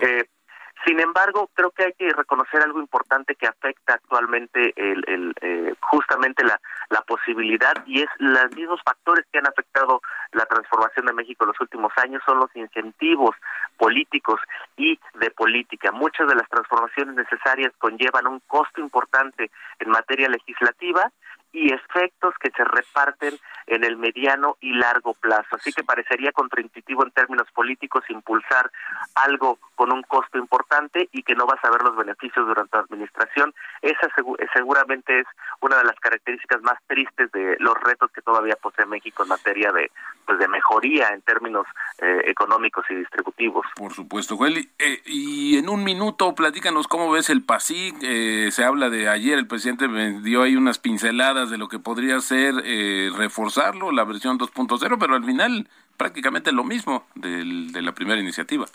Eh, 0.00 0.24
sin 0.84 0.98
embargo, 1.00 1.48
creo 1.54 1.70
que 1.70 1.84
hay 1.84 1.92
que 1.92 2.12
reconocer 2.12 2.62
algo 2.62 2.80
importante 2.80 3.34
que 3.36 3.46
afecta 3.46 3.94
actualmente 3.94 4.72
el, 4.76 5.34
eh, 5.40 5.74
justamente 5.80 6.44
la, 6.44 6.60
la 6.90 7.02
posibilidad 7.02 7.74
y 7.86 8.02
es 8.02 8.08
los 8.18 8.54
mismos 8.56 8.80
factores 8.84 9.24
que 9.30 9.38
han 9.38 9.46
afectado 9.46 10.00
la 10.32 10.44
transformación 10.46 11.06
de 11.06 11.12
México 11.12 11.44
en 11.44 11.48
los 11.48 11.60
últimos 11.60 11.92
años 11.98 12.22
son 12.26 12.38
los 12.38 12.54
incentivos 12.56 13.36
políticos 13.76 14.40
y 14.76 14.98
de 15.14 15.30
política. 15.30 15.92
Muchas 15.92 16.26
de 16.26 16.34
las 16.34 16.48
transformaciones 16.48 17.14
necesarias 17.14 17.72
conllevan 17.78 18.26
un 18.26 18.40
costo 18.46 18.80
importante 18.80 19.50
en 19.78 19.90
materia 19.90 20.28
legislativa 20.28 21.10
y 21.52 21.72
efectos 21.72 22.34
que 22.40 22.50
se 22.50 22.64
reparten 22.64 23.34
en 23.66 23.84
el 23.84 23.96
mediano 23.96 24.56
y 24.60 24.72
largo 24.74 25.14
plazo. 25.14 25.56
Así 25.56 25.72
que 25.72 25.84
parecería 25.84 26.32
contraintuitivo 26.32 27.04
en 27.04 27.12
términos 27.12 27.46
políticos 27.52 28.04
impulsar 28.08 28.70
algo 29.14 29.58
con 29.74 29.92
un 29.92 30.02
costo 30.02 30.38
importante 30.38 31.08
y 31.12 31.22
que 31.22 31.34
no 31.34 31.46
vas 31.46 31.62
a 31.64 31.70
ver 31.70 31.82
los 31.82 31.96
beneficios 31.96 32.46
durante 32.46 32.76
la 32.76 32.84
administración. 32.84 33.54
Esa 33.82 34.08
seguramente 34.54 35.20
es 35.20 35.26
una 35.60 35.76
de 35.76 35.84
las 35.84 35.98
características 36.00 36.62
más 36.62 36.78
tristes 36.86 37.30
de 37.32 37.56
los 37.58 37.74
retos 37.80 38.10
que 38.12 38.22
todavía 38.22 38.56
posee 38.60 38.86
México 38.86 39.22
en 39.22 39.28
materia 39.28 39.72
de 39.72 39.90
pues 40.26 40.38
de 40.38 40.48
mejoría 40.48 41.08
en 41.08 41.22
términos 41.22 41.66
eh, 41.98 42.22
económicos 42.26 42.84
y 42.90 42.94
distributivos. 42.94 43.66
Por 43.76 43.92
supuesto, 43.92 44.36
Joel. 44.36 44.70
Eh, 44.78 45.02
y 45.06 45.58
en 45.58 45.68
un 45.68 45.84
minuto, 45.84 46.34
platícanos 46.34 46.88
cómo 46.88 47.10
ves 47.10 47.30
el 47.30 47.44
PASIC. 47.44 47.96
Eh, 48.02 48.48
se 48.50 48.64
habla 48.64 48.90
de 48.90 49.08
ayer, 49.08 49.38
el 49.38 49.46
presidente 49.46 49.88
me 49.88 50.20
dio 50.20 50.42
ahí 50.42 50.56
unas 50.56 50.78
pinceladas 50.78 51.50
de 51.50 51.58
lo 51.58 51.68
que 51.68 51.78
podría 51.78 52.20
ser 52.20 52.54
reforzarlo, 53.16 53.92
la 53.92 54.04
versión 54.04 54.38
2.0, 54.38 54.96
pero 54.98 55.14
al 55.14 55.24
final 55.24 55.68
prácticamente 55.96 56.52
lo 56.52 56.64
mismo 56.64 57.06
del, 57.14 57.72
de 57.72 57.82
la 57.82 57.92
primera 57.92 58.20
iniciativa. 58.20 58.66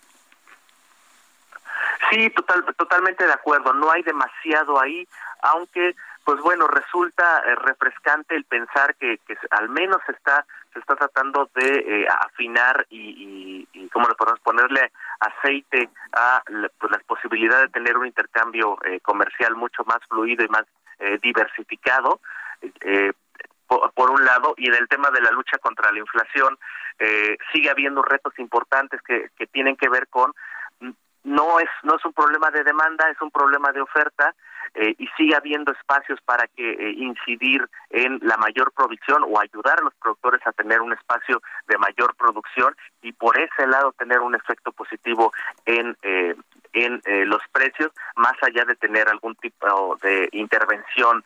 Sí, 2.10 2.30
total, 2.30 2.64
totalmente 2.78 3.26
de 3.26 3.34
acuerdo. 3.34 3.74
No 3.74 3.91
hay 3.91 4.02
demasiado 4.04 4.80
ahí, 4.80 5.08
aunque 5.41 5.95
pues 6.28 6.41
bueno, 6.41 6.68
resulta 6.68 7.41
eh, 7.45 7.56
refrescante 7.56 8.36
el 8.36 8.43
pensar 8.43 8.95
que, 8.95 9.18
que, 9.26 9.38
al 9.50 9.70
menos 9.70 10.02
está 10.10 10.45
se 10.78 10.82
está 10.82 10.95
tratando 10.95 11.49
de 11.55 11.80
eh, 11.80 12.07
afinar 12.07 12.86
y, 12.89 13.67
y, 13.73 13.89
¿cómo 13.89 14.07
le 14.07 14.15
podemos 14.15 14.39
ponerle 14.41 14.91
aceite 15.19 15.89
a 16.13 16.43
pues, 16.45 16.91
la 16.91 16.99
posibilidad 17.07 17.61
de 17.61 17.69
tener 17.69 17.97
un 17.97 18.05
intercambio 18.05 18.78
eh, 18.86 18.99
comercial 18.99 19.55
mucho 19.55 19.84
más 19.86 19.99
fluido 20.07 20.45
y 20.45 20.49
más 20.49 20.63
diversificado, 21.21 22.21
por, 23.67 23.91
por, 23.93 24.09
un 24.09 24.25
lado, 24.25 24.55
y 24.57 24.67
en 24.67 24.73
el 24.73 24.88
tema 24.88 25.11
de 25.11 25.21
la 25.21 25.30
lucha 25.30 25.59
contra 25.59 25.91
la 25.91 25.99
inflación, 25.99 26.57
sigue 27.53 27.69
habiendo 27.69 28.01
retos 28.01 28.34
importantes 28.39 28.99
que, 29.03 29.30
que 29.38 29.45
tienen 29.45 29.75
que 29.75 29.89
ver 29.89 30.07
con 30.07 30.34
no 31.23 31.59
es 31.59 31.69
no 31.84 31.97
es 31.97 32.03
un 32.03 32.13
problema 32.13 32.49
de 32.49 32.63
demanda, 32.63 33.11
es 33.11 33.21
un 33.21 33.30
problema 33.30 33.71
de 33.73 33.82
oferta 33.82 34.34
eh, 34.76 34.95
y 34.97 35.07
sigue 35.18 35.36
habiendo 35.36 35.72
espacios 35.72 36.20
para 36.22 36.47
que 36.47 36.72
eh, 36.72 36.91
incidir 36.97 37.68
en 37.89 38.20
la 38.22 38.38
mayor 38.38 38.72
producción 38.72 39.24
o 39.28 39.39
ayudar 39.39 39.80
a 39.80 39.84
los 39.84 39.93
productores 39.95 40.45
a 40.45 40.51
tener 40.51 40.82
un 40.82 40.93
espacio 40.93 41.41
de 41.68 41.78
mayor 41.78 42.15
producción 42.15 42.76
y 43.01 43.11
por 43.11 43.39
ese 43.39 43.68
lado 43.68 43.91
tener 43.93 44.20
un 44.20 44.36
efecto 44.36 44.72
positivo 44.72 45.34
en 45.65 45.97
eh, 46.01 46.36
en 46.74 47.01
los 47.28 47.41
precios 47.51 47.91
más 48.18 48.36
allá 48.43 48.63
de 48.65 48.76
tener 48.76 49.09
algún 49.09 49.36
tipo 49.38 49.97
de 50.03 50.30
intervención 50.34 51.24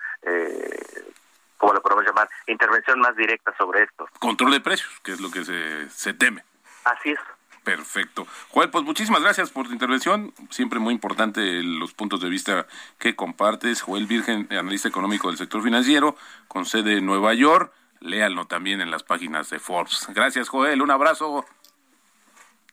como 1.58 1.74
lo 1.74 1.82
podemos 1.82 2.06
llamar 2.06 2.30
intervención 2.48 3.00
más 3.02 3.16
directa 3.18 3.54
sobre 3.58 3.84
esto. 3.84 4.08
Control 4.20 4.52
de 4.52 4.62
precios 4.62 4.98
que 5.04 5.12
es 5.12 5.20
lo 5.20 5.30
que 5.30 5.44
se, 5.44 5.90
se 5.90 6.14
teme. 6.14 6.42
Así 6.86 7.12
es 7.12 7.20
Perfecto. 7.64 8.26
Joel, 8.50 8.72
pues 8.72 8.84
muchísimas 8.84 9.22
gracias 9.22 9.52
por 9.52 9.68
tu 9.68 9.74
intervención. 9.74 10.34
Siempre 10.50 10.80
muy 10.80 10.94
importante 10.94 11.62
los 11.62 11.94
puntos 11.94 12.20
de 12.22 12.30
vista 12.30 12.66
que 12.98 13.16
compartes. 13.16 13.82
Joel 13.82 14.08
Virgen, 14.08 14.48
analista 14.50 14.88
económico 14.88 15.28
del 15.28 15.38
sector 15.38 15.62
financiero, 15.62 16.16
con 16.48 16.66
sede 16.66 16.98
en 16.98 17.06
Nueva 17.06 17.34
York. 17.36 17.72
Léanlo 18.00 18.46
también 18.46 18.82
en 18.82 18.90
las 18.90 19.04
páginas 19.04 19.50
de 19.52 19.60
Forbes. 19.60 20.08
Gracias, 20.10 20.50
Joel. 20.50 20.82
Un 20.82 20.90
abrazo. 20.90 21.46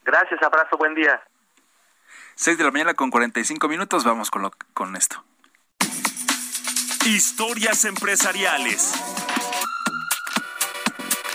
Gracias, 0.04 0.42
abrazo, 0.42 0.78
buen 0.78 0.94
día. 0.94 1.20
6 2.36 2.56
de 2.56 2.64
la 2.64 2.70
mañana 2.70 2.94
con 2.94 3.10
45 3.10 3.68
minutos. 3.68 4.04
Vamos 4.04 4.30
con, 4.30 4.40
lo, 4.40 4.52
con 4.72 4.96
esto. 4.96 5.22
Historias 7.04 7.84
empresariales. 7.84 8.94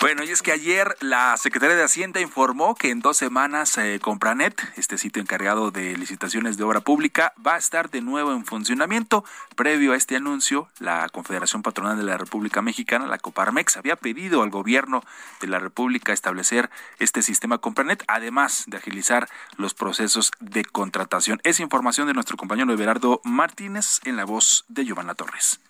Bueno, 0.04 0.26
y 0.26 0.32
es 0.32 0.42
que 0.42 0.52
ayer 0.52 0.98
la 1.00 1.38
Secretaría 1.38 1.78
de 1.78 1.84
Hacienda 1.86 2.20
informó 2.20 2.76
que 2.76 2.90
en 2.90 3.00
dos 3.00 3.16
semanas 3.16 3.78
eh, 3.78 4.02
Compranet, 4.02 4.62
este 4.76 4.98
sitio 4.98 5.22
encargado 5.22 5.72
de 5.72 5.96
licitaciones 5.98 6.58
de 6.58 6.66
obra 6.66 6.82
pública, 6.82 7.32
va 7.36 7.56
a 7.56 7.58
estar 7.58 7.90
de 7.90 8.02
nuevo 8.02 8.34
en 8.34 8.44
funcionamiento. 8.44 9.24
Previo 9.56 9.94
a 9.94 9.96
este 9.96 10.18
anuncio, 10.18 10.68
la 10.80 11.08
Confederación 11.08 11.62
Patronal 11.62 11.96
de 11.96 12.04
la 12.04 12.18
República 12.18 12.62
Mexicana, 12.62 13.08
la 13.08 13.18
Coparmex, 13.18 13.78
había 13.78 13.96
pedido 13.96 14.44
al 14.44 14.50
gobierno 14.50 15.06
de 15.40 15.48
la 15.48 15.60
República 15.60 16.12
establecer 16.12 16.70
este 17.00 17.22
sistema 17.22 17.60
Compranet, 17.60 18.04
además 18.10 18.66
de 18.68 18.76
agilizar 18.76 19.30
los 19.56 19.74
procesos 19.74 20.32
de 20.42 20.66
contratación. 20.66 21.40
Es 21.46 21.62
información 21.62 22.08
de 22.08 22.14
nuestro 22.14 22.36
compañero 22.36 22.74
Everardo 22.74 23.22
Martínez 23.24 24.02
en 24.04 24.18
la 24.18 24.26
voz 24.26 24.66
de 24.68 24.84
Giovanna 24.84 25.16
Torres. 25.16 25.62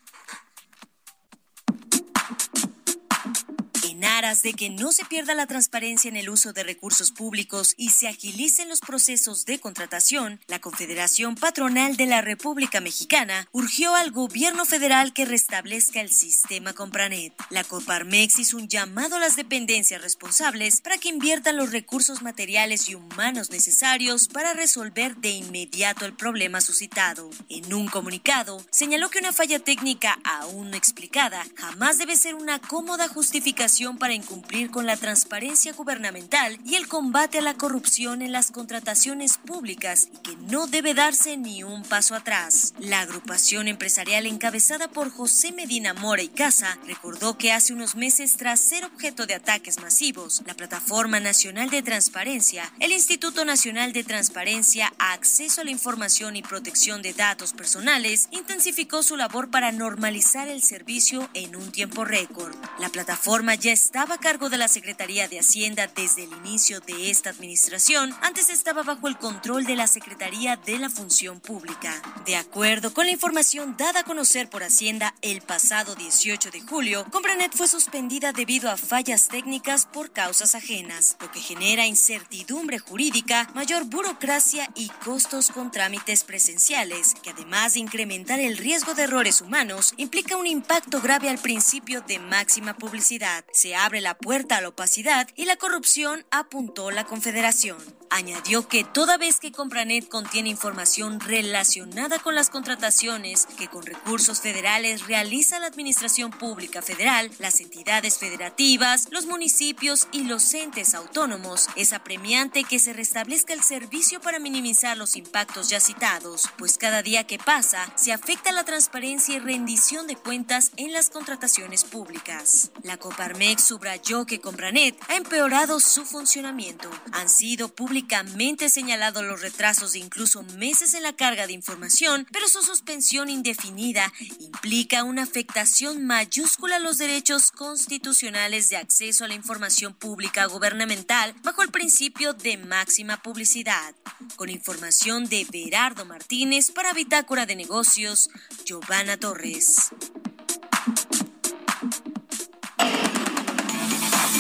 En 4.03 4.09
aras 4.09 4.41
de 4.41 4.51
que 4.51 4.69
no 4.69 4.91
se 4.91 5.05
pierda 5.05 5.33
la 5.33 5.47
transparencia 5.47 6.09
en 6.09 6.17
el 6.17 6.29
uso 6.29 6.51
de 6.51 6.65
recursos 6.65 7.13
públicos 7.13 7.73
y 7.77 7.91
se 7.91 8.09
agilicen 8.09 8.67
los 8.67 8.81
procesos 8.81 9.45
de 9.45 9.61
contratación, 9.61 10.41
la 10.47 10.59
Confederación 10.59 11.35
Patronal 11.35 11.95
de 11.95 12.05
la 12.05 12.19
República 12.19 12.81
Mexicana 12.81 13.47
urgió 13.53 13.95
al 13.95 14.11
gobierno 14.11 14.65
federal 14.65 15.13
que 15.13 15.23
restablezca 15.23 16.01
el 16.01 16.11
sistema 16.11 16.73
Compranet. 16.73 17.31
La 17.49 17.63
Coparmex 17.63 18.39
hizo 18.39 18.57
un 18.57 18.67
llamado 18.67 19.15
a 19.15 19.19
las 19.19 19.37
dependencias 19.37 20.01
responsables 20.01 20.81
para 20.81 20.97
que 20.97 21.07
inviertan 21.07 21.55
los 21.55 21.71
recursos 21.71 22.21
materiales 22.21 22.89
y 22.89 22.95
humanos 22.95 23.51
necesarios 23.51 24.27
para 24.27 24.51
resolver 24.51 25.15
de 25.15 25.29
inmediato 25.29 26.03
el 26.03 26.13
problema 26.13 26.59
suscitado. 26.59 27.29
En 27.47 27.73
un 27.73 27.87
comunicado, 27.87 28.65
señaló 28.69 29.09
que 29.09 29.19
una 29.19 29.31
falla 29.31 29.59
técnica 29.59 30.19
aún 30.25 30.71
no 30.71 30.75
explicada 30.75 31.45
jamás 31.55 31.99
debe 31.99 32.17
ser 32.17 32.35
una 32.35 32.59
cómoda 32.59 33.07
justificación 33.07 33.92
para 33.97 34.13
incumplir 34.13 34.71
con 34.71 34.85
la 34.85 34.97
transparencia 34.97 35.73
gubernamental 35.73 36.57
y 36.65 36.75
el 36.75 36.87
combate 36.87 37.39
a 37.39 37.41
la 37.41 37.53
corrupción 37.53 38.21
en 38.21 38.31
las 38.31 38.51
contrataciones 38.51 39.37
públicas 39.37 40.09
que 40.23 40.35
no 40.35 40.67
debe 40.67 40.93
darse 40.93 41.37
ni 41.37 41.63
un 41.63 41.83
paso 41.83 42.15
atrás. 42.15 42.73
La 42.79 43.01
agrupación 43.01 43.67
empresarial 43.67 44.25
encabezada 44.25 44.87
por 44.87 45.11
José 45.11 45.51
Medina 45.51 45.93
Mora 45.93 46.21
y 46.21 46.29
Casa 46.29 46.77
recordó 46.85 47.37
que 47.37 47.51
hace 47.51 47.73
unos 47.73 47.95
meses 47.95 48.37
tras 48.37 48.59
ser 48.59 48.85
objeto 48.85 49.25
de 49.25 49.35
ataques 49.35 49.79
masivos, 49.81 50.41
la 50.45 50.53
Plataforma 50.53 51.19
Nacional 51.19 51.69
de 51.69 51.83
Transparencia, 51.83 52.71
el 52.79 52.91
Instituto 52.91 53.45
Nacional 53.45 53.93
de 53.93 54.03
Transparencia, 54.03 54.93
Acceso 54.97 55.61
a 55.61 55.63
la 55.63 55.71
Información 55.71 56.35
y 56.35 56.41
Protección 56.41 57.01
de 57.01 57.13
Datos 57.13 57.53
Personales, 57.53 58.29
intensificó 58.31 59.03
su 59.03 59.17
labor 59.17 59.49
para 59.49 59.71
normalizar 59.71 60.47
el 60.47 60.63
servicio 60.63 61.29
en 61.33 61.55
un 61.55 61.71
tiempo 61.71 62.05
récord. 62.05 62.55
La 62.79 62.89
plataforma 62.89 63.55
ya 63.55 63.71
estaba 63.83 64.15
a 64.15 64.17
cargo 64.17 64.49
de 64.49 64.57
la 64.57 64.69
Secretaría 64.69 65.27
de 65.27 65.39
Hacienda 65.39 65.87
desde 65.93 66.23
el 66.23 66.31
inicio 66.31 66.79
de 66.79 67.09
esta 67.09 67.31
administración, 67.31 68.15
antes 68.21 68.49
estaba 68.49 68.81
bajo 68.81 69.09
el 69.09 69.17
control 69.17 69.65
de 69.65 69.75
la 69.75 69.87
Secretaría 69.87 70.55
de 70.55 70.79
la 70.79 70.89
Función 70.89 71.41
Pública. 71.41 72.01
De 72.25 72.37
acuerdo 72.37 72.93
con 72.93 73.07
la 73.07 73.11
información 73.11 73.75
dada 73.77 73.99
a 73.99 74.03
conocer 74.05 74.49
por 74.49 74.63
Hacienda 74.63 75.13
el 75.21 75.41
pasado 75.41 75.95
18 75.95 76.49
de 76.51 76.61
julio, 76.61 77.05
Compranet 77.11 77.53
fue 77.53 77.67
suspendida 77.67 78.31
debido 78.31 78.71
a 78.71 78.77
fallas 78.77 79.27
técnicas 79.27 79.85
por 79.85 80.11
causas 80.11 80.55
ajenas, 80.55 81.17
lo 81.19 81.29
que 81.29 81.41
genera 81.41 81.85
incertidumbre 81.85 82.79
jurídica, 82.79 83.49
mayor 83.53 83.83
burocracia 83.83 84.69
y 84.75 84.87
costos 85.03 85.49
con 85.49 85.71
trámites 85.71 86.23
presenciales, 86.23 87.15
que 87.21 87.31
además 87.31 87.73
de 87.73 87.81
incrementar 87.81 88.39
el 88.39 88.57
riesgo 88.57 88.93
de 88.93 89.03
errores 89.03 89.41
humanos, 89.41 89.93
implica 89.97 90.37
un 90.37 90.47
impacto 90.47 91.01
grave 91.01 91.27
al 91.27 91.39
principio 91.39 91.99
de 91.99 92.19
máxima 92.19 92.77
publicidad. 92.77 93.43
Se 93.51 93.72
abre 93.75 94.01
la 94.01 94.17
puerta 94.17 94.57
a 94.57 94.61
la 94.61 94.69
opacidad 94.69 95.27
y 95.35 95.45
la 95.45 95.55
corrupción, 95.55 96.25
apuntó 96.31 96.91
la 96.91 97.05
Confederación. 97.05 97.77
Añadió 98.15 98.67
que 98.67 98.83
toda 98.83 99.17
vez 99.17 99.39
que 99.39 99.51
Compranet 99.51 100.07
contiene 100.07 100.49
información 100.49 101.19
relacionada 101.19 102.19
con 102.19 102.35
las 102.35 102.51
contrataciones 102.51 103.47
que 103.57 103.67
con 103.67 103.81
recursos 103.81 104.39
federales 104.39 105.07
realiza 105.07 105.57
la 105.57 105.65
Administración 105.65 106.29
Pública 106.29 106.83
Federal, 106.83 107.31
las 107.39 107.59
entidades 107.59 108.19
federativas, 108.19 109.07
los 109.09 109.25
municipios 109.25 110.07
y 110.11 110.25
los 110.25 110.53
entes 110.53 110.93
autónomos, 110.93 111.69
es 111.75 111.91
apremiante 111.91 112.63
que 112.63 112.77
se 112.77 112.93
restablezca 112.93 113.51
el 113.53 113.63
servicio 113.63 114.21
para 114.21 114.37
minimizar 114.37 114.95
los 114.95 115.15
impactos 115.15 115.69
ya 115.69 115.79
citados, 115.79 116.47
pues 116.59 116.77
cada 116.77 117.01
día 117.01 117.25
que 117.25 117.39
pasa 117.39 117.91
se 117.95 118.13
afecta 118.13 118.51
la 118.51 118.63
transparencia 118.63 119.37
y 119.37 119.39
rendición 119.39 120.05
de 120.05 120.17
cuentas 120.17 120.71
en 120.77 120.93
las 120.93 121.09
contrataciones 121.09 121.83
públicas. 121.83 122.69
La 122.83 122.97
Coparmex 122.97 123.63
subrayó 123.63 124.27
que 124.27 124.39
Compranet 124.39 124.95
ha 125.09 125.15
empeorado 125.15 125.79
su 125.79 126.05
funcionamiento. 126.05 126.91
Han 127.11 127.27
sido 127.27 127.69
públicamente 128.03 128.67
señalados 128.67 129.23
los 129.23 129.41
retrasos 129.41 129.93
de 129.93 129.99
incluso 129.99 130.43
meses 130.57 130.93
en 130.93 131.03
la 131.03 131.13
carga 131.13 131.47
de 131.47 131.53
información, 131.53 132.27
pero 132.33 132.49
su 132.49 132.61
suspensión 132.61 133.29
indefinida 133.29 134.11
implica 134.39 135.05
una 135.05 135.23
afectación 135.23 136.05
mayúscula 136.05 136.75
a 136.75 136.79
los 136.79 136.97
derechos 136.97 137.51
constitucionales 137.51 138.67
de 138.67 138.75
acceso 138.75 139.23
a 139.23 139.29
la 139.29 139.35
información 139.35 139.93
pública 139.93 140.45
gubernamental 140.47 141.33
bajo 141.43 141.61
el 141.61 141.71
principio 141.71 142.33
de 142.33 142.57
máxima 142.57 143.21
publicidad. 143.21 143.95
Con 144.35 144.49
información 144.49 145.29
de 145.29 145.47
Berardo 145.49 146.03
Martínez 146.03 146.71
para 146.71 146.91
Bitácora 146.91 147.45
de 147.45 147.55
Negocios, 147.55 148.29
Giovanna 148.65 149.15
Torres. 149.15 149.91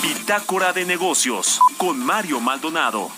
Bitácora 0.01 0.73
de 0.73 0.83
negocios 0.83 1.61
con 1.77 1.97
Mario 1.97 2.41
Maldonado. 2.41 3.09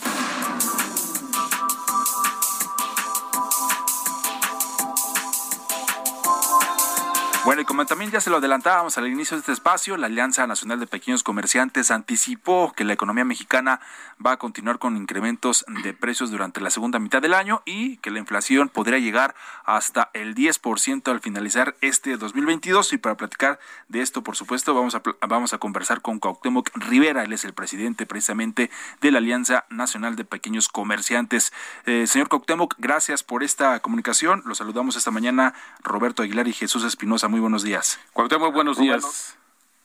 Bueno, 7.45 7.61
y 7.61 7.65
como 7.65 7.85
también 7.85 8.09
ya 8.09 8.19
se 8.19 8.31
lo 8.31 8.37
adelantábamos 8.37 8.97
al 8.97 9.07
inicio 9.07 9.37
de 9.37 9.41
este 9.41 9.51
espacio, 9.51 9.97
la 9.97 10.07
Alianza 10.07 10.47
Nacional 10.47 10.79
de 10.79 10.87
Pequeños 10.87 11.21
Comerciantes 11.21 11.91
anticipó 11.91 12.73
que 12.75 12.83
la 12.83 12.93
economía 12.93 13.23
mexicana 13.23 13.81
va 14.25 14.31
a 14.31 14.37
continuar 14.37 14.79
con 14.79 14.97
incrementos 14.97 15.63
de 15.83 15.93
precios 15.93 16.31
durante 16.31 16.59
la 16.59 16.71
segunda 16.71 16.97
mitad 16.97 17.21
del 17.21 17.35
año 17.35 17.61
y 17.63 17.97
que 17.97 18.09
la 18.09 18.17
inflación 18.17 18.69
podría 18.69 18.97
llegar 18.97 19.35
hasta 19.63 20.09
el 20.13 20.33
10% 20.33 21.11
al 21.11 21.19
finalizar 21.19 21.75
este 21.81 22.17
2022. 22.17 22.93
Y 22.93 22.97
para 22.97 23.15
platicar 23.15 23.59
de 23.89 24.01
esto, 24.01 24.23
por 24.23 24.35
supuesto, 24.35 24.73
vamos 24.73 24.95
a, 24.95 25.03
vamos 25.27 25.53
a 25.53 25.59
conversar 25.59 26.01
con 26.01 26.17
Cuauhtémoc 26.17 26.71
Rivera, 26.73 27.25
él 27.25 27.33
es 27.33 27.45
el 27.45 27.53
presidente 27.53 28.07
precisamente 28.07 28.71
de 29.01 29.11
la 29.11 29.19
Alianza 29.19 29.65
Nacional 29.69 30.15
de 30.15 30.25
Pequeños 30.25 30.67
Comerciantes. 30.67 31.53
Eh, 31.85 32.07
señor 32.07 32.27
Cuauhtémoc, 32.27 32.73
gracias 32.79 33.21
por 33.21 33.43
esta 33.43 33.79
comunicación. 33.81 34.41
Los 34.47 34.57
saludamos 34.57 34.95
esta 34.95 35.11
mañana 35.11 35.53
Roberto 35.83 36.23
Aguilar 36.23 36.47
y 36.47 36.53
Jesús 36.53 36.83
Espinosa 36.83 37.27
muy 37.35 37.41
buenos 37.41 37.63
días. 37.63 37.99
Cuauhtémoc, 38.13 38.53
buenos 38.53 38.77
días. 38.77 39.37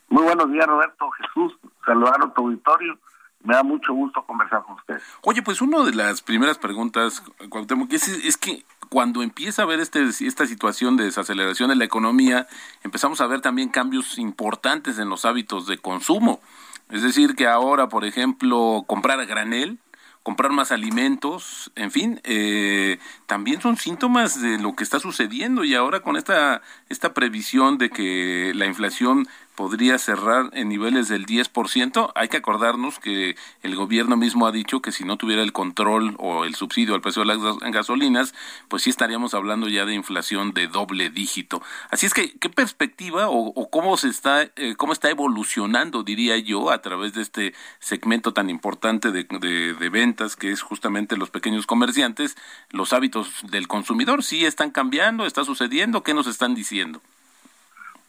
Muy 0.09 0.23
buenos 0.23 0.53
días, 0.53 0.69
Roberto, 0.69 1.11
Jesús. 1.11 1.59
Saludar 1.85 2.23
a 2.23 2.33
tu 2.33 2.43
auditorio. 2.43 2.97
Me 3.43 3.57
da 3.57 3.65
mucho 3.65 3.93
gusto 3.93 4.23
conversar 4.25 4.63
con 4.63 4.77
ustedes. 4.77 5.03
Oye, 5.23 5.43
pues 5.43 5.61
una 5.61 5.83
de 5.83 5.93
las 5.93 6.23
primeras 6.23 6.59
preguntas, 6.59 7.25
Cuauhtémoc, 7.49 7.93
es, 7.93 8.07
es 8.07 8.37
que 8.37 8.65
cuando 8.89 9.25
empieza 9.25 9.63
a 9.63 9.67
ver 9.67 9.81
este, 9.81 10.05
esta 10.05 10.47
situación 10.47 10.97
de 10.97 11.07
desaceleración 11.07 11.71
de 11.71 11.75
la 11.75 11.85
economía, 11.85 12.47
empezamos 12.85 13.21
a 13.21 13.27
ver 13.27 13.41
también 13.41 13.69
cambios 13.69 14.17
importantes 14.19 15.01
en 15.01 15.09
los 15.09 15.25
hábitos 15.25 15.67
de 15.67 15.79
consumo. 15.79 16.41
Es 16.89 17.03
decir, 17.03 17.35
que 17.35 17.49
ahora, 17.49 17.89
por 17.89 18.05
ejemplo, 18.05 18.85
comprar 18.87 19.19
a 19.19 19.25
granel, 19.25 19.81
comprar 20.23 20.53
más 20.53 20.71
alimentos, 20.71 21.73
en 21.77 21.91
fin, 21.91 22.21
eh, 22.25 22.99
también 23.27 23.61
son 23.61 23.77
síntomas 23.77 24.41
de 24.41 24.59
lo 24.59 24.75
que 24.77 24.85
está 24.85 25.01
sucediendo 25.01 25.65
y 25.65 25.75
ahora 25.75 26.01
con 26.01 26.17
esta 26.17 26.63
esta 26.89 27.15
previsión 27.15 27.79
de 27.79 27.91
que 27.91 28.53
la 28.55 28.67
inflación 28.67 29.27
podría 29.61 29.99
cerrar 29.99 30.49
en 30.55 30.71
niveles 30.71 31.09
del 31.09 31.27
10%. 31.27 32.13
Hay 32.15 32.29
que 32.29 32.39
acordarnos 32.39 32.99
que 32.99 33.37
el 33.63 33.77
gobierno 33.77 34.17
mismo 34.17 34.47
ha 34.47 34.53
dicho 34.53 34.81
que 34.81 34.91
si 34.91 35.05
no 35.05 35.19
tuviera 35.19 35.43
el 35.43 35.53
control 35.53 36.17
o 36.19 36.47
el 36.47 36.55
subsidio 36.55 36.95
al 36.95 37.03
precio 37.03 37.27
de 37.27 37.27
las 37.27 37.59
gasolinas, 37.71 38.33
pues 38.69 38.85
sí 38.85 38.89
estaríamos 38.89 39.35
hablando 39.35 39.69
ya 39.69 39.85
de 39.85 39.93
inflación 39.93 40.55
de 40.55 40.67
doble 40.67 41.11
dígito. 41.11 41.61
Así 41.91 42.07
es 42.07 42.15
que, 42.15 42.39
¿qué 42.39 42.49
perspectiva 42.49 43.27
o, 43.29 43.69
cómo 43.69 43.99
se 43.99 44.09
está, 44.09 44.45
eh, 44.57 44.77
cómo 44.79 44.95
está 44.95 45.11
evolucionando, 45.11 46.05
diría 46.05 46.39
yo, 46.39 46.71
a 46.71 46.81
través 46.81 47.13
de 47.13 47.21
este 47.21 47.53
segmento 47.81 48.33
tan 48.33 48.49
importante 48.49 49.13
de, 49.13 49.25
de 49.25 49.89
ventas 49.91 50.37
que 50.37 50.53
es 50.53 50.63
justamente 50.63 51.19
los 51.19 51.29
pequeños 51.29 51.67
comerciantes, 51.67 52.35
los 52.71 52.95
hábitos 52.95 53.43
del 53.51 53.69
consumidor? 53.69 54.25
¿Sí 54.25 54.47
están 54.47 54.71
cambiando? 54.71 55.27
¿Está 55.27 55.45
sucediendo? 55.45 56.03
¿Qué 56.03 56.15
nos 56.15 56.27
están 56.27 56.55
diciendo? 56.55 57.03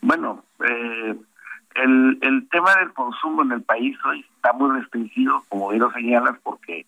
Bueno, 0.02 0.44
eh, 0.68 1.16
el, 1.76 2.20
el 2.22 2.50
tema 2.50 2.76
del 2.76 2.94
consumo 2.94 3.44
en 3.44 3.52
el 3.52 3.62
país 3.62 3.98
hoy 4.06 4.26
está 4.36 4.54
muy 4.54 4.80
restringido, 4.80 5.44
como 5.50 5.70
bien 5.70 5.82
lo 5.82 5.92
señalas, 5.92 6.38
porque 6.44 6.86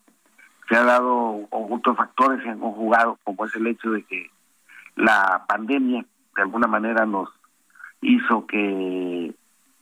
se 0.69 0.75
ha 0.75 0.83
dado 0.83 1.45
conjunto 1.49 1.95
factores 1.95 2.41
se 2.43 2.49
han 2.49 2.59
conjugado, 2.59 3.17
como 3.23 3.45
es 3.45 3.55
el 3.55 3.67
hecho 3.67 3.91
de 3.91 4.03
que 4.03 4.29
la 4.95 5.45
pandemia 5.47 6.05
de 6.35 6.41
alguna 6.41 6.67
manera 6.67 7.05
nos 7.05 7.29
hizo 8.01 8.45
que 8.47 9.33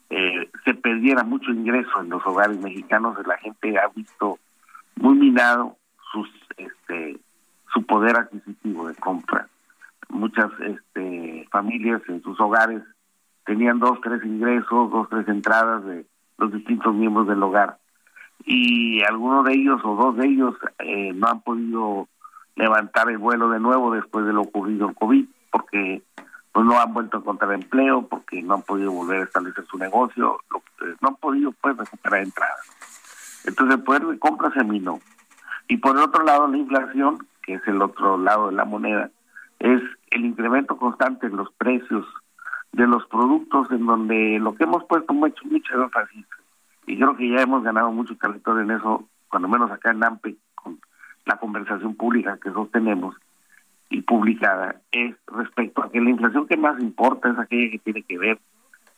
eh, 0.09 0.49
se 0.65 0.73
perdiera 0.73 1.23
mucho 1.23 1.51
ingreso 1.51 2.01
en 2.01 2.09
los 2.09 2.25
hogares 2.25 2.59
mexicanos, 2.59 3.17
la 3.25 3.37
gente 3.37 3.77
ha 3.79 3.87
visto 3.95 4.39
muy 4.95 5.15
minado 5.15 5.77
sus 6.11 6.29
este 6.57 7.17
su 7.73 7.85
poder 7.85 8.17
adquisitivo 8.17 8.87
de 8.87 8.95
compra. 8.95 9.47
Muchas 10.09 10.51
este, 10.59 11.47
familias 11.51 12.01
en 12.09 12.21
sus 12.21 12.37
hogares 12.41 12.83
tenían 13.45 13.79
dos, 13.79 13.99
tres 14.01 14.23
ingresos, 14.23 14.91
dos, 14.91 15.09
tres 15.09 15.27
entradas 15.27 15.85
de 15.85 16.05
los 16.37 16.51
distintos 16.51 16.93
miembros 16.93 17.27
del 17.27 17.41
hogar. 17.43 17.77
Y 18.45 19.01
algunos 19.03 19.45
de 19.45 19.53
ellos 19.53 19.81
o 19.83 19.95
dos 19.95 20.17
de 20.17 20.27
ellos 20.27 20.55
eh, 20.79 21.13
no 21.13 21.27
han 21.27 21.41
podido 21.41 22.07
levantar 22.55 23.09
el 23.09 23.17
vuelo 23.17 23.49
de 23.49 23.59
nuevo 23.59 23.91
después 23.91 24.25
de 24.25 24.33
lo 24.33 24.41
ocurrido 24.41 24.87
en 24.87 24.93
COVID, 24.93 25.25
porque 25.51 26.01
pues 26.51 26.65
no 26.65 26.79
han 26.79 26.93
vuelto 26.93 27.17
a 27.17 27.19
encontrar 27.21 27.53
empleo, 27.53 28.07
porque 28.07 28.41
no 28.41 28.55
han 28.55 28.61
podido 28.63 28.91
volver 28.91 29.21
a 29.21 29.23
establecer 29.23 29.65
su 29.65 29.77
negocio, 29.77 30.37
no 31.01 31.07
han 31.07 31.15
podido 31.15 31.51
pues 31.53 31.77
recuperar 31.77 32.23
entradas. 32.23 33.41
Entonces 33.45 33.77
el 33.77 33.83
poder 33.83 34.05
de 34.05 34.19
compra 34.19 34.51
se 34.51 34.63
minó. 34.63 34.99
Y 35.67 35.77
por 35.77 35.95
el 35.95 36.03
otro 36.03 36.23
lado, 36.23 36.47
la 36.47 36.57
inflación, 36.57 37.25
que 37.43 37.53
es 37.53 37.67
el 37.67 37.81
otro 37.81 38.17
lado 38.17 38.47
de 38.47 38.55
la 38.55 38.65
moneda, 38.65 39.09
es 39.59 39.81
el 40.09 40.25
incremento 40.25 40.77
constante 40.77 41.27
en 41.27 41.37
los 41.37 41.51
precios 41.53 42.05
de 42.71 42.87
los 42.87 43.05
productos 43.07 43.69
en 43.71 43.85
donde 43.85 44.39
lo 44.39 44.55
que 44.55 44.63
hemos 44.63 44.83
puesto 44.85 45.13
mucho, 45.13 45.43
mucho 45.45 45.83
énfasis, 45.83 46.25
y 46.87 46.97
creo 46.97 47.15
que 47.15 47.29
ya 47.29 47.41
hemos 47.41 47.63
ganado 47.63 47.91
mucho 47.91 48.15
territorio 48.17 48.63
en 48.63 48.71
eso, 48.71 49.07
cuando 49.29 49.47
menos 49.47 49.71
acá 49.71 49.91
en 49.91 50.03
AMPE, 50.03 50.35
con 50.55 50.79
la 51.25 51.37
conversación 51.37 51.95
pública 51.95 52.37
que 52.41 52.51
sostenemos 52.51 53.15
y 53.89 54.01
publicada, 54.01 54.81
es 54.91 55.15
respecto 55.27 55.83
a 55.83 55.91
que 55.91 56.01
la 56.01 56.09
inflación 56.09 56.47
que 56.47 56.57
más 56.57 56.81
importa 56.81 57.29
es 57.29 57.37
aquella 57.37 57.71
que 57.71 57.79
tiene 57.79 58.03
que 58.03 58.17
ver 58.17 58.39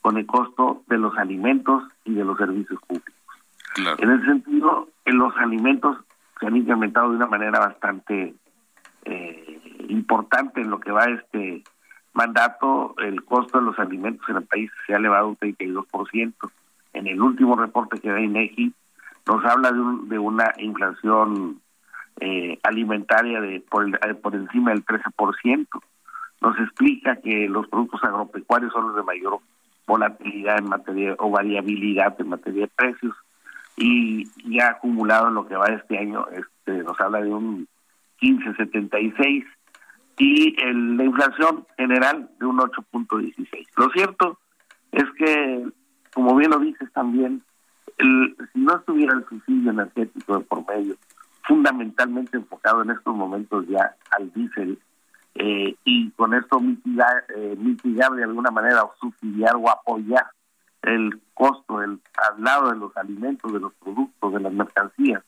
con 0.01 0.17
el 0.17 0.25
costo 0.25 0.83
de 0.87 0.97
los 0.97 1.17
alimentos 1.17 1.83
y 2.03 2.13
de 2.13 2.25
los 2.25 2.37
servicios 2.37 2.79
públicos. 2.87 3.13
En 3.97 4.11
ese 4.11 4.25
sentido, 4.25 4.89
en 5.05 5.17
los 5.17 5.35
alimentos 5.37 5.97
se 6.39 6.45
han 6.45 6.57
incrementado 6.57 7.09
de 7.09 7.15
una 7.15 7.25
manera 7.25 7.59
bastante 7.59 8.35
eh, 9.05 9.61
importante 9.89 10.61
en 10.61 10.69
lo 10.69 10.79
que 10.79 10.91
va 10.91 11.05
este 11.05 11.63
mandato, 12.13 12.95
el 12.99 13.23
costo 13.23 13.59
de 13.59 13.65
los 13.65 13.79
alimentos 13.79 14.27
en 14.29 14.37
el 14.37 14.45
país 14.45 14.71
se 14.85 14.93
ha 14.93 14.97
elevado 14.97 15.29
un 15.29 15.37
32%. 15.37 16.33
En 16.93 17.07
el 17.07 17.21
último 17.21 17.55
reporte 17.55 17.99
que 17.99 18.09
da 18.09 18.19
INEGI 18.19 18.73
nos 19.27 19.45
habla 19.45 19.71
de, 19.71 19.81
de 20.09 20.19
una 20.19 20.53
inflación 20.57 21.61
eh, 22.19 22.59
alimentaria 22.63 23.41
de 23.41 23.59
por, 23.61 23.87
eh, 23.87 24.13
por 24.15 24.35
encima 24.35 24.71
del 24.71 24.85
13%. 24.85 25.67
Nos 26.41 26.59
explica 26.59 27.15
que 27.15 27.47
los 27.49 27.67
productos 27.67 28.03
agropecuarios 28.03 28.71
son 28.71 28.87
los 28.87 28.95
de 28.95 29.03
mayor 29.03 29.39
volatilidad 29.87 30.59
en 30.59 30.69
materia 30.69 31.15
o 31.19 31.31
variabilidad 31.31 32.15
en 32.19 32.29
materia 32.29 32.61
de 32.61 32.67
precios 32.67 33.15
y 33.75 34.25
ya 34.49 34.69
acumulado 34.69 35.27
en 35.27 35.33
lo 35.33 35.47
que 35.47 35.55
va 35.55 35.65
este 35.67 35.97
año 35.97 36.25
este 36.29 36.83
nos 36.83 36.99
habla 37.01 37.21
de 37.21 37.33
un 37.33 37.67
15.76 38.21 39.45
y 40.17 40.55
el, 40.61 40.97
la 40.97 41.03
inflación 41.05 41.65
general 41.77 42.29
de 42.39 42.45
un 42.45 42.57
8.16. 42.57 43.67
Lo 43.77 43.89
cierto 43.89 44.39
es 44.91 45.05
que, 45.17 45.67
como 46.13 46.35
bien 46.35 46.51
lo 46.51 46.59
dices 46.59 46.91
también, 46.93 47.43
el, 47.97 48.35
si 48.53 48.59
no 48.59 48.75
estuviera 48.75 49.13
el 49.13 49.25
subsidio 49.27 49.71
energético 49.71 50.37
de 50.37 50.45
por 50.45 50.67
medio, 50.67 50.95
fundamentalmente 51.43 52.37
enfocado 52.37 52.83
en 52.83 52.91
estos 52.91 53.15
momentos 53.15 53.67
ya 53.67 53.95
al 54.11 54.31
diésel, 54.33 54.79
eh, 55.35 55.75
y 55.83 56.11
con 56.11 56.33
esto 56.35 56.59
mitigar, 56.59 57.25
eh, 57.35 57.55
mitigar 57.57 58.11
de 58.11 58.23
alguna 58.23 58.51
manera 58.51 58.83
o 58.83 58.93
subsidiar 58.99 59.55
o 59.55 59.69
apoyar 59.69 60.27
el 60.83 61.19
costo 61.33 61.81
el 61.81 61.99
traslado 62.13 62.71
de 62.71 62.77
los 62.77 62.95
alimentos, 62.97 63.51
de 63.51 63.59
los 63.59 63.73
productos, 63.75 64.33
de 64.33 64.39
las 64.39 64.53
mercancías, 64.53 65.23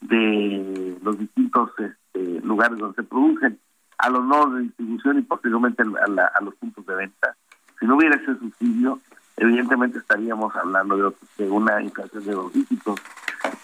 de 0.00 0.98
los 1.02 1.18
distintos 1.18 1.70
este, 1.78 2.40
lugares 2.46 2.78
donde 2.78 2.96
se 2.96 3.02
producen, 3.02 3.58
a 4.02 4.10
los 4.10 4.24
nodos 4.24 4.54
de 4.54 4.62
distribución 4.62 5.18
y 5.20 5.22
posteriormente 5.22 5.82
a, 5.82 6.40
los 6.40 6.54
puntos 6.56 6.84
de 6.84 6.94
venta. 6.94 7.36
Si 7.78 7.86
no 7.86 7.96
hubiera 7.96 8.16
ese 8.16 8.36
subsidio, 8.36 8.98
evidentemente 9.36 9.98
estaríamos 9.98 10.54
hablando 10.56 11.14
de, 11.38 11.48
una 11.48 11.80
inflación 11.80 12.24
de 12.24 12.32
dos 12.32 12.52
dígitos. 12.52 13.00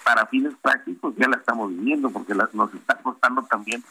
Para 0.05 0.26
fines 0.26 0.55
prácticos 0.62 1.14
ya 1.16 1.28
la 1.28 1.39
estamos 1.39 1.70
viviendo 1.70 2.09
porque 2.11 2.34
nos 2.34 2.72
está 2.72 2.95
costando 3.03 3.43
también, 3.43 3.82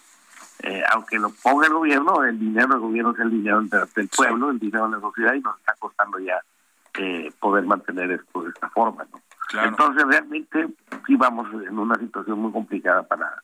eh, 0.64 0.84
aunque 0.94 1.20
lo 1.20 1.32
ponga 1.44 1.68
el 1.68 1.74
gobierno, 1.74 2.24
el 2.24 2.40
dinero 2.40 2.70
del 2.70 2.80
gobierno 2.80 3.12
es 3.12 3.20
el 3.20 3.30
dinero 3.30 3.62
del, 3.62 4.08
pueblo, 4.08 4.50
el 4.50 4.60
dinero 4.60 4.86
de 4.86 4.96
la 4.96 5.02
sociedad 5.02 5.34
y 5.34 5.42
nos 5.42 5.58
está 5.58 5.76
costando 5.78 6.18
ya 6.20 6.40
eh, 6.98 7.30
poder 7.42 7.66
mantener 7.66 8.12
esto 8.12 8.44
de 8.44 8.50
esta 8.52 8.70
forma. 8.70 9.06
¿no? 9.12 9.64
Entonces 9.66 10.04
realmente 10.08 10.68
sí 11.06 11.16
vamos 11.18 11.48
en 11.52 11.78
una 11.78 11.96
situación 11.96 12.40
muy 12.40 12.54
complicada 12.54 13.04
para 13.04 13.44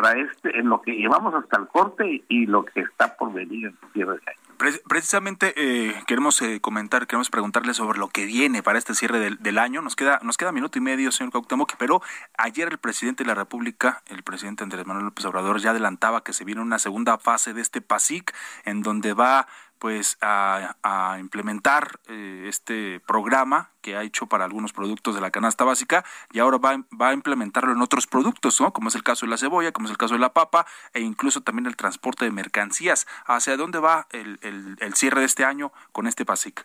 para 0.00 0.18
este, 0.18 0.58
en 0.58 0.68
lo 0.68 0.82
que 0.82 0.92
llevamos 0.92 1.34
hasta 1.34 1.60
el 1.60 1.68
corte 1.68 2.24
y 2.28 2.46
lo 2.46 2.64
que 2.64 2.80
está 2.80 3.16
por 3.16 3.32
venir 3.32 3.66
en 3.66 3.92
cierre 3.92 4.14
de 4.14 4.22
año. 4.26 4.80
Precisamente 4.88 5.52
eh, 5.56 5.94
queremos 6.06 6.40
eh, 6.42 6.60
comentar, 6.60 7.06
queremos 7.06 7.30
preguntarle 7.30 7.74
sobre 7.74 7.98
lo 7.98 8.08
que 8.08 8.24
viene 8.24 8.62
para 8.62 8.78
este 8.78 8.94
cierre 8.94 9.18
del, 9.18 9.58
año. 9.58 9.82
Nos 9.82 9.94
queda, 9.94 10.18
nos 10.22 10.36
queda 10.36 10.52
minuto 10.52 10.78
y 10.78 10.80
medio, 10.80 11.12
señor 11.12 11.32
Cuauhtémoc, 11.32 11.74
pero 11.76 12.02
ayer 12.38 12.68
el 12.68 12.78
presidente 12.78 13.22
de 13.22 13.28
la 13.28 13.34
República, 13.34 14.02
el 14.06 14.22
presidente 14.24 14.64
Andrés 14.64 14.86
Manuel 14.86 15.06
López 15.06 15.24
Obrador, 15.26 15.60
ya 15.60 15.70
adelantaba 15.70 16.24
que 16.24 16.32
se 16.32 16.44
viene 16.44 16.60
una 16.60 16.78
segunda 16.78 17.18
fase 17.18 17.52
de 17.52 17.60
este 17.60 17.80
PASIC, 17.80 18.34
en 18.64 18.82
donde 18.82 19.12
va 19.12 19.46
pues 19.84 20.16
a, 20.22 21.18
implementar 21.20 22.00
eh, 22.08 22.46
este 22.48 23.00
programa 23.06 23.68
que 23.82 23.96
ha 23.96 24.02
hecho 24.02 24.26
para 24.26 24.46
algunos 24.46 24.72
productos 24.72 25.14
de 25.14 25.20
la 25.20 25.30
canasta 25.30 25.62
básica 25.62 26.06
y 26.32 26.38
ahora 26.38 26.56
va, 26.56 26.82
va, 26.98 27.08
a 27.10 27.12
implementarlo 27.12 27.70
en 27.70 27.82
otros 27.82 28.06
productos, 28.06 28.58
¿no? 28.62 28.72
Como 28.72 28.88
es 28.88 28.94
el 28.94 29.02
caso 29.02 29.26
de 29.26 29.30
la 29.30 29.36
cebolla, 29.36 29.72
como 29.72 29.86
es 29.86 29.90
el 29.90 29.98
caso 29.98 30.14
de 30.14 30.20
la 30.20 30.32
papa 30.32 30.64
e 30.94 31.02
incluso 31.02 31.42
también 31.42 31.66
el 31.66 31.76
transporte 31.76 32.24
de 32.24 32.30
mercancías. 32.30 33.06
¿Hacia 33.26 33.58
dónde 33.58 33.78
va 33.78 34.06
el, 34.10 34.38
el, 34.40 34.94
cierre 34.94 35.20
de 35.20 35.26
este 35.26 35.44
año 35.44 35.70
con 35.92 36.06
este 36.06 36.24
PASIC? 36.24 36.64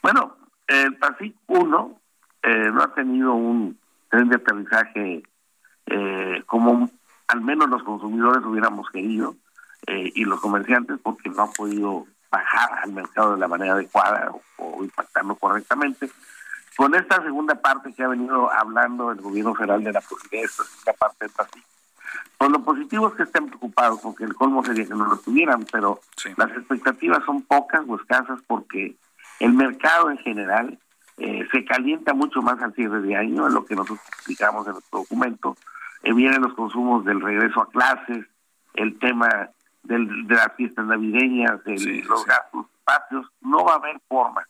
Bueno, 0.00 0.36
el 0.68 0.96
PASIC 0.96 1.34
1 1.48 2.00
eh, 2.44 2.70
no 2.72 2.80
ha 2.80 2.94
tenido 2.94 3.34
un 3.34 3.76
tren 4.08 4.28
de 4.28 4.36
aterrizaje 4.36 5.24
eh, 5.86 6.42
como 6.46 6.88
al 7.26 7.40
menos 7.40 7.68
los 7.68 7.82
consumidores 7.82 8.44
hubiéramos 8.44 8.88
querido 8.90 9.34
eh, 9.86 10.12
y 10.14 10.24
los 10.24 10.40
comerciantes 10.40 10.98
porque 11.02 11.28
no 11.30 11.42
han 11.42 11.52
podido 11.52 12.06
bajar 12.30 12.80
al 12.82 12.92
mercado 12.92 13.34
de 13.34 13.40
la 13.40 13.48
manera 13.48 13.74
adecuada 13.74 14.32
o, 14.58 14.82
impactarlo 14.82 15.36
correctamente. 15.36 16.10
Con 16.76 16.94
esta 16.94 17.22
segunda 17.22 17.54
parte 17.54 17.92
que 17.92 18.02
ha 18.02 18.08
venido 18.08 18.52
hablando 18.52 19.12
el 19.12 19.20
gobierno 19.20 19.54
federal 19.54 19.84
de 19.84 19.92
la 19.92 20.00
posibilidad 20.00 20.44
esta 20.44 20.92
parte 20.92 21.26
del 21.26 21.30
Pacífico, 21.30 21.68
pues 22.36 22.50
lo 22.50 22.62
positivo 22.62 23.08
es 23.08 23.14
que 23.14 23.22
estén 23.22 23.46
preocupados 23.46 24.00
porque 24.00 24.24
el 24.24 24.34
colmo 24.34 24.64
sería 24.64 24.84
que 24.84 24.94
no 24.94 25.06
lo 25.06 25.16
tuvieran, 25.18 25.64
pero 25.70 26.00
las 26.36 26.50
expectativas 26.50 27.24
son 27.24 27.42
pocas 27.42 27.82
o 27.86 27.96
escasas 27.96 28.40
porque 28.46 28.96
el 29.40 29.52
mercado 29.52 30.10
en 30.10 30.18
general 30.18 30.78
eh, 31.18 31.46
se 31.52 31.64
calienta 31.64 32.12
mucho 32.12 32.42
más 32.42 32.60
al 32.60 32.74
cierre 32.74 33.00
de 33.00 33.16
año, 33.16 33.46
en 33.46 33.54
lo 33.54 33.64
que 33.64 33.76
nosotros 33.76 34.00
explicamos 34.08 34.66
en 34.66 34.72
nuestro 34.72 35.00
documento. 35.00 35.56
Eh, 36.02 36.12
vienen 36.12 36.42
los 36.42 36.54
consumos 36.54 37.04
del 37.04 37.20
regreso 37.20 37.62
a 37.62 37.70
clases, 37.70 38.26
el 38.74 38.98
tema 38.98 39.50
del, 39.84 40.26
de 40.26 40.34
las 40.34 40.52
fiestas 40.56 40.84
navideñas, 40.86 41.62
de 41.64 42.02
los 42.06 42.24
gastos 42.26 42.66
patrios, 42.84 43.26
no 43.40 43.64
va 43.64 43.74
a 43.74 43.76
haber 43.76 44.00
forma 44.08 44.46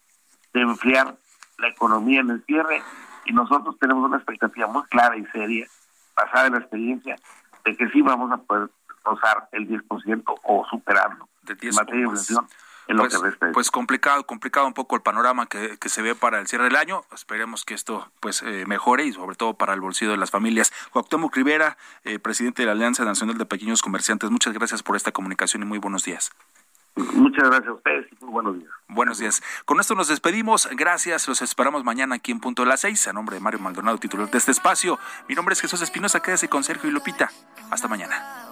de 0.53 0.63
enfriar 0.63 1.17
la 1.59 1.69
economía 1.69 2.21
en 2.21 2.31
el 2.31 2.45
cierre 2.45 2.83
y 3.27 3.33
nosotros 3.33 3.77
tenemos 3.79 4.05
una 4.05 4.17
expectativa 4.17 4.67
muy 4.67 4.83
clara 4.85 5.17
y 5.17 5.25
seria, 5.27 5.67
basada 6.17 6.47
en 6.47 6.53
la 6.55 6.59
experiencia, 6.61 7.17
de 7.65 7.77
que 7.77 7.89
sí 7.91 8.03
vamos 8.03 8.31
a 8.33 8.37
poder 8.37 8.71
rozar 9.05 9.49
el 9.53 9.69
10% 9.69 10.23
o 10.43 10.67
superarlo 10.71 11.29
de 11.43 11.55
10 11.55 11.73
en 11.75 11.77
materia 11.77 12.01
de 12.01 12.07
inflación. 12.07 12.47
En 12.89 12.97
lo 12.97 13.03
pues, 13.05 13.17
que 13.17 13.23
resta. 13.23 13.53
Pues 13.53 13.71
complicado, 13.71 14.25
complicado 14.27 14.67
un 14.67 14.75
poco 14.75 14.97
el 14.97 15.03
panorama 15.03 15.47
que, 15.47 15.79
que, 15.79 15.89
se 15.89 16.03
ve 16.03 16.15
para 16.15 16.41
el 16.41 16.47
cierre 16.47 16.65
del 16.65 16.77
año. 16.77 17.03
Esperemos 17.13 17.65
que 17.65 17.75
esto 17.75 18.11
pues 18.21 18.43
eh, 18.43 18.65
mejore 18.67 19.07
y 19.07 19.13
sobre 19.13 19.37
todo 19.37 19.55
para 19.55 19.75
el 19.75 19.81
bolsillo 19.81 20.11
de 20.11 20.17
las 20.17 20.31
familias. 20.31 20.73
Cuauhtémoc 20.93 21.35
Rivera, 21.35 21.77
eh, 22.05 22.19
presidente 22.19 22.63
de 22.63 22.67
la 22.67 22.73
Alianza 22.73 23.05
Nacional 23.05 23.39
de 23.39 23.47
Pequeños 23.47 23.83
Comerciantes, 23.83 24.31
muchas 24.31 24.53
gracias 24.53 24.83
por 24.83 24.97
esta 24.97 25.13
comunicación 25.13 25.63
y 25.63 25.67
muy 25.67 25.79
buenos 25.79 26.05
días. 26.05 26.33
Muchas 26.97 27.49
gracias 27.49 27.69
a 27.69 27.73
ustedes 27.73 28.07
y 28.13 28.25
muy 28.25 28.33
buenos 28.33 28.59
días. 28.59 28.71
Buenos 28.87 29.19
días. 29.19 29.43
Con 29.65 29.81
esto 29.81 29.97
nos 29.97 30.07
despedimos. 30.07 30.69
Gracias. 30.73 31.27
Los 31.27 31.43
esperamos 31.43 31.83
mañana 31.83 32.15
aquí 32.15 32.31
en 32.31 32.39
Punto 32.39 32.63
de 32.63 32.69
las 32.69 32.83
Seis. 32.83 33.09
A 33.09 33.13
nombre 33.13 33.35
de 33.35 33.41
Mario 33.41 33.59
Maldonado, 33.59 33.99
titular 33.99 34.31
de 34.31 34.39
este 34.39 34.53
espacio. 34.53 34.99
Mi 35.29 35.35
nombre 35.35 35.55
es 35.55 35.61
Jesús 35.61 35.83
Espinosa. 35.83 36.21
Quédese 36.21 36.49
con 36.49 36.63
Sergio 36.63 36.89
y 36.89 36.93
Lupita. 36.93 37.33
Hasta 37.71 37.89
mañana. 37.89 38.44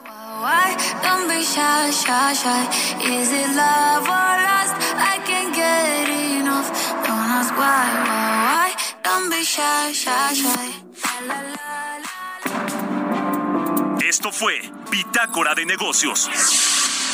Esto 14.04 14.32
fue 14.32 14.60
Bitácora 14.90 15.54
de 15.54 15.64
Negocios 15.64 16.28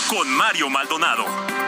con 0.08 0.28
Mario 0.30 0.70
Maldonado. 0.70 1.67